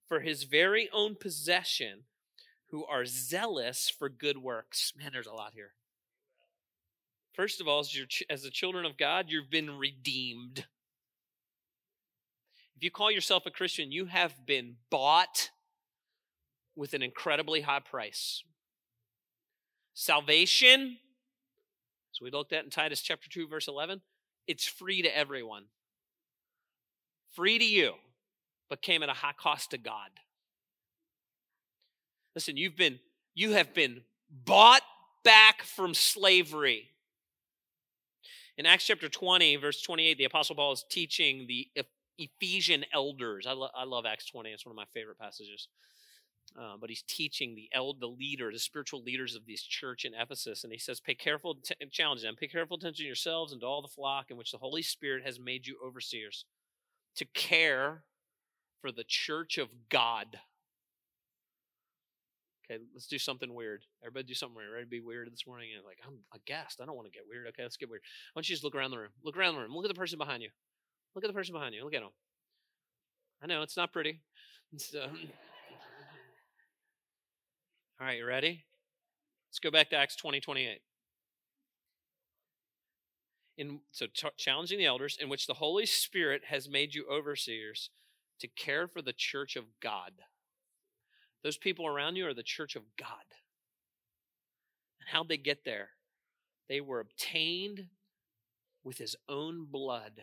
for 0.09 0.21
his 0.21 0.45
very 0.45 0.89
own 0.93 1.15
possession 1.15 2.05
who 2.69 2.85
are 2.87 3.05
zealous 3.05 3.91
for 3.91 4.09
good 4.09 4.39
works. 4.39 4.93
Man, 4.99 5.11
there's 5.13 5.27
a 5.27 5.35
lot 5.35 5.53
here. 5.55 5.73
First 7.35 7.61
of 7.61 7.69
all, 7.69 7.81
as, 7.81 7.97
as 8.29 8.43
the 8.43 8.51
children 8.51 8.85
of 8.85 8.97
God, 8.97 9.27
you've 9.29 9.51
been 9.51 9.79
redeemed. 9.79 10.67
If 12.77 12.83
you 12.83 12.91
call 12.91 13.11
yourself 13.11 13.47
a 13.47 13.51
Christian, 13.51 13.93
you 13.93 14.07
have 14.07 14.47
been 14.47 14.77
bought 14.91 15.51
with 16.75 16.95
an 16.95 17.03
incredibly 17.03 17.61
high 17.61 17.81
price. 17.81 18.43
Salvation, 19.95 20.99
as 22.15 22.21
we 22.21 22.31
looked 22.31 22.53
at 22.53 22.65
in 22.65 22.71
Titus 22.71 23.01
chapter 23.01 23.29
2, 23.29 23.49
verse 23.49 23.69
11, 23.69 24.01
it's 24.47 24.67
free 24.67 25.03
to 25.03 25.17
everyone. 25.17 25.65
Free 27.35 27.59
to 27.59 27.65
you, 27.65 27.95
but 28.69 28.83
came 28.83 29.03
at 29.03 29.09
a 29.09 29.15
high 29.15 29.35
cost 29.39 29.71
to 29.71 29.79
God. 29.79 30.11
Listen, 32.35 32.57
you've 32.57 32.77
been, 32.77 32.99
you 33.35 33.53
have 33.53 33.75
been 33.75 34.03
bought 34.31 34.83
back 35.25 35.63
from 35.63 35.95
slavery. 35.95 36.89
In 38.59 38.67
Acts 38.67 38.87
chapter 38.87 39.09
20, 39.09 39.57
verse 39.57 39.81
28, 39.83 40.19
the 40.19 40.25
Apostle 40.25 40.57
Paul 40.57 40.73
is 40.73 40.85
teaching 40.91 41.47
the 41.47 41.69
Ephesian 42.19 42.85
elders. 42.93 43.47
I, 43.47 43.53
lo- 43.53 43.71
I 43.75 43.85
love 43.85 44.05
Acts 44.07 44.27
20, 44.27 44.51
it's 44.51 44.67
one 44.67 44.73
of 44.73 44.77
my 44.77 44.87
favorite 44.93 45.19
passages. 45.19 45.69
Uh, 46.59 46.77
but 46.79 46.91
he's 46.91 47.03
teaching 47.09 47.55
the 47.55 47.71
eld, 47.73 47.99
the 47.99 48.07
leader, 48.07 48.53
the 48.53 48.59
spiritual 48.59 49.03
leaders 49.03 49.35
of 49.35 49.47
this 49.47 49.63
church 49.63 50.05
in 50.05 50.13
Ephesus, 50.13 50.65
and 50.65 50.73
he 50.73 50.79
says, 50.79 51.01
"Pay 51.01 51.15
careful, 51.15 51.55
t- 51.55 51.75
challenge 51.91 52.21
them. 52.21 52.37
Pay 52.37 52.49
careful 52.49 52.77
attention 52.77 53.07
yourselves 53.07 53.53
and 53.53 53.61
to 53.63 53.67
all 53.67 53.81
the 53.81 53.89
flock 53.89 54.31
in 54.31 54.37
which 54.37 54.53
the 54.53 54.59
Holy 54.59 54.83
Spirit 54.83 55.25
has 55.25 55.41
made 55.41 55.67
you 55.67 55.79
overseers, 55.83 56.45
to 57.17 57.25
care 57.25 58.05
for 58.83 58.93
the 58.93 59.05
church 59.05 59.57
of 59.57 59.89
God." 59.89 60.41
Okay, 62.71 62.83
let's 62.95 63.07
do 63.07 63.19
something 63.19 63.55
weird. 63.55 63.85
Everybody 64.03 64.27
do 64.27 64.35
something 64.35 64.57
weird. 64.57 64.73
Ready 64.73 64.85
to 64.85 64.91
be 64.91 65.01
weird 65.01 65.33
this 65.33 65.47
morning? 65.47 65.71
And 65.75 65.85
like, 65.85 65.99
I'm 66.07 66.19
a 66.35 66.39
guest. 66.47 66.81
I 66.81 66.87
don't 66.87 66.97
want 66.97 67.07
to 67.07 67.13
get 67.13 67.27
weird. 67.29 67.47
Okay, 67.49 67.63
let's 67.63 67.77
get 67.77 67.91
weird. 67.91 68.03
Why 68.33 68.41
don't 68.41 68.49
you 68.49 68.55
just 68.55 68.65
look 68.65 68.75
around 68.75 68.93
the 68.93 68.99
room? 68.99 69.11
Look 69.25 69.37
around 69.37 69.55
the 69.55 69.61
room. 69.61 69.75
Look 69.75 69.85
at 69.85 69.89
the 69.89 69.99
person 69.99 70.19
behind 70.19 70.43
you. 70.43 70.51
Look 71.15 71.25
at 71.25 71.29
the 71.29 71.35
person 71.35 71.55
behind 71.55 71.75
you. 71.75 71.83
Look 71.85 71.95
at 71.95 72.03
him. 72.03 72.11
I 73.43 73.47
know 73.47 73.63
it's 73.63 73.77
not 73.77 73.93
pretty. 73.93 74.21
Uh, 74.95 75.09
all 78.03 78.09
right, 78.09 78.19
you 78.19 78.27
ready? 78.27 78.65
Let's 79.49 79.61
go 79.61 79.71
back 79.71 79.91
to 79.91 79.97
Acts 79.97 80.17
20, 80.17 80.41
28. 80.41 80.81
In, 83.59 83.79
so 83.93 84.07
t- 84.13 84.27
challenging 84.37 84.79
the 84.79 84.87
elders, 84.87 85.17
in 85.21 85.29
which 85.29 85.47
the 85.47 85.55
Holy 85.55 85.87
Spirit 85.87 86.43
has 86.49 86.69
made 86.69 86.97
you 86.97 87.07
overseers 87.09 87.91
to 88.41 88.49
care 88.49 88.89
for 88.89 89.03
the 89.03 89.13
church 89.13 89.55
of 89.55 89.67
God. 89.81 90.11
Those 91.45 91.57
people 91.57 91.87
around 91.87 92.17
you 92.17 92.27
are 92.27 92.35
the 92.35 92.43
church 92.43 92.75
of 92.75 92.83
God. 92.99 93.09
And 94.99 95.09
how'd 95.13 95.29
they 95.29 95.37
get 95.37 95.65
there? 95.65 95.91
They 96.69 96.81
were 96.81 96.99
obtained 96.99 97.87
with 98.83 98.99
his 98.99 99.15
own 99.29 99.67
blood. 99.71 100.23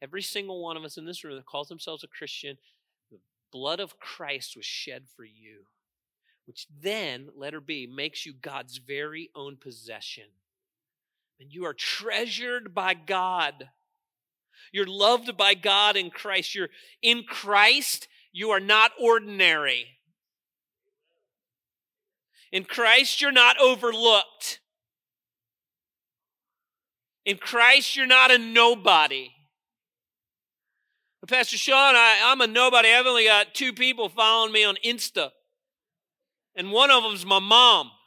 Every 0.00 0.22
single 0.22 0.62
one 0.62 0.78
of 0.78 0.84
us 0.84 0.96
in 0.96 1.04
this 1.04 1.22
room 1.22 1.36
that 1.36 1.44
calls 1.44 1.68
themselves 1.68 2.02
a 2.02 2.08
Christian 2.08 2.56
blood 3.52 3.80
of 3.80 3.98
Christ 3.98 4.56
was 4.56 4.64
shed 4.64 5.04
for 5.16 5.24
you, 5.24 5.66
which 6.46 6.66
then, 6.82 7.28
letter 7.36 7.60
B, 7.60 7.86
makes 7.86 8.26
you 8.26 8.32
God's 8.32 8.78
very 8.78 9.30
own 9.34 9.56
possession. 9.56 10.24
And 11.40 11.52
you 11.52 11.64
are 11.66 11.74
treasured 11.74 12.74
by 12.74 12.94
God. 12.94 13.68
You're 14.72 14.86
loved 14.86 15.36
by 15.36 15.54
God 15.54 15.96
in 15.96 16.10
Christ. 16.10 16.54
You're 16.54 16.70
in 17.02 17.24
Christ. 17.24 18.08
You 18.32 18.50
are 18.50 18.60
not 18.60 18.92
ordinary. 19.00 19.86
In 22.52 22.64
Christ, 22.64 23.20
you're 23.20 23.32
not 23.32 23.60
overlooked. 23.60 24.60
In 27.24 27.36
Christ, 27.38 27.96
you're 27.96 28.06
not 28.06 28.30
a 28.30 28.38
nobody. 28.38 29.30
Pastor 31.26 31.56
Shaun, 31.56 31.94
I, 31.96 32.20
I'm 32.24 32.40
a 32.40 32.46
nobody. 32.46 32.88
I've 32.88 33.06
only 33.06 33.24
got 33.24 33.54
two 33.54 33.72
people 33.72 34.08
following 34.08 34.52
me 34.52 34.64
on 34.64 34.76
Insta, 34.84 35.30
and 36.54 36.70
one 36.70 36.90
of 36.90 37.02
them's 37.02 37.26
my 37.26 37.38
mom. 37.38 37.90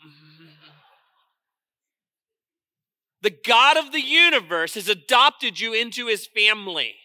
The 3.22 3.36
God 3.46 3.76
of 3.76 3.92
the 3.92 4.00
universe 4.00 4.76
has 4.76 4.88
adopted 4.88 5.60
you 5.60 5.74
into 5.74 6.08
his 6.08 6.26
family, 6.26 6.96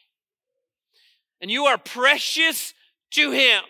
and 1.40 1.50
you 1.50 1.64
are 1.64 1.76
precious 1.76 2.72
to 3.10 3.32
him. 3.32 3.62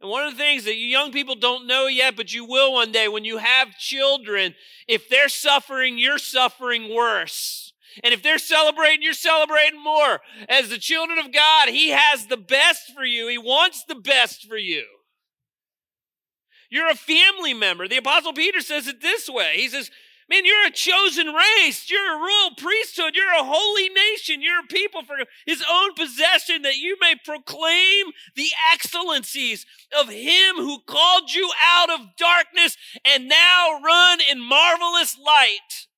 And 0.00 0.08
one 0.08 0.24
of 0.24 0.32
the 0.32 0.38
things 0.38 0.64
that 0.64 0.76
you 0.76 0.86
young 0.86 1.10
people 1.10 1.34
don't 1.34 1.66
know 1.66 1.86
yet, 1.86 2.14
but 2.16 2.32
you 2.32 2.44
will 2.44 2.74
one 2.74 2.92
day 2.92 3.08
when 3.08 3.24
you 3.24 3.38
have 3.38 3.76
children, 3.76 4.54
if 4.86 5.08
they're 5.08 5.28
suffering, 5.28 5.98
you're 5.98 6.18
suffering 6.18 6.94
worse. 6.94 7.69
And 8.02 8.14
if 8.14 8.22
they're 8.22 8.38
celebrating, 8.38 9.02
you're 9.02 9.12
celebrating 9.12 9.82
more. 9.82 10.20
As 10.48 10.68
the 10.68 10.78
children 10.78 11.18
of 11.18 11.32
God, 11.32 11.68
He 11.68 11.90
has 11.90 12.26
the 12.26 12.36
best 12.36 12.92
for 12.94 13.04
you. 13.04 13.28
He 13.28 13.38
wants 13.38 13.84
the 13.84 13.94
best 13.94 14.46
for 14.48 14.56
you. 14.56 14.84
You're 16.70 16.90
a 16.90 16.94
family 16.94 17.52
member. 17.52 17.88
The 17.88 17.96
Apostle 17.96 18.32
Peter 18.32 18.60
says 18.60 18.86
it 18.86 19.00
this 19.00 19.28
way 19.28 19.54
He 19.56 19.68
says, 19.68 19.90
Man, 20.30 20.44
you're 20.44 20.68
a 20.68 20.70
chosen 20.70 21.26
race. 21.26 21.90
You're 21.90 22.14
a 22.14 22.20
royal 22.20 22.54
priesthood. 22.56 23.16
You're 23.16 23.34
a 23.34 23.42
holy 23.42 23.88
nation. 23.88 24.40
You're 24.40 24.60
a 24.60 24.66
people 24.68 25.02
for 25.02 25.16
his 25.44 25.64
own 25.68 25.94
possession 25.94 26.62
that 26.62 26.76
you 26.76 26.96
may 27.00 27.16
proclaim 27.24 28.12
the 28.36 28.50
excellencies 28.72 29.66
of 29.98 30.08
him 30.08 30.54
who 30.54 30.78
called 30.86 31.32
you 31.32 31.50
out 31.66 31.90
of 31.90 32.14
darkness 32.16 32.76
and 33.04 33.28
now 33.28 33.80
run 33.84 34.20
in 34.30 34.38
marvelous 34.38 35.18
light. 35.18 35.88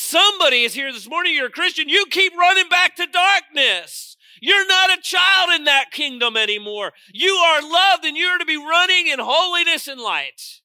Somebody 0.00 0.62
is 0.62 0.74
here 0.74 0.92
this 0.92 1.08
morning, 1.08 1.34
you're 1.34 1.48
a 1.48 1.50
Christian, 1.50 1.88
you 1.88 2.06
keep 2.08 2.32
running 2.36 2.68
back 2.68 2.94
to 2.96 3.06
darkness. 3.06 4.16
You're 4.40 4.66
not 4.68 4.96
a 4.96 5.02
child 5.02 5.50
in 5.56 5.64
that 5.64 5.90
kingdom 5.90 6.36
anymore. 6.36 6.92
You 7.12 7.32
are 7.32 7.60
loved 7.60 8.04
and 8.04 8.16
you're 8.16 8.38
to 8.38 8.44
be 8.44 8.56
running 8.56 9.08
in 9.08 9.18
holiness 9.18 9.88
and 9.88 10.00
light. 10.00 10.60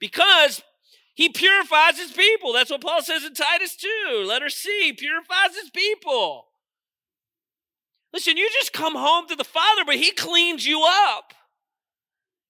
Because 0.00 0.60
he 1.14 1.28
purifies 1.28 1.96
his 1.96 2.10
people. 2.10 2.52
That's 2.52 2.70
what 2.70 2.80
Paul 2.80 3.00
says 3.00 3.24
in 3.24 3.32
Titus 3.32 3.76
2. 3.76 4.24
Letter 4.26 4.48
C 4.48 4.92
purifies 4.98 5.56
his 5.58 5.70
people. 5.70 6.48
Listen, 8.12 8.36
you 8.36 8.50
just 8.54 8.72
come 8.72 8.96
home 8.96 9.28
to 9.28 9.36
the 9.36 9.44
Father, 9.44 9.82
but 9.86 9.94
he 9.94 10.10
cleans 10.10 10.66
you 10.66 10.84
up. 10.84 11.32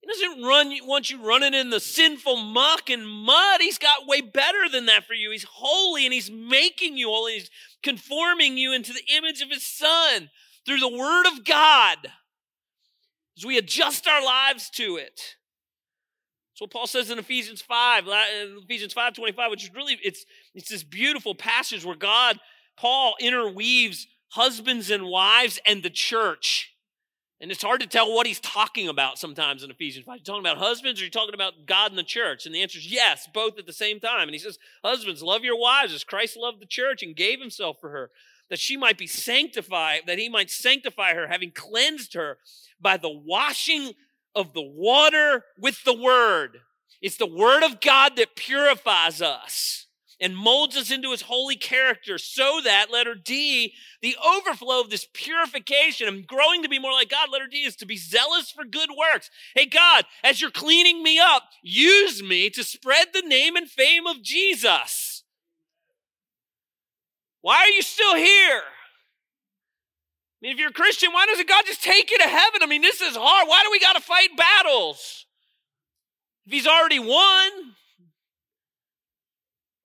Doesn't 0.07 0.41
run 0.41 0.73
want 0.83 1.09
you 1.09 1.21
running 1.21 1.53
in 1.53 1.69
the 1.69 1.81
sinful 1.81 2.37
muck 2.37 2.89
and 2.89 3.05
mud. 3.05 3.59
He's 3.59 3.77
got 3.77 4.07
way 4.07 4.21
better 4.21 4.69
than 4.71 4.85
that 4.85 5.05
for 5.05 5.13
you. 5.13 5.31
He's 5.31 5.43
holy 5.43 6.05
and 6.05 6.13
he's 6.13 6.31
making 6.31 6.97
you 6.97 7.09
holy. 7.09 7.33
He's 7.33 7.49
conforming 7.83 8.57
you 8.57 8.73
into 8.73 8.93
the 8.93 9.03
image 9.17 9.41
of 9.41 9.49
his 9.49 9.65
son 9.65 10.29
through 10.65 10.79
the 10.79 10.87
word 10.87 11.25
of 11.27 11.43
God 11.43 11.97
as 13.37 13.45
we 13.45 13.57
adjust 13.57 14.07
our 14.07 14.23
lives 14.23 14.69
to 14.71 14.95
it. 14.95 15.35
What 16.59 16.71
Paul 16.71 16.87
says 16.87 17.11
in 17.11 17.19
Ephesians 17.19 17.61
5, 17.61 18.05
Ephesians 18.07 18.93
5 18.93 19.13
25, 19.13 19.51
which 19.51 19.63
is 19.65 19.73
really, 19.75 19.99
it's, 20.03 20.25
it's 20.55 20.69
this 20.69 20.83
beautiful 20.83 21.35
passage 21.35 21.85
where 21.85 21.95
God, 21.95 22.39
Paul 22.75 23.15
interweaves 23.19 24.07
husbands 24.29 24.89
and 24.89 25.05
wives 25.05 25.59
and 25.67 25.83
the 25.83 25.91
church. 25.91 26.73
And 27.39 27.51
it's 27.51 27.61
hard 27.61 27.81
to 27.81 27.87
tell 27.87 28.11
what 28.11 28.25
he's 28.25 28.39
talking 28.39 28.87
about 28.87 29.19
sometimes 29.19 29.63
in 29.63 29.69
Ephesians 29.69 30.05
5. 30.05 30.13
Are 30.13 30.17
you 30.17 30.23
talking 30.23 30.41
about 30.41 30.57
husbands 30.57 30.99
or 30.99 31.03
are 31.03 31.05
you 31.05 31.11
talking 31.11 31.35
about 31.35 31.67
God 31.67 31.91
and 31.91 31.97
the 31.97 32.03
church? 32.03 32.45
And 32.45 32.55
the 32.55 32.63
answer 32.63 32.79
is 32.79 32.91
yes, 32.91 33.27
both 33.31 33.59
at 33.59 33.67
the 33.67 33.73
same 33.73 33.99
time. 33.99 34.23
And 34.23 34.31
he 34.31 34.39
says, 34.39 34.57
Husbands, 34.83 35.21
love 35.21 35.43
your 35.43 35.59
wives 35.59 35.93
as 35.93 36.03
Christ 36.03 36.35
loved 36.35 36.59
the 36.59 36.65
church 36.65 37.03
and 37.03 37.15
gave 37.15 37.39
himself 37.39 37.77
for 37.79 37.91
her, 37.91 38.09
that 38.49 38.59
she 38.59 38.75
might 38.75 38.97
be 38.97 39.07
sanctified, 39.07 40.01
that 40.07 40.17
he 40.17 40.29
might 40.29 40.49
sanctify 40.49 41.13
her, 41.13 41.27
having 41.27 41.51
cleansed 41.51 42.15
her 42.15 42.39
by 42.81 42.97
the 42.97 43.09
washing 43.09 43.93
of 44.33 44.53
the 44.53 44.63
water 44.63 45.43
with 45.59 45.83
the 45.83 45.93
word. 45.93 46.61
It's 47.01 47.17
the 47.17 47.27
word 47.27 47.63
of 47.63 47.81
God 47.81 48.15
that 48.15 48.35
purifies 48.35 49.21
us 49.21 49.86
and 50.19 50.35
molds 50.35 50.75
us 50.75 50.91
into 50.91 51.11
his 51.11 51.23
holy 51.23 51.55
character 51.55 52.17
so 52.17 52.59
that, 52.63 52.91
letter 52.91 53.13
D, 53.15 53.73
the 54.01 54.15
overflow 54.25 54.81
of 54.81 54.89
this 54.89 55.07
purification 55.13 56.07
and 56.07 56.25
growing 56.25 56.63
to 56.63 56.69
be 56.69 56.79
more 56.79 56.91
like 56.91 57.09
God, 57.09 57.29
letter 57.31 57.47
D, 57.47 57.59
is 57.59 57.75
to 57.77 57.85
be 57.85 57.97
zealous 57.97 58.51
for 58.51 58.65
good 58.65 58.89
works. 58.97 59.29
Hey, 59.55 59.65
God, 59.65 60.05
as 60.23 60.41
you're 60.41 60.51
cleaning 60.51 61.03
me 61.03 61.19
up, 61.19 61.43
use 61.61 62.23
me 62.23 62.49
to 62.51 62.63
spread 62.63 63.07
the 63.13 63.21
name 63.21 63.55
and 63.55 63.69
fame 63.69 64.07
of 64.07 64.23
Jesus. 64.23 65.23
Why 67.41 67.57
are 67.57 67.69
you 67.69 67.81
still 67.81 68.15
here? 68.15 68.63
I 70.37 70.39
mean, 70.41 70.51
if 70.51 70.59
you're 70.59 70.69
a 70.69 70.73
Christian, 70.73 71.13
why 71.13 71.25
doesn't 71.25 71.47
God 71.47 71.65
just 71.65 71.83
take 71.83 72.11
you 72.11 72.17
to 72.17 72.27
heaven? 72.27 72.61
I 72.61 72.65
mean, 72.65 72.81
this 72.81 73.01
is 73.01 73.15
hard. 73.15 73.47
Why 73.47 73.63
do 73.63 73.71
we 73.71 73.79
got 73.79 73.95
to 73.95 74.01
fight 74.01 74.29
battles? 74.35 75.25
If 76.45 76.53
He's 76.53 76.67
already 76.67 76.99
won, 76.99 77.51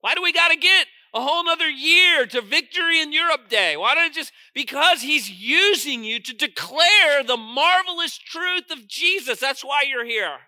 why 0.03 0.15
do 0.15 0.23
we 0.23 0.33
got 0.33 0.49
to 0.49 0.57
get 0.57 0.87
a 1.15 1.21
whole 1.23 1.45
nother 1.45 1.71
year 1.71 2.27
to 2.27 2.43
Victory 2.43 3.01
in 3.01 3.13
Europe 3.13 3.49
Day? 3.49 3.77
Why 3.77 3.95
don't 3.95 4.07
it 4.07 4.15
just, 4.15 4.33
because 4.53 5.01
he's 5.01 5.31
using 5.31 6.03
you 6.05 6.21
to 6.21 6.35
declare 6.35 7.23
the 7.25 7.37
marvelous 7.37 8.19
truth 8.19 8.71
of 8.71 8.89
Jesus. 8.89 9.39
That's 9.39 9.65
why 9.65 9.85
you're 9.89 10.05
here. 10.05 10.39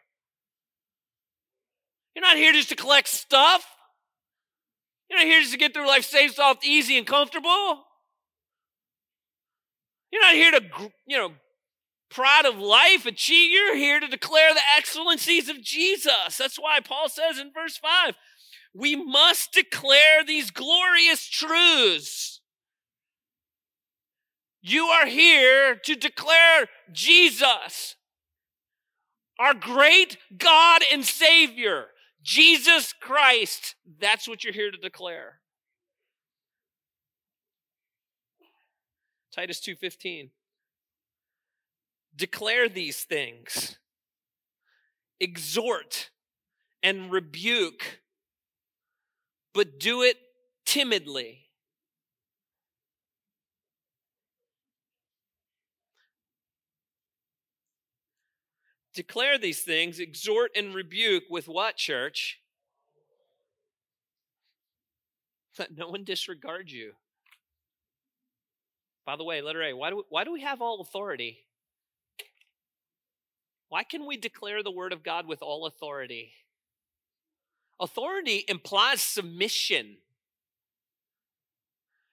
You're 2.15 2.23
not 2.23 2.37
here 2.37 2.53
just 2.53 2.69
to 2.71 2.77
collect 2.77 3.09
stuff. 3.09 3.65
You're 5.09 5.21
not 5.21 5.27
here 5.27 5.41
just 5.41 5.53
to 5.53 5.59
get 5.59 5.73
through 5.73 5.87
life 5.87 6.05
safe, 6.05 6.35
soft, 6.35 6.67
easy, 6.67 6.99
and 6.99 7.07
comfortable. 7.07 7.85
You're 10.11 10.23
not 10.23 10.35
here 10.35 10.51
to, 10.51 10.63
you 11.07 11.17
know, 11.17 11.33
pride 12.11 12.47
of 12.47 12.59
life, 12.59 13.07
achieve. 13.07 13.53
You're 13.53 13.77
here 13.77 14.01
to 14.01 14.09
declare 14.09 14.53
the 14.53 14.61
excellencies 14.77 15.49
of 15.49 15.63
Jesus. 15.63 16.39
That's 16.39 16.57
why 16.57 16.81
Paul 16.81 17.09
says 17.09 17.39
in 17.39 17.53
verse 17.53 17.77
5 17.77 18.15
we 18.75 18.97
must 18.97 19.53
declare 19.53 20.25
these 20.27 20.51
glorious 20.51 21.27
truths. 21.29 22.41
You 24.63 24.87
are 24.87 25.07
here 25.07 25.77
to 25.77 25.95
declare 25.95 26.69
Jesus. 26.93 27.97
our 29.39 29.55
great 29.55 30.17
God 30.37 30.83
and 30.93 31.05
Savior, 31.05 31.87
Jesus 32.23 32.93
Christ. 32.93 33.75
That's 34.01 34.29
what 34.29 34.45
you're 34.45 34.53
here 34.53 34.71
to 34.71 34.79
declare. 34.79 35.41
Titus 39.33 39.61
2:15 39.61 40.31
Declare 42.17 42.69
these 42.69 43.05
things. 43.05 43.79
Exhort 45.19 46.11
and 46.83 47.11
rebuke, 47.11 48.04
but 49.55 49.79
do 49.79 50.03
it 50.03 50.17
timidly. 50.67 51.41
Declare 58.95 59.39
these 59.39 59.63
things, 59.63 59.99
exhort 59.99 60.51
and 60.55 60.75
rebuke 60.75 61.25
with 61.31 61.49
what, 61.49 61.77
church? 61.77 62.41
Let 65.59 65.77
no 65.77 65.89
one 65.89 66.05
disregard 66.05 66.71
you. 66.71 66.93
By 69.07 69.17
the 69.17 69.25
way, 69.25 69.43
letter 69.43 69.63
A, 69.63 69.73
why 69.73 69.91
do, 69.91 69.97
we, 69.97 70.03
why 70.09 70.25
do 70.25 70.33
we 70.33 70.41
have 70.43 70.61
all 70.63 70.81
authority? 70.81 71.39
Why 73.69 73.83
can 73.83 74.07
we 74.07 74.17
declare 74.17 74.63
the 74.63 74.71
word 74.71 74.93
of 74.93 75.03
God 75.03 75.27
with 75.27 75.43
all 75.43 75.67
authority? 75.67 76.33
Authority 77.85 78.47
implies 78.49 79.03
submission. 79.03 79.99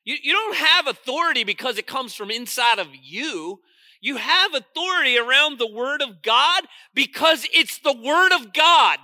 You, 0.04 0.18
you 0.22 0.34
don't 0.34 0.58
have 0.58 0.86
authority 0.86 1.46
because 1.46 1.78
it 1.78 1.88
comes 1.88 2.14
from 2.14 2.30
inside 2.30 2.78
of 2.78 2.90
you. 2.94 3.62
You 4.02 4.18
have 4.18 4.54
authority 4.54 5.18
around 5.18 5.60
the 5.60 5.72
Word 5.72 6.02
of 6.02 6.22
God 6.22 6.64
because 6.94 7.48
it's 7.54 7.80
the 7.80 7.94
Word 7.94 8.34
of 8.34 8.52
God. 8.52 9.00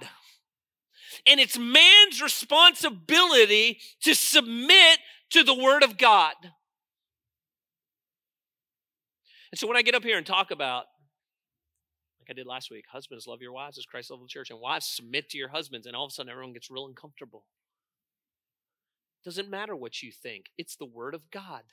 And 1.25 1.39
it's 1.39 1.57
man's 1.57 2.21
responsibility 2.21 3.79
to 4.01 4.13
submit 4.13 4.99
to 5.29 5.45
the 5.45 5.55
Word 5.55 5.83
of 5.83 5.97
God. 5.97 6.35
And 9.53 9.57
so 9.57 9.67
when 9.67 9.77
I 9.77 9.83
get 9.83 9.95
up 9.95 10.03
here 10.03 10.17
and 10.17 10.25
talk 10.25 10.51
about, 10.51 10.83
like 12.27 12.35
I 12.35 12.39
did 12.39 12.47
last 12.47 12.71
week, 12.71 12.85
husbands 12.91 13.27
love 13.27 13.41
your 13.41 13.53
wives 13.53 13.77
as 13.77 13.85
Christ 13.85 14.11
loved 14.11 14.23
the 14.23 14.27
church, 14.27 14.49
and 14.49 14.59
wives 14.59 14.85
submit 14.85 15.29
to 15.29 15.37
your 15.37 15.49
husbands, 15.49 15.87
and 15.87 15.95
all 15.95 16.05
of 16.05 16.09
a 16.09 16.13
sudden 16.13 16.31
everyone 16.31 16.53
gets 16.53 16.69
real 16.69 16.87
uncomfortable. 16.87 17.45
Doesn't 19.23 19.49
matter 19.49 19.75
what 19.75 20.01
you 20.03 20.11
think, 20.11 20.47
it's 20.57 20.75
the 20.75 20.85
Word 20.85 21.13
of 21.13 21.29
God. 21.31 21.63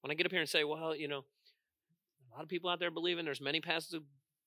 When 0.00 0.10
I 0.10 0.14
get 0.14 0.26
up 0.26 0.32
here 0.32 0.40
and 0.40 0.48
say, 0.48 0.64
well, 0.64 0.94
you 0.94 1.08
know, 1.08 1.24
a 2.32 2.36
lot 2.36 2.42
of 2.42 2.48
people 2.48 2.70
out 2.70 2.78
there 2.78 2.90
believing 2.90 3.24
there's 3.24 3.40
many 3.40 3.60
paths 3.60 3.92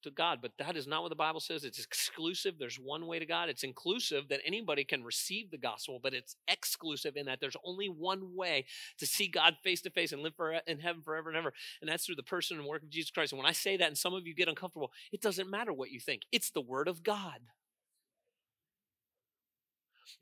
to, 0.03 0.11
God, 0.11 0.39
but 0.41 0.51
that 0.59 0.75
is 0.75 0.87
not 0.87 1.01
what 1.01 1.09
the 1.09 1.15
Bible 1.15 1.39
says. 1.39 1.63
It's 1.63 1.83
exclusive. 1.83 2.55
There's 2.59 2.77
one 2.77 3.07
way 3.07 3.19
to 3.19 3.25
God. 3.25 3.49
It's 3.49 3.63
inclusive 3.63 4.29
that 4.29 4.41
anybody 4.45 4.83
can 4.83 5.03
receive 5.03 5.51
the 5.51 5.57
gospel, 5.57 5.99
but 6.01 6.13
it's 6.13 6.35
exclusive 6.47 7.15
in 7.15 7.25
that 7.25 7.39
there's 7.39 7.57
only 7.65 7.87
one 7.87 8.35
way 8.35 8.65
to 8.97 9.05
see 9.05 9.27
God 9.27 9.55
face 9.63 9.81
to 9.81 9.89
face 9.89 10.11
and 10.11 10.21
live 10.21 10.35
for, 10.35 10.51
in 10.67 10.79
heaven 10.79 11.01
forever 11.01 11.29
and 11.29 11.37
ever, 11.37 11.53
and 11.81 11.89
that's 11.89 12.05
through 12.05 12.15
the 12.15 12.23
person 12.23 12.57
and 12.57 12.67
work 12.67 12.83
of 12.83 12.89
Jesus 12.89 13.11
Christ. 13.11 13.31
And 13.31 13.39
when 13.39 13.49
I 13.49 13.53
say 13.53 13.77
that 13.77 13.87
and 13.87 13.97
some 13.97 14.13
of 14.13 14.27
you 14.27 14.35
get 14.35 14.47
uncomfortable, 14.47 14.91
it 15.11 15.21
doesn't 15.21 15.49
matter 15.49 15.73
what 15.73 15.91
you 15.91 15.99
think. 15.99 16.23
It's 16.31 16.49
the 16.49 16.61
Word 16.61 16.87
of 16.87 17.03
God. 17.03 17.39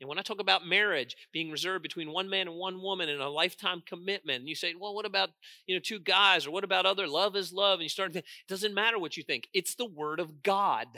And 0.02 0.08
when 0.08 0.18
I 0.18 0.22
talk 0.22 0.40
about 0.40 0.66
marriage 0.66 1.16
being 1.32 1.52
reserved 1.52 1.84
between 1.84 2.10
one 2.10 2.28
man 2.28 2.48
and 2.48 2.56
one 2.56 2.82
woman 2.82 3.08
in 3.08 3.20
a 3.20 3.28
lifetime 3.28 3.84
commitment, 3.86 4.40
and 4.40 4.48
you 4.48 4.56
say, 4.56 4.74
well, 4.76 4.96
what 4.96 5.06
about, 5.06 5.30
you 5.66 5.76
know, 5.76 5.80
two 5.80 6.00
guys 6.00 6.44
or 6.44 6.50
what 6.50 6.64
about 6.64 6.86
other? 6.86 7.06
Love 7.06 7.36
is 7.36 7.52
love. 7.52 7.74
And 7.74 7.84
you 7.84 7.88
start, 7.88 8.16
it 8.16 8.24
doesn't 8.48 8.74
matter 8.74 8.98
what 8.98 9.16
you 9.16 9.22
think. 9.22 9.46
It's 9.54 9.76
the 9.76 9.86
word 9.86 10.18
of 10.18 10.42
God. 10.42 10.88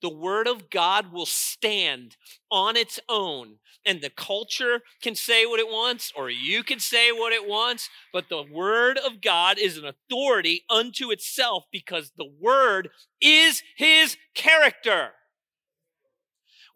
The 0.00 0.08
word 0.08 0.48
of 0.48 0.70
God 0.70 1.12
will 1.12 1.26
stand 1.26 2.16
on 2.50 2.76
its 2.76 2.98
own. 3.10 3.56
And 3.84 4.00
the 4.00 4.08
culture 4.08 4.80
can 5.02 5.14
say 5.14 5.44
what 5.44 5.60
it 5.60 5.68
wants, 5.68 6.14
or 6.16 6.30
you 6.30 6.62
can 6.62 6.80
say 6.80 7.12
what 7.12 7.34
it 7.34 7.46
wants, 7.46 7.90
but 8.10 8.30
the 8.30 8.42
word 8.42 8.98
of 8.98 9.20
God 9.20 9.58
is 9.58 9.76
an 9.76 9.84
authority 9.84 10.64
unto 10.70 11.10
itself 11.10 11.64
because 11.70 12.12
the 12.16 12.32
word 12.40 12.88
is 13.20 13.62
his 13.76 14.16
character. 14.34 15.10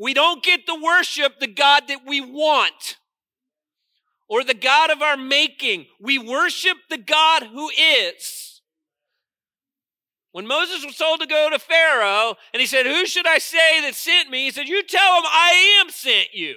We 0.00 0.14
don't 0.14 0.42
get 0.42 0.66
to 0.66 0.80
worship 0.82 1.40
the 1.40 1.46
God 1.46 1.82
that 1.88 2.06
we 2.06 2.22
want 2.22 2.96
or 4.30 4.42
the 4.42 4.54
God 4.54 4.90
of 4.90 5.02
our 5.02 5.18
making. 5.18 5.86
We 6.00 6.18
worship 6.18 6.78
the 6.88 6.96
God 6.96 7.42
who 7.42 7.68
is. 7.68 8.62
When 10.32 10.46
Moses 10.46 10.86
was 10.86 10.96
told 10.96 11.20
to 11.20 11.26
go 11.26 11.50
to 11.50 11.58
Pharaoh 11.58 12.36
and 12.54 12.60
he 12.60 12.66
said, 12.66 12.86
Who 12.86 13.04
should 13.04 13.26
I 13.26 13.36
say 13.36 13.82
that 13.82 13.94
sent 13.94 14.30
me? 14.30 14.44
He 14.44 14.50
said, 14.50 14.68
You 14.68 14.82
tell 14.82 15.18
him 15.18 15.24
I 15.26 15.82
am 15.82 15.90
sent 15.90 16.28
you. 16.32 16.54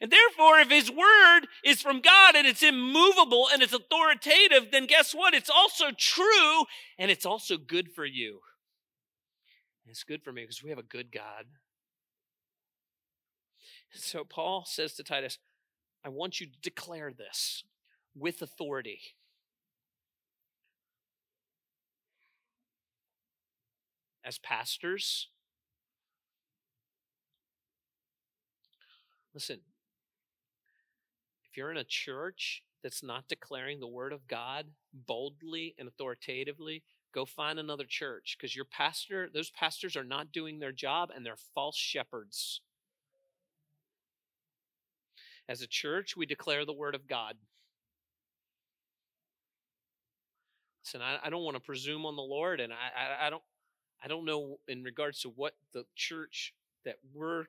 And 0.00 0.10
therefore, 0.10 0.58
if 0.58 0.70
his 0.70 0.90
word 0.90 1.40
is 1.64 1.82
from 1.82 2.00
God 2.00 2.34
and 2.34 2.46
it's 2.46 2.62
immovable 2.62 3.48
and 3.52 3.62
it's 3.62 3.74
authoritative, 3.74 4.70
then 4.72 4.86
guess 4.86 5.14
what? 5.14 5.34
It's 5.34 5.50
also 5.50 5.86
true 5.98 6.64
and 6.98 7.10
it's 7.10 7.26
also 7.26 7.58
good 7.58 7.90
for 7.92 8.06
you. 8.06 8.40
And 9.84 9.90
it's 9.90 10.04
good 10.04 10.22
for 10.22 10.32
me 10.32 10.42
because 10.42 10.62
we 10.62 10.70
have 10.70 10.78
a 10.78 10.82
good 10.82 11.12
God. 11.12 11.46
So 13.92 14.24
Paul 14.24 14.64
says 14.66 14.94
to 14.94 15.04
Titus, 15.04 15.38
I 16.04 16.08
want 16.08 16.40
you 16.40 16.46
to 16.46 16.58
declare 16.62 17.12
this 17.12 17.64
with 18.14 18.42
authority. 18.42 19.00
As 24.24 24.38
pastors, 24.38 25.28
listen, 29.34 29.60
if 31.44 31.56
you're 31.56 31.70
in 31.70 31.76
a 31.76 31.84
church 31.84 32.62
that's 32.82 33.02
not 33.02 33.28
declaring 33.28 33.80
the 33.80 33.86
word 33.86 34.12
of 34.12 34.26
God 34.26 34.66
boldly 34.92 35.74
and 35.78 35.86
authoritatively, 35.86 36.82
Go 37.14 37.24
find 37.24 37.58
another 37.60 37.84
church 37.88 38.36
because 38.36 38.56
your 38.56 38.64
pastor, 38.64 39.30
those 39.32 39.50
pastors 39.50 39.96
are 39.96 40.04
not 40.04 40.32
doing 40.32 40.58
their 40.58 40.72
job 40.72 41.10
and 41.14 41.24
they're 41.24 41.36
false 41.54 41.76
shepherds. 41.76 42.60
As 45.48 45.62
a 45.62 45.68
church, 45.68 46.16
we 46.16 46.26
declare 46.26 46.64
the 46.64 46.72
word 46.72 46.94
of 46.94 47.06
God. 47.06 47.36
Listen, 50.84 51.02
I, 51.02 51.18
I 51.24 51.30
don't 51.30 51.44
want 51.44 51.56
to 51.56 51.62
presume 51.62 52.04
on 52.04 52.16
the 52.16 52.22
Lord, 52.22 52.60
and 52.60 52.72
I, 52.72 52.76
I, 52.76 53.26
I 53.26 53.30
don't 53.30 53.42
I 54.02 54.08
don't 54.08 54.26
know 54.26 54.58
in 54.68 54.82
regards 54.82 55.20
to 55.22 55.28
what 55.30 55.54
the 55.72 55.84
church 55.94 56.52
that 56.84 56.96
we're 57.14 57.44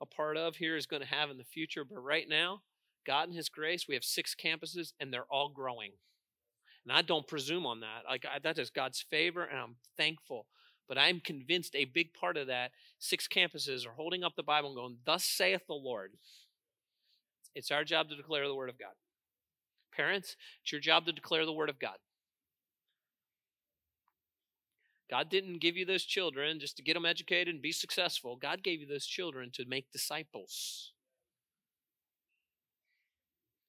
a 0.00 0.06
part 0.06 0.36
of 0.36 0.56
here 0.56 0.76
is 0.76 0.86
going 0.86 1.02
to 1.02 1.08
have 1.08 1.30
in 1.30 1.36
the 1.36 1.44
future, 1.44 1.84
but 1.84 2.00
right 2.00 2.28
now, 2.28 2.62
God 3.06 3.28
in 3.28 3.34
His 3.34 3.48
grace, 3.48 3.86
we 3.86 3.94
have 3.94 4.02
six 4.02 4.34
campuses 4.34 4.92
and 4.98 5.12
they're 5.12 5.30
all 5.30 5.50
growing. 5.50 5.92
And 6.84 6.92
I 6.92 7.02
don't 7.02 7.26
presume 7.26 7.66
on 7.66 7.80
that. 7.80 8.04
Like 8.08 8.24
I, 8.24 8.38
that 8.38 8.58
is 8.58 8.70
God's 8.70 9.04
favor, 9.10 9.44
and 9.44 9.58
I'm 9.58 9.76
thankful. 9.96 10.46
But 10.88 10.98
I'm 10.98 11.20
convinced 11.20 11.76
a 11.76 11.84
big 11.84 12.14
part 12.14 12.36
of 12.36 12.48
that, 12.48 12.72
six 12.98 13.28
campuses 13.28 13.86
are 13.86 13.92
holding 13.92 14.24
up 14.24 14.34
the 14.36 14.42
Bible 14.42 14.70
and 14.70 14.76
going, 14.76 14.96
Thus 15.04 15.24
saith 15.24 15.62
the 15.68 15.74
Lord. 15.74 16.12
It's 17.54 17.70
our 17.70 17.84
job 17.84 18.08
to 18.08 18.16
declare 18.16 18.48
the 18.48 18.54
word 18.54 18.70
of 18.70 18.78
God. 18.78 18.94
Parents, 19.94 20.36
it's 20.62 20.72
your 20.72 20.80
job 20.80 21.06
to 21.06 21.12
declare 21.12 21.44
the 21.44 21.52
word 21.52 21.68
of 21.68 21.78
God. 21.78 21.96
God 25.10 25.28
didn't 25.28 25.60
give 25.60 25.76
you 25.76 25.84
those 25.84 26.04
children 26.04 26.60
just 26.60 26.76
to 26.76 26.82
get 26.82 26.94
them 26.94 27.04
educated 27.04 27.52
and 27.52 27.60
be 27.60 27.72
successful. 27.72 28.36
God 28.36 28.62
gave 28.62 28.80
you 28.80 28.86
those 28.86 29.06
children 29.06 29.50
to 29.54 29.64
make 29.66 29.90
disciples. 29.90 30.92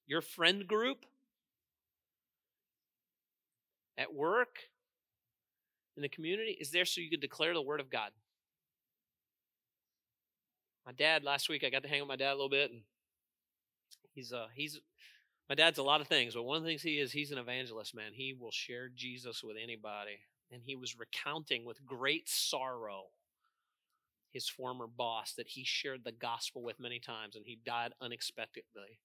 Your 0.06 0.22
friend 0.22 0.66
group, 0.68 1.04
at 4.02 4.14
work, 4.14 4.56
in 5.96 6.02
the 6.02 6.08
community, 6.08 6.56
is 6.60 6.70
there 6.70 6.84
so 6.84 7.00
you 7.00 7.10
can 7.10 7.20
declare 7.20 7.54
the 7.54 7.62
word 7.62 7.80
of 7.80 7.90
God. 7.90 8.10
My 10.86 10.92
dad 10.92 11.22
last 11.22 11.48
week, 11.48 11.64
I 11.64 11.70
got 11.70 11.82
to 11.82 11.88
hang 11.88 12.00
with 12.00 12.08
my 12.08 12.16
dad 12.16 12.30
a 12.30 12.34
little 12.34 12.48
bit, 12.48 12.70
and 12.70 12.80
he's 14.14 14.32
uh 14.32 14.46
he's 14.54 14.80
my 15.48 15.54
dad's 15.54 15.78
a 15.78 15.82
lot 15.82 16.00
of 16.00 16.08
things, 16.08 16.34
but 16.34 16.44
one 16.44 16.56
of 16.56 16.62
the 16.62 16.68
things 16.68 16.82
he 16.82 16.98
is, 16.98 17.12
he's 17.12 17.30
an 17.30 17.38
evangelist, 17.38 17.94
man. 17.94 18.12
He 18.14 18.34
will 18.38 18.50
share 18.50 18.88
Jesus 18.94 19.42
with 19.42 19.56
anybody. 19.62 20.18
And 20.50 20.62
he 20.64 20.76
was 20.76 20.98
recounting 20.98 21.64
with 21.64 21.84
great 21.84 22.28
sorrow 22.28 23.04
his 24.32 24.48
former 24.48 24.86
boss 24.86 25.34
that 25.34 25.48
he 25.48 25.64
shared 25.64 26.04
the 26.04 26.12
gospel 26.12 26.62
with 26.62 26.80
many 26.80 26.98
times, 26.98 27.36
and 27.36 27.44
he 27.46 27.58
died 27.66 27.92
unexpectedly. 28.00 28.98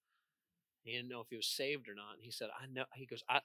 He 0.84 0.94
didn't 0.94 1.10
know 1.10 1.20
if 1.20 1.28
he 1.30 1.36
was 1.36 1.48
saved 1.48 1.90
or 1.90 1.96
not. 1.96 2.14
And 2.16 2.24
he 2.24 2.32
said, 2.32 2.48
I 2.58 2.66
know, 2.72 2.86
he 2.96 3.06
goes, 3.06 3.24
I, 3.30 3.42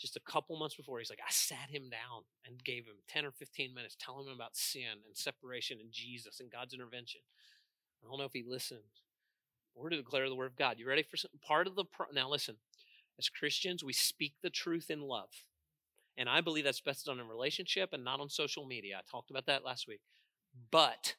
just 0.00 0.16
a 0.16 0.20
couple 0.20 0.58
months 0.58 0.76
before, 0.76 0.98
he's 0.98 1.10
like, 1.10 1.20
I 1.26 1.30
sat 1.30 1.68
him 1.68 1.90
down 1.90 2.22
and 2.46 2.64
gave 2.64 2.86
him 2.86 2.96
10 3.08 3.26
or 3.26 3.32
15 3.32 3.74
minutes 3.74 3.96
telling 4.00 4.26
him 4.26 4.34
about 4.34 4.56
sin 4.56 5.04
and 5.06 5.16
separation 5.16 5.78
and 5.80 5.92
Jesus 5.92 6.40
and 6.40 6.50
God's 6.50 6.72
intervention. 6.72 7.20
I 8.02 8.08
don't 8.08 8.18
know 8.18 8.24
if 8.24 8.32
he 8.32 8.42
listened. 8.42 8.80
We're 9.74 9.90
to 9.90 9.96
declare 9.96 10.28
the 10.28 10.34
word 10.34 10.46
of 10.46 10.56
God. 10.56 10.78
You 10.78 10.88
ready 10.88 11.02
for 11.02 11.16
some 11.16 11.30
part 11.46 11.66
of 11.66 11.76
the 11.76 11.84
pro- 11.84 12.06
now 12.12 12.28
listen, 12.28 12.56
as 13.18 13.28
Christians, 13.28 13.84
we 13.84 13.92
speak 13.92 14.34
the 14.42 14.50
truth 14.50 14.90
in 14.90 15.02
love. 15.02 15.28
And 16.16 16.28
I 16.28 16.40
believe 16.40 16.64
that's 16.64 16.80
best 16.80 17.06
done 17.06 17.20
in 17.20 17.28
relationship 17.28 17.90
and 17.92 18.02
not 18.02 18.20
on 18.20 18.28
social 18.28 18.66
media. 18.66 18.96
I 18.98 19.10
talked 19.10 19.30
about 19.30 19.46
that 19.46 19.64
last 19.64 19.86
week. 19.86 20.00
But 20.70 21.14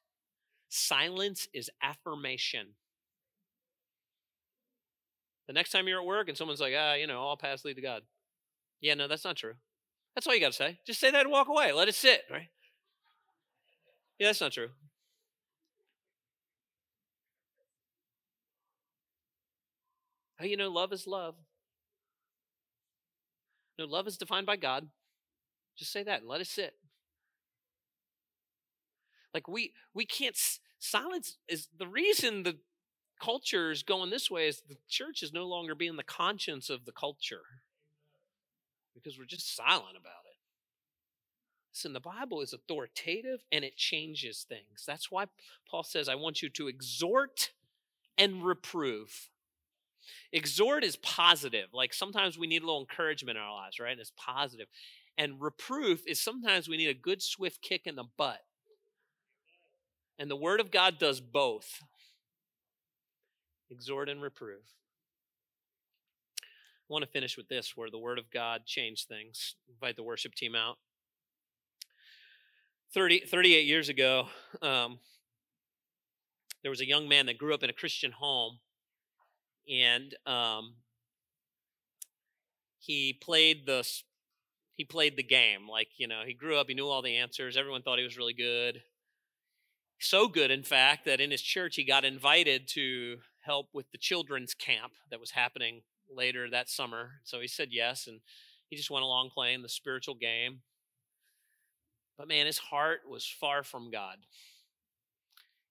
silence 0.70 1.48
is 1.54 1.70
affirmation. 1.82 2.68
The 5.48 5.54
next 5.54 5.72
time 5.72 5.88
you're 5.88 6.00
at 6.00 6.06
work 6.06 6.28
and 6.28 6.38
someone's 6.38 6.62
like, 6.62 6.74
ah, 6.78 6.94
you 6.94 7.08
know, 7.08 7.20
all 7.20 7.38
paths 7.38 7.66
lead 7.66 7.76
to 7.76 7.82
God. 7.82 8.04
Yeah, 8.82 8.96
no, 8.96 9.08
that's 9.08 9.24
not 9.24 9.38
true. 9.38 9.54
That's 10.16 10.28
all 10.28 10.34
you 10.34 10.42
got 10.42 10.52
to 10.52 10.58
say. 10.58 10.80
Just 10.86 11.00
say 11.00 11.12
that 11.12 11.22
and 11.22 11.32
walk 11.32 11.48
away. 11.48 11.72
Let 11.72 11.88
it 11.88 11.96
sit, 11.96 12.24
right? 12.32 12.50
Yeah, 14.20 14.28
that's 14.28 14.42
not 14.42 14.52
true. 14.52 14.70
How 20.36 20.46
you 20.46 20.58
know 20.58 20.70
love 20.70 20.92
is 20.92 21.08
love? 21.08 21.36
No, 23.78 23.86
love 23.86 24.08
is 24.08 24.18
defined 24.18 24.46
by 24.46 24.56
God. 24.58 24.90
Just 25.78 25.92
say 25.92 26.04
that 26.04 26.22
and 26.22 26.30
let 26.30 26.42
it 26.42 26.48
sit. 26.48 26.76
Like 29.34 29.48
we 29.48 29.74
we 29.94 30.06
can't 30.06 30.38
silence 30.80 31.38
is 31.48 31.68
the 31.78 31.88
reason 31.88 32.44
the 32.44 32.58
culture 33.22 33.72
is 33.72 33.84
going 33.84 34.10
this 34.10 34.30
way 34.32 34.48
is 34.48 34.62
the 34.68 34.78
church 34.90 35.24
is 35.24 35.32
no 35.32 35.46
longer 35.46 35.76
being 35.76 35.96
the 35.96 36.04
conscience 36.04 36.70
of 36.70 36.86
the 36.86 36.92
culture 36.92 37.44
because 38.94 39.18
we're 39.18 39.26
just 39.26 39.56
silent 39.56 39.98
about 40.00 40.26
it. 40.26 40.38
Listen, 41.74 41.94
the 41.94 42.00
Bible 42.02 42.42
is 42.42 42.54
authoritative 42.54 43.44
and 43.52 43.64
it 43.64 43.78
changes 43.78 44.46
things. 44.48 44.84
That's 44.86 45.10
why 45.10 45.26
Paul 45.70 45.84
says, 45.84 46.10
I 46.10 46.16
want 46.16 46.42
you 46.42 46.50
to 46.50 46.68
exhort 46.68 47.52
and 48.18 48.44
reprove. 48.44 49.30
Exhort 50.34 50.84
is 50.84 50.98
positive. 50.98 51.70
Like 51.74 51.94
sometimes 51.94 52.38
we 52.38 52.48
need 52.48 52.62
a 52.62 52.66
little 52.66 52.82
encouragement 52.82 53.38
in 53.38 53.44
our 53.44 53.54
lives, 53.54 53.80
right? 53.80 53.92
And 53.92 54.02
it's 54.02 54.12
positive. 54.18 54.68
And 55.18 55.42
reproof 55.42 56.06
is 56.08 56.22
sometimes 56.22 56.68
we 56.68 56.78
need 56.78 56.90
a 56.90 56.94
good, 56.94 57.22
swift 57.22 57.62
kick 57.62 57.84
in 57.86 57.96
the 57.96 58.06
butt. 58.18 58.42
And 60.20 60.30
the 60.30 60.36
Word 60.36 60.60
of 60.60 60.72
God 60.72 61.00
does 61.00 61.22
both 61.22 61.82
exhort 63.70 64.10
and 64.10 64.22
reprove. 64.22 64.64
Want 66.92 67.06
to 67.06 67.10
finish 67.10 67.38
with 67.38 67.48
this 67.48 67.78
where 67.78 67.90
the 67.90 67.98
Word 67.98 68.20
of 68.20 68.30
God 68.30 68.66
changed 68.66 69.08
things. 69.08 69.56
Invite 69.70 69.96
the 69.96 70.04
worship 70.04 70.36
team 70.36 70.56
out. 70.56 70.76
30, 72.94 73.22
38 73.22 73.66
years 73.66 73.88
ago, 73.88 74.28
um, 74.62 75.00
there 76.64 76.70
was 76.70 76.82
a 76.82 76.86
young 76.86 77.08
man 77.08 77.28
that 77.28 77.38
grew 77.38 77.54
up 77.54 77.64
in 77.64 77.70
a 77.70 77.74
Christian 77.74 78.12
home, 78.12 78.60
and 79.72 80.14
um, 80.26 80.74
he 82.78 83.14
played 83.14 83.66
the 83.66 83.88
he 84.76 84.84
played 84.84 85.16
the 85.16 85.24
game. 85.24 85.70
Like 85.72 85.88
you 85.96 86.10
know, 86.10 86.24
he 86.26 86.34
grew 86.34 86.58
up, 86.58 86.68
he 86.68 86.74
knew 86.74 86.90
all 86.90 87.02
the 87.02 87.16
answers. 87.16 87.56
Everyone 87.56 87.84
thought 87.84 88.00
he 88.00 88.04
was 88.04 88.18
really 88.18 88.34
good. 88.34 88.82
So 89.98 90.28
good, 90.28 90.52
in 90.52 90.64
fact, 90.64 91.06
that 91.06 91.22
in 91.22 91.32
his 91.32 91.42
church 91.42 91.78
he 91.78 91.86
got 91.86 92.04
invited 92.04 92.68
to 92.74 93.20
help 93.46 93.68
with 93.72 93.90
the 93.94 93.98
children's 93.98 94.54
camp 94.54 94.92
that 95.10 95.22
was 95.22 95.32
happening 95.32 95.84
later 96.16 96.50
that 96.50 96.70
summer. 96.70 97.12
So 97.24 97.40
he 97.40 97.48
said 97.48 97.70
yes, 97.72 98.08
and 98.08 98.20
he 98.70 98.76
just 98.76 98.92
went 98.92 99.04
along 99.04 99.30
playing 99.34 99.62
the 99.62 99.70
spiritual 99.70 100.16
game. 100.16 100.62
But 102.18 102.28
man, 102.28 102.46
his 102.46 102.58
heart 102.58 103.00
was 103.10 103.26
far 103.26 103.64
from 103.64 103.92
God. 103.92 104.18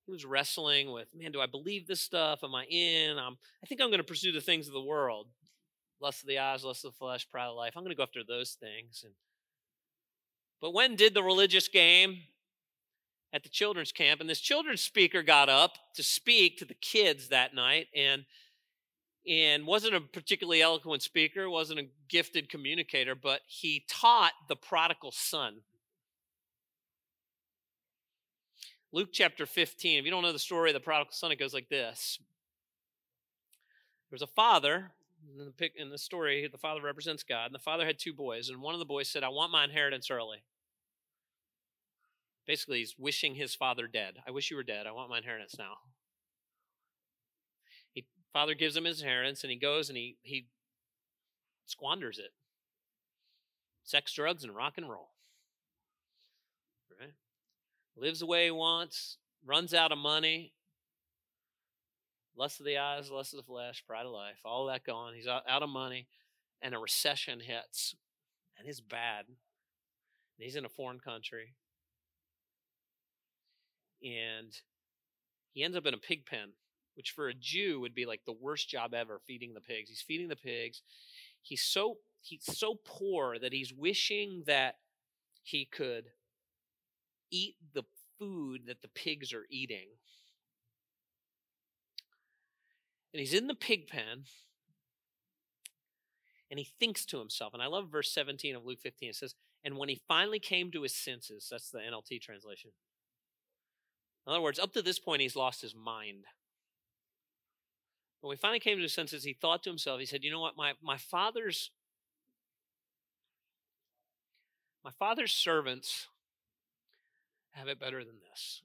He 0.06 0.12
was 0.12 0.24
wrestling 0.24 0.90
with, 0.90 1.06
man, 1.14 1.30
do 1.30 1.40
I 1.40 1.46
believe 1.46 1.86
this 1.86 2.00
stuff? 2.00 2.42
Am 2.42 2.54
I 2.54 2.64
in? 2.64 3.16
I'm, 3.18 3.38
I 3.62 3.66
think 3.66 3.80
I'm 3.80 3.88
going 3.88 3.98
to 3.98 4.04
pursue 4.04 4.32
the 4.32 4.40
things 4.40 4.66
of 4.66 4.74
the 4.74 4.80
world. 4.80 5.28
Lust 6.00 6.22
of 6.22 6.28
the 6.28 6.38
eyes, 6.38 6.64
lust 6.64 6.84
of 6.84 6.92
the 6.92 6.98
flesh, 6.98 7.28
pride 7.30 7.46
of 7.46 7.56
life. 7.56 7.74
I'm 7.76 7.84
going 7.84 7.92
to 7.92 7.96
go 7.96 8.02
after 8.02 8.24
those 8.26 8.56
things. 8.58 9.02
And, 9.04 9.14
but 10.60 10.74
when 10.74 10.96
did 10.96 11.14
the 11.14 11.22
religious 11.22 11.68
game 11.68 12.18
at 13.32 13.42
the 13.44 13.48
children's 13.48 13.92
camp? 13.92 14.20
And 14.20 14.28
this 14.28 14.40
children's 14.40 14.80
speaker 14.80 15.22
got 15.22 15.48
up 15.48 15.74
to 15.94 16.02
speak 16.02 16.58
to 16.58 16.64
the 16.64 16.74
kids 16.74 17.28
that 17.28 17.54
night. 17.54 17.86
And 17.94 18.24
and 19.30 19.64
wasn't 19.64 19.94
a 19.94 20.00
particularly 20.00 20.60
eloquent 20.60 21.02
speaker, 21.02 21.48
wasn't 21.48 21.78
a 21.78 21.86
gifted 22.08 22.48
communicator, 22.48 23.14
but 23.14 23.42
he 23.46 23.84
taught 23.88 24.32
the 24.48 24.56
prodigal 24.56 25.12
son. 25.12 25.60
Luke 28.90 29.10
chapter 29.12 29.46
15. 29.46 30.00
If 30.00 30.04
you 30.04 30.10
don't 30.10 30.24
know 30.24 30.32
the 30.32 30.38
story 30.40 30.70
of 30.70 30.74
the 30.74 30.80
prodigal 30.80 31.12
son, 31.12 31.30
it 31.30 31.38
goes 31.38 31.54
like 31.54 31.68
this. 31.68 32.18
There's 34.10 34.20
a 34.20 34.26
father, 34.26 34.90
in 35.76 35.90
the, 35.90 35.98
story, 35.98 36.48
the 36.50 36.58
father 36.58 36.82
represents 36.82 37.22
God, 37.22 37.46
and 37.46 37.54
the 37.54 37.60
father 37.60 37.86
had 37.86 38.00
two 38.00 38.12
boys, 38.12 38.48
and 38.48 38.60
one 38.60 38.74
of 38.74 38.80
the 38.80 38.84
boys 38.84 39.08
said, 39.08 39.22
I 39.22 39.28
want 39.28 39.52
my 39.52 39.62
inheritance 39.62 40.10
early. 40.10 40.42
Basically, 42.48 42.78
he's 42.78 42.96
wishing 42.98 43.36
his 43.36 43.54
father 43.54 43.86
dead. 43.86 44.16
I 44.26 44.32
wish 44.32 44.50
you 44.50 44.56
were 44.56 44.64
dead. 44.64 44.88
I 44.88 44.90
want 44.92 45.08
my 45.08 45.18
inheritance 45.18 45.54
now. 45.56 45.74
Father 48.32 48.54
gives 48.54 48.76
him 48.76 48.84
his 48.84 49.00
inheritance, 49.00 49.42
and 49.42 49.50
he 49.50 49.56
goes 49.56 49.88
and 49.88 49.98
he 49.98 50.16
he 50.22 50.46
squanders 51.66 52.18
it. 52.18 52.32
Sex, 53.82 54.12
drugs, 54.12 54.44
and 54.44 54.54
rock 54.54 54.74
and 54.76 54.88
roll. 54.88 55.10
Right? 56.98 57.14
Lives 57.96 58.20
the 58.20 58.26
way 58.26 58.44
he 58.44 58.50
wants, 58.50 59.18
runs 59.44 59.74
out 59.74 59.92
of 59.92 59.98
money. 59.98 60.52
Lust 62.36 62.60
of 62.60 62.66
the 62.66 62.78
eyes, 62.78 63.10
lust 63.10 63.34
of 63.34 63.38
the 63.38 63.42
flesh, 63.42 63.84
pride 63.86 64.06
of 64.06 64.12
life, 64.12 64.38
all 64.44 64.66
that 64.66 64.84
gone. 64.84 65.14
He's 65.14 65.26
out, 65.26 65.42
out 65.48 65.62
of 65.62 65.68
money, 65.68 66.06
and 66.62 66.74
a 66.74 66.78
recession 66.78 67.40
hits, 67.40 67.94
and 68.56 68.68
it's 68.68 68.80
bad. 68.80 69.26
And 69.26 69.36
he's 70.38 70.56
in 70.56 70.64
a 70.64 70.70
foreign 70.70 71.00
country, 71.00 71.54
and 74.02 74.56
he 75.52 75.64
ends 75.64 75.76
up 75.76 75.86
in 75.86 75.92
a 75.92 75.98
pig 75.98 76.24
pen 76.24 76.52
which 76.94 77.10
for 77.10 77.28
a 77.28 77.34
Jew 77.34 77.80
would 77.80 77.94
be 77.94 78.06
like 78.06 78.20
the 78.24 78.32
worst 78.32 78.68
job 78.68 78.94
ever 78.94 79.20
feeding 79.26 79.54
the 79.54 79.60
pigs. 79.60 79.88
He's 79.88 80.02
feeding 80.02 80.28
the 80.28 80.36
pigs. 80.36 80.82
He's 81.42 81.62
so 81.62 81.98
he's 82.22 82.44
so 82.44 82.78
poor 82.84 83.38
that 83.38 83.52
he's 83.52 83.72
wishing 83.72 84.42
that 84.46 84.76
he 85.42 85.64
could 85.64 86.06
eat 87.30 87.56
the 87.72 87.84
food 88.18 88.62
that 88.66 88.82
the 88.82 88.88
pigs 88.88 89.32
are 89.32 89.46
eating. 89.50 89.88
And 93.12 93.20
he's 93.20 93.34
in 93.34 93.46
the 93.46 93.54
pig 93.54 93.88
pen 93.88 94.24
and 96.50 96.58
he 96.58 96.68
thinks 96.78 97.04
to 97.06 97.18
himself. 97.18 97.54
And 97.54 97.62
I 97.62 97.66
love 97.66 97.88
verse 97.90 98.12
17 98.12 98.56
of 98.56 98.64
Luke 98.64 98.80
15. 98.80 99.10
It 99.10 99.16
says, 99.16 99.34
And 99.64 99.76
when 99.76 99.88
he 99.88 100.00
finally 100.08 100.40
came 100.40 100.70
to 100.72 100.82
his 100.82 100.94
senses, 100.94 101.48
that's 101.50 101.70
the 101.70 101.78
NLT 101.78 102.20
translation. 102.20 102.72
In 104.26 104.32
other 104.32 104.42
words, 104.42 104.58
up 104.58 104.72
to 104.74 104.82
this 104.82 104.98
point, 104.98 105.22
he's 105.22 105.36
lost 105.36 105.62
his 105.62 105.74
mind. 105.74 106.24
When 108.20 108.30
we 108.30 108.36
finally 108.36 108.60
came 108.60 108.76
to 108.76 108.82
his 108.82 108.92
senses, 108.92 109.24
he 109.24 109.32
thought 109.32 109.62
to 109.62 109.70
himself, 109.70 109.98
he 110.00 110.06
said, 110.06 110.22
You 110.22 110.30
know 110.30 110.40
what? 110.40 110.56
My, 110.56 110.72
my 110.82 110.98
father's 110.98 111.70
my 114.84 114.90
father's 114.98 115.32
servants 115.32 116.08
have 117.52 117.68
it 117.68 117.78
better 117.78 118.04
than 118.04 118.16
this. 118.30 118.62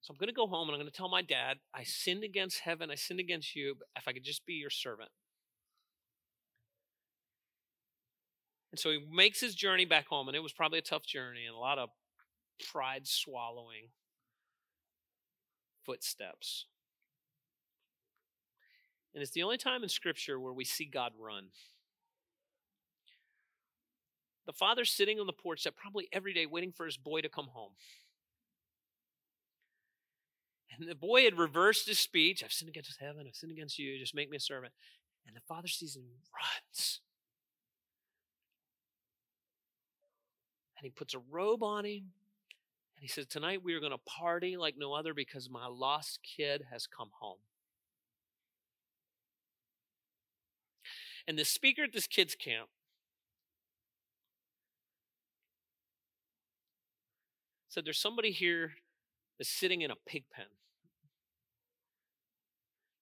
So 0.00 0.12
I'm 0.12 0.18
going 0.18 0.28
to 0.28 0.34
go 0.34 0.46
home 0.46 0.68
and 0.68 0.74
I'm 0.74 0.80
going 0.80 0.90
to 0.90 0.96
tell 0.96 1.08
my 1.08 1.22
dad, 1.22 1.58
I 1.74 1.82
sinned 1.82 2.24
against 2.24 2.60
heaven, 2.60 2.90
I 2.90 2.94
sinned 2.94 3.20
against 3.20 3.56
you, 3.56 3.74
but 3.78 3.88
if 3.96 4.06
I 4.06 4.12
could 4.12 4.24
just 4.24 4.46
be 4.46 4.54
your 4.54 4.70
servant. 4.70 5.10
And 8.72 8.78
so 8.78 8.90
he 8.90 9.04
makes 9.10 9.40
his 9.40 9.54
journey 9.54 9.84
back 9.84 10.06
home, 10.06 10.28
and 10.28 10.36
it 10.36 10.42
was 10.42 10.52
probably 10.52 10.78
a 10.78 10.82
tough 10.82 11.04
journey 11.04 11.44
and 11.46 11.54
a 11.54 11.58
lot 11.58 11.78
of 11.78 11.90
pride 12.72 13.06
swallowing 13.06 13.88
footsteps. 15.84 16.66
And 19.14 19.22
it's 19.22 19.32
the 19.32 19.42
only 19.42 19.56
time 19.56 19.82
in 19.82 19.88
Scripture 19.88 20.38
where 20.38 20.52
we 20.52 20.64
see 20.64 20.84
God 20.84 21.12
run. 21.18 21.46
The 24.46 24.52
father's 24.52 24.90
sitting 24.90 25.20
on 25.20 25.26
the 25.26 25.32
porch 25.32 25.64
that 25.64 25.76
probably 25.76 26.08
every 26.12 26.32
day 26.32 26.46
waiting 26.46 26.72
for 26.72 26.86
his 26.86 26.96
boy 26.96 27.20
to 27.20 27.28
come 27.28 27.48
home. 27.52 27.72
And 30.78 30.88
the 30.88 30.94
boy 30.94 31.24
had 31.24 31.38
reversed 31.38 31.86
his 31.86 31.98
speech. 31.98 32.42
I've 32.42 32.52
sinned 32.52 32.68
against 32.68 32.98
heaven. 33.00 33.26
I've 33.26 33.34
sinned 33.34 33.52
against 33.52 33.78
you. 33.78 33.98
Just 33.98 34.14
make 34.14 34.30
me 34.30 34.36
a 34.36 34.40
servant. 34.40 34.72
And 35.26 35.36
the 35.36 35.40
father 35.46 35.68
sees 35.68 35.96
him 35.96 36.04
runs. 36.34 37.00
And 40.78 40.84
he 40.84 40.90
puts 40.90 41.14
a 41.14 41.18
robe 41.30 41.62
on 41.62 41.84
him. 41.84 42.12
And 42.96 43.02
he 43.02 43.08
says, 43.08 43.26
Tonight 43.26 43.62
we 43.62 43.74
are 43.74 43.80
going 43.80 43.92
to 43.92 43.98
party 43.98 44.56
like 44.56 44.76
no 44.78 44.94
other 44.94 45.12
because 45.12 45.50
my 45.50 45.66
lost 45.66 46.20
kid 46.22 46.66
has 46.70 46.86
come 46.86 47.10
home. 47.20 47.38
And 51.26 51.38
the 51.38 51.44
speaker 51.44 51.84
at 51.84 51.92
this 51.92 52.06
kids' 52.06 52.34
camp 52.34 52.68
said, 57.68 57.84
There's 57.84 58.00
somebody 58.00 58.32
here 58.32 58.72
that's 59.38 59.50
sitting 59.50 59.82
in 59.82 59.90
a 59.90 59.96
pig 60.06 60.24
pen. 60.32 60.46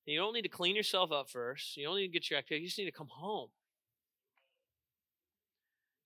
And 0.06 0.14
you 0.14 0.20
don't 0.20 0.32
need 0.32 0.42
to 0.42 0.48
clean 0.48 0.76
yourself 0.76 1.12
up 1.12 1.28
first. 1.30 1.76
You 1.76 1.84
don't 1.84 1.96
need 1.96 2.06
to 2.06 2.12
get 2.12 2.30
your 2.30 2.38
activity. 2.38 2.62
You 2.62 2.68
just 2.68 2.78
need 2.78 2.86
to 2.86 2.92
come 2.92 3.08
home. 3.10 3.48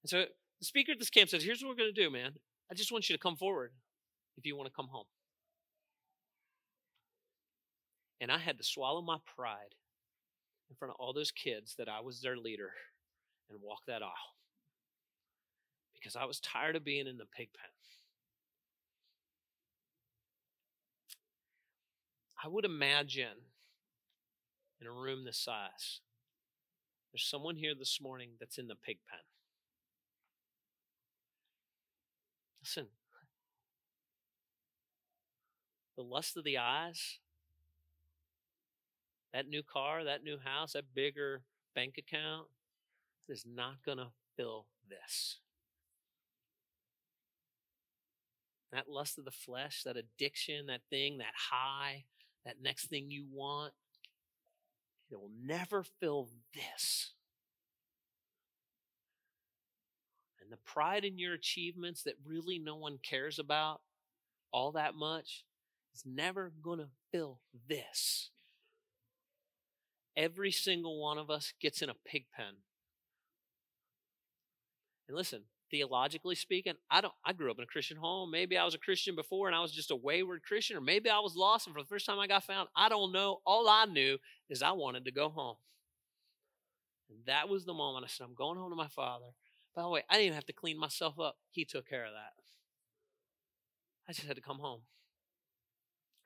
And 0.02 0.10
so 0.10 0.24
the 0.58 0.64
speaker 0.64 0.92
at 0.92 0.98
this 0.98 1.10
camp 1.10 1.30
said, 1.30 1.42
Here's 1.42 1.62
what 1.62 1.70
we're 1.70 1.76
going 1.76 1.94
to 1.94 2.02
do, 2.02 2.10
man. 2.10 2.32
I 2.70 2.74
just 2.74 2.92
want 2.92 3.08
you 3.08 3.16
to 3.16 3.22
come 3.22 3.36
forward 3.36 3.72
if 4.36 4.46
you 4.46 4.56
want 4.56 4.68
to 4.68 4.74
come 4.74 4.88
home. 4.88 5.06
And 8.20 8.30
I 8.30 8.38
had 8.38 8.58
to 8.58 8.64
swallow 8.64 9.02
my 9.02 9.18
pride 9.36 9.74
in 10.73 10.77
front 10.77 10.93
of 10.93 10.97
all 10.99 11.12
those 11.12 11.31
kids 11.31 11.75
that 11.77 11.89
I 11.89 12.01
was 12.01 12.23
their 12.23 12.37
leader 12.37 12.70
and 13.51 13.59
walk 13.62 13.81
that 13.87 14.03
aisle 14.03 14.37
because 15.93 16.16
I 16.16 16.25
was 16.25 16.41
tired 16.41 16.77
of 16.77 16.85
being 16.85 17.07
in 17.07 17.18
the 17.18 17.27
pig 17.27 17.49
pen. 17.53 17.70
I 22.43 22.49
would 22.49 22.64
imagine 22.64 23.37
in 24.81 24.87
a 24.87 24.93
room 24.93 25.25
this 25.25 25.39
size, 25.39 26.01
there's 27.12 27.23
someone 27.23 27.57
here 27.57 27.75
this 27.79 28.01
morning 28.01 28.31
that's 28.41 28.59
in 28.59 28.66
the 28.66 28.75
pig 28.75 28.97
pen. 29.09 29.20
Listen, 32.62 32.87
the 35.97 36.03
lust 36.03 36.37
of 36.37 36.45
the 36.45 36.57
eyes, 36.57 37.18
that 39.33 39.49
new 39.49 39.62
car, 39.62 40.05
that 40.05 40.22
new 40.22 40.39
house, 40.39 40.72
that 40.72 40.95
bigger 40.95 41.43
bank 41.74 41.95
account 41.99 42.47
is 43.28 43.45
not 43.47 43.83
going 43.85 43.99
to 43.99 44.09
fill 44.37 44.66
this. 44.89 45.39
That 48.72 48.89
lust 48.89 49.18
of 49.18 49.24
the 49.24 49.30
flesh, 49.30 49.83
that 49.85 49.97
addiction, 49.97 50.66
that 50.66 50.80
thing, 50.91 51.18
that 51.18 51.35
high, 51.51 52.05
that 52.45 52.57
next 52.62 52.89
thing 52.89 53.11
you 53.11 53.26
want, 53.30 53.72
it 55.11 55.16
will 55.16 55.30
never 55.45 55.85
fill 56.01 56.30
this. 56.55 57.12
And 60.41 60.51
the 60.51 60.57
pride 60.57 61.05
in 61.05 61.18
your 61.18 61.35
achievements 61.35 62.03
that 62.05 62.14
really 62.26 62.59
no 62.59 62.76
one 62.76 62.99
cares 63.03 63.39
about 63.39 63.83
all 64.53 64.72
that 64.72 64.95
much 64.95 65.45
is 65.95 66.03
never 66.07 66.53
going 66.62 66.78
to 66.78 66.89
fill 67.12 67.41
this. 67.68 68.30
Every 70.16 70.50
single 70.50 71.00
one 71.00 71.18
of 71.18 71.30
us 71.30 71.52
gets 71.60 71.82
in 71.82 71.88
a 71.88 71.94
pig 72.06 72.26
pen. 72.34 72.54
And 75.08 75.16
listen, 75.16 75.42
theologically 75.70 76.34
speaking, 76.34 76.74
I 76.90 77.00
don't 77.00 77.14
I 77.24 77.32
grew 77.32 77.50
up 77.50 77.58
in 77.58 77.64
a 77.64 77.66
Christian 77.66 77.96
home. 77.96 78.30
Maybe 78.30 78.56
I 78.56 78.64
was 78.64 78.74
a 78.74 78.78
Christian 78.78 79.16
before 79.16 79.48
and 79.48 79.56
I 79.56 79.60
was 79.60 79.72
just 79.72 79.90
a 79.90 79.96
wayward 79.96 80.42
Christian, 80.42 80.76
or 80.76 80.80
maybe 80.80 81.10
I 81.10 81.18
was 81.18 81.34
lost 81.34 81.66
and 81.66 81.74
for 81.74 81.82
the 81.82 81.88
first 81.88 82.06
time 82.06 82.18
I 82.18 82.26
got 82.26 82.44
found. 82.44 82.68
I 82.76 82.88
don't 82.88 83.12
know. 83.12 83.40
All 83.46 83.68
I 83.68 83.86
knew 83.86 84.18
is 84.48 84.62
I 84.62 84.72
wanted 84.72 85.04
to 85.06 85.12
go 85.12 85.28
home. 85.30 85.56
And 87.08 87.18
that 87.26 87.48
was 87.48 87.64
the 87.64 87.74
moment 87.74 88.04
I 88.04 88.08
said, 88.08 88.24
I'm 88.24 88.34
going 88.34 88.58
home 88.58 88.70
to 88.70 88.76
my 88.76 88.88
father. 88.88 89.26
By 89.74 89.82
the 89.82 89.88
way, 89.88 90.02
I 90.08 90.14
didn't 90.14 90.26
even 90.26 90.34
have 90.34 90.46
to 90.46 90.52
clean 90.52 90.78
myself 90.78 91.18
up. 91.18 91.36
He 91.50 91.64
took 91.64 91.88
care 91.88 92.04
of 92.04 92.12
that. 92.12 92.32
I 94.08 94.12
just 94.12 94.26
had 94.26 94.36
to 94.36 94.42
come 94.42 94.58
home. 94.58 94.80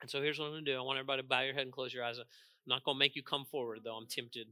And 0.01 0.09
so 0.09 0.21
here's 0.21 0.37
what 0.37 0.45
I'm 0.45 0.51
going 0.51 0.65
to 0.65 0.71
do. 0.71 0.77
I 0.77 0.81
want 0.81 0.99
everybody 0.99 1.21
to 1.21 1.27
bow 1.27 1.41
your 1.41 1.53
head 1.53 1.63
and 1.63 1.71
close 1.71 1.93
your 1.93 2.03
eyes. 2.03 2.19
I'm 2.67 2.75
not 2.75 2.83
going 2.83 2.95
to 2.95 2.99
make 2.99 3.15
you 3.15 3.23
come 3.23 3.45
forward, 3.45 3.79
though. 3.83 3.95
I'm 3.95 4.03
mm-hmm. 4.03 4.21
tempted 4.21 4.47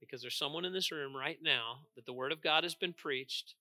because 0.00 0.22
there's 0.22 0.34
someone 0.34 0.64
in 0.64 0.72
this 0.72 0.90
room 0.90 1.14
right 1.14 1.38
now 1.42 1.80
that 1.96 2.06
the 2.06 2.14
Word 2.14 2.32
of 2.32 2.42
God 2.42 2.64
has 2.64 2.74
been 2.74 2.94
preached. 2.94 3.54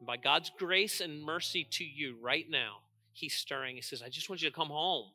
And 0.00 0.06
by 0.06 0.16
God's 0.16 0.50
grace 0.58 1.00
and 1.00 1.22
mercy 1.22 1.64
to 1.70 1.84
you 1.84 2.16
right 2.20 2.50
now, 2.50 2.78
He's 3.12 3.34
stirring. 3.34 3.76
He 3.76 3.82
says, 3.82 4.02
I 4.02 4.08
just 4.08 4.28
want 4.28 4.42
you 4.42 4.50
to 4.50 4.54
come 4.54 4.68
home. 4.68 5.06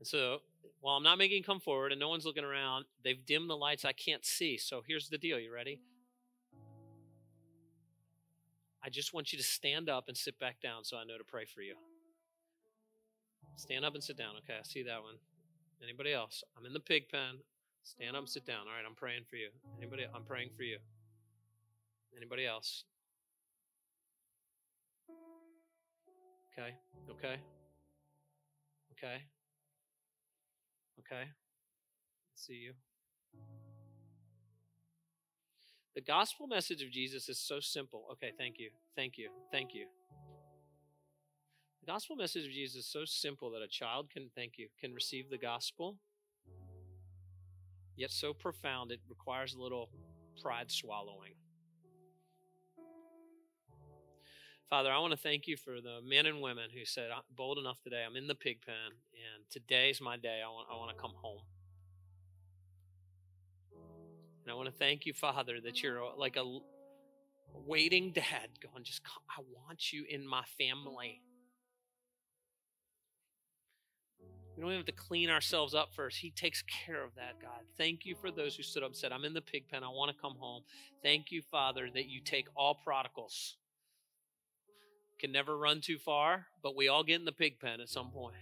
And 0.00 0.08
so, 0.08 0.38
while 0.80 0.96
I'm 0.96 1.04
not 1.04 1.16
making 1.16 1.44
come 1.44 1.60
forward 1.60 1.92
and 1.92 2.00
no 2.00 2.08
one's 2.08 2.26
looking 2.26 2.44
around, 2.44 2.86
they've 3.04 3.24
dimmed 3.24 3.48
the 3.48 3.56
lights. 3.56 3.84
I 3.84 3.92
can't 3.92 4.24
see. 4.24 4.58
So 4.58 4.82
here's 4.84 5.08
the 5.08 5.18
deal. 5.18 5.38
You 5.38 5.54
ready? 5.54 5.78
I 8.86 8.88
just 8.88 9.12
want 9.12 9.32
you 9.32 9.38
to 9.38 9.44
stand 9.44 9.90
up 9.90 10.04
and 10.06 10.16
sit 10.16 10.38
back 10.38 10.60
down 10.60 10.84
so 10.84 10.96
I 10.96 11.02
know 11.02 11.18
to 11.18 11.24
pray 11.24 11.44
for 11.44 11.60
you. 11.60 11.74
Stand 13.56 13.84
up 13.84 13.94
and 13.94 14.04
sit 14.04 14.16
down. 14.16 14.36
Okay, 14.38 14.54
I 14.56 14.62
see 14.62 14.84
that 14.84 15.02
one. 15.02 15.16
Anybody 15.82 16.12
else? 16.12 16.44
I'm 16.56 16.64
in 16.64 16.72
the 16.72 16.78
pig 16.78 17.08
pen. 17.08 17.38
Stand 17.82 18.16
up, 18.16 18.28
sit 18.28 18.46
down. 18.46 18.60
All 18.60 18.76
right, 18.76 18.86
I'm 18.86 18.94
praying 18.94 19.24
for 19.28 19.34
you. 19.34 19.48
Anybody? 19.78 20.04
I'm 20.14 20.22
praying 20.22 20.50
for 20.56 20.62
you. 20.62 20.78
Anybody 22.16 22.46
else? 22.46 22.84
Okay. 26.56 26.70
Okay. 27.10 27.36
Okay. 28.92 29.18
Okay. 31.00 31.24
See 32.36 32.54
you. 32.54 32.72
The 35.96 36.02
gospel 36.02 36.46
message 36.46 36.82
of 36.82 36.90
Jesus 36.90 37.30
is 37.30 37.38
so 37.38 37.58
simple. 37.58 38.04
Okay, 38.12 38.30
thank 38.36 38.58
you. 38.58 38.68
Thank 38.94 39.16
you. 39.16 39.30
Thank 39.50 39.72
you. 39.72 39.86
The 41.80 41.90
gospel 41.90 42.16
message 42.16 42.44
of 42.44 42.52
Jesus 42.52 42.84
is 42.84 42.86
so 42.86 43.06
simple 43.06 43.50
that 43.52 43.62
a 43.62 43.66
child 43.66 44.10
can, 44.10 44.28
thank 44.36 44.58
you, 44.58 44.68
can 44.78 44.92
receive 44.92 45.30
the 45.30 45.38
gospel, 45.38 45.96
yet 47.96 48.10
so 48.10 48.34
profound 48.34 48.92
it 48.92 49.00
requires 49.08 49.54
a 49.54 49.58
little 49.58 49.88
pride 50.42 50.70
swallowing. 50.70 51.32
Father, 54.68 54.90
I 54.90 54.98
want 54.98 55.12
to 55.12 55.16
thank 55.16 55.46
you 55.46 55.56
for 55.56 55.80
the 55.80 56.00
men 56.06 56.26
and 56.26 56.42
women 56.42 56.68
who 56.74 56.84
said, 56.84 57.08
I'm 57.10 57.22
bold 57.34 57.56
enough 57.56 57.80
today, 57.82 58.04
I'm 58.06 58.16
in 58.16 58.26
the 58.26 58.34
pig 58.34 58.58
pen, 58.66 58.74
and 59.14 59.44
today's 59.48 60.02
my 60.02 60.18
day. 60.18 60.42
I 60.44 60.48
want, 60.50 60.68
I 60.70 60.76
want 60.76 60.94
to 60.94 61.00
come 61.00 61.14
home. 61.22 61.45
And 64.46 64.52
I 64.52 64.54
want 64.54 64.68
to 64.68 64.74
thank 64.78 65.06
you, 65.06 65.12
Father, 65.12 65.60
that 65.60 65.74
mm. 65.74 65.82
you're 65.82 66.04
uh, 66.04 66.10
like 66.16 66.36
a 66.36 66.58
waiting 67.66 68.12
dad 68.12 68.48
going, 68.62 68.84
just 68.84 69.02
come, 69.02 69.22
I 69.28 69.42
want 69.52 69.92
you 69.92 70.04
in 70.08 70.24
my 70.24 70.44
family. 70.56 71.20
We 74.56 74.62
don't 74.62 74.72
have 74.72 74.86
to 74.86 74.92
clean 74.92 75.30
ourselves 75.30 75.74
up 75.74 75.88
first. 75.94 76.18
He 76.18 76.30
takes 76.30 76.62
care 76.62 77.02
of 77.02 77.16
that, 77.16 77.40
God. 77.42 77.60
Thank 77.76 78.06
you 78.06 78.14
for 78.14 78.30
those 78.30 78.54
who 78.56 78.62
stood 78.62 78.84
up 78.84 78.90
and 78.90 78.96
said, 78.96 79.10
I'm 79.10 79.24
in 79.24 79.34
the 79.34 79.42
pig 79.42 79.68
pen. 79.68 79.82
I 79.82 79.88
want 79.88 80.14
to 80.14 80.22
come 80.22 80.36
home. 80.38 80.62
Thank 81.02 81.32
you, 81.32 81.42
Father, 81.42 81.88
that 81.92 82.08
you 82.08 82.20
take 82.24 82.46
all 82.56 82.76
prodigals. 82.84 83.56
Can 85.18 85.32
never 85.32 85.58
run 85.58 85.80
too 85.80 85.98
far, 85.98 86.46
but 86.62 86.76
we 86.76 86.88
all 86.88 87.02
get 87.02 87.18
in 87.18 87.24
the 87.24 87.32
pig 87.32 87.58
pen 87.58 87.80
at 87.80 87.88
some 87.88 88.10
point. 88.12 88.36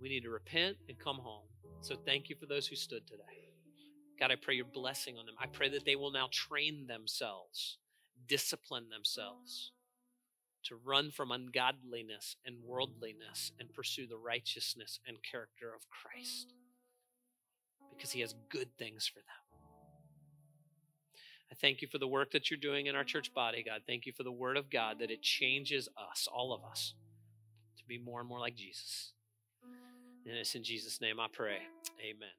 We 0.00 0.10
need 0.10 0.22
to 0.24 0.30
repent 0.30 0.76
and 0.88 0.98
come 0.98 1.16
home. 1.16 1.46
So 1.80 1.96
thank 1.96 2.28
you 2.28 2.36
for 2.36 2.46
those 2.46 2.66
who 2.66 2.76
stood 2.76 3.06
today. 3.06 3.49
God, 4.20 4.30
I 4.30 4.36
pray 4.36 4.54
your 4.54 4.66
blessing 4.66 5.16
on 5.18 5.24
them. 5.24 5.34
I 5.40 5.46
pray 5.46 5.70
that 5.70 5.86
they 5.86 5.96
will 5.96 6.12
now 6.12 6.28
train 6.30 6.86
themselves, 6.86 7.78
discipline 8.28 8.90
themselves 8.90 9.72
to 10.64 10.76
run 10.84 11.10
from 11.10 11.30
ungodliness 11.30 12.36
and 12.44 12.56
worldliness 12.62 13.52
and 13.58 13.72
pursue 13.72 14.06
the 14.06 14.18
righteousness 14.18 15.00
and 15.06 15.16
character 15.22 15.72
of 15.74 15.86
Christ 15.88 16.52
because 17.96 18.10
he 18.10 18.20
has 18.20 18.34
good 18.50 18.68
things 18.78 19.06
for 19.06 19.20
them. 19.20 19.60
I 21.50 21.54
thank 21.54 21.82
you 21.82 21.88
for 21.88 21.98
the 21.98 22.06
work 22.06 22.30
that 22.32 22.50
you're 22.50 22.60
doing 22.60 22.86
in 22.86 22.94
our 22.94 23.04
church 23.04 23.34
body, 23.34 23.64
God. 23.66 23.82
Thank 23.86 24.06
you 24.06 24.12
for 24.12 24.22
the 24.22 24.30
word 24.32 24.56
of 24.56 24.70
God 24.70 24.98
that 25.00 25.10
it 25.10 25.22
changes 25.22 25.88
us, 25.96 26.28
all 26.32 26.52
of 26.52 26.62
us, 26.62 26.94
to 27.78 27.84
be 27.86 27.98
more 27.98 28.20
and 28.20 28.28
more 28.28 28.38
like 28.38 28.54
Jesus. 28.54 29.12
And 30.26 30.36
it's 30.36 30.54
in 30.54 30.62
Jesus' 30.62 31.00
name 31.00 31.18
I 31.18 31.26
pray. 31.32 31.58
Amen. 32.00 32.30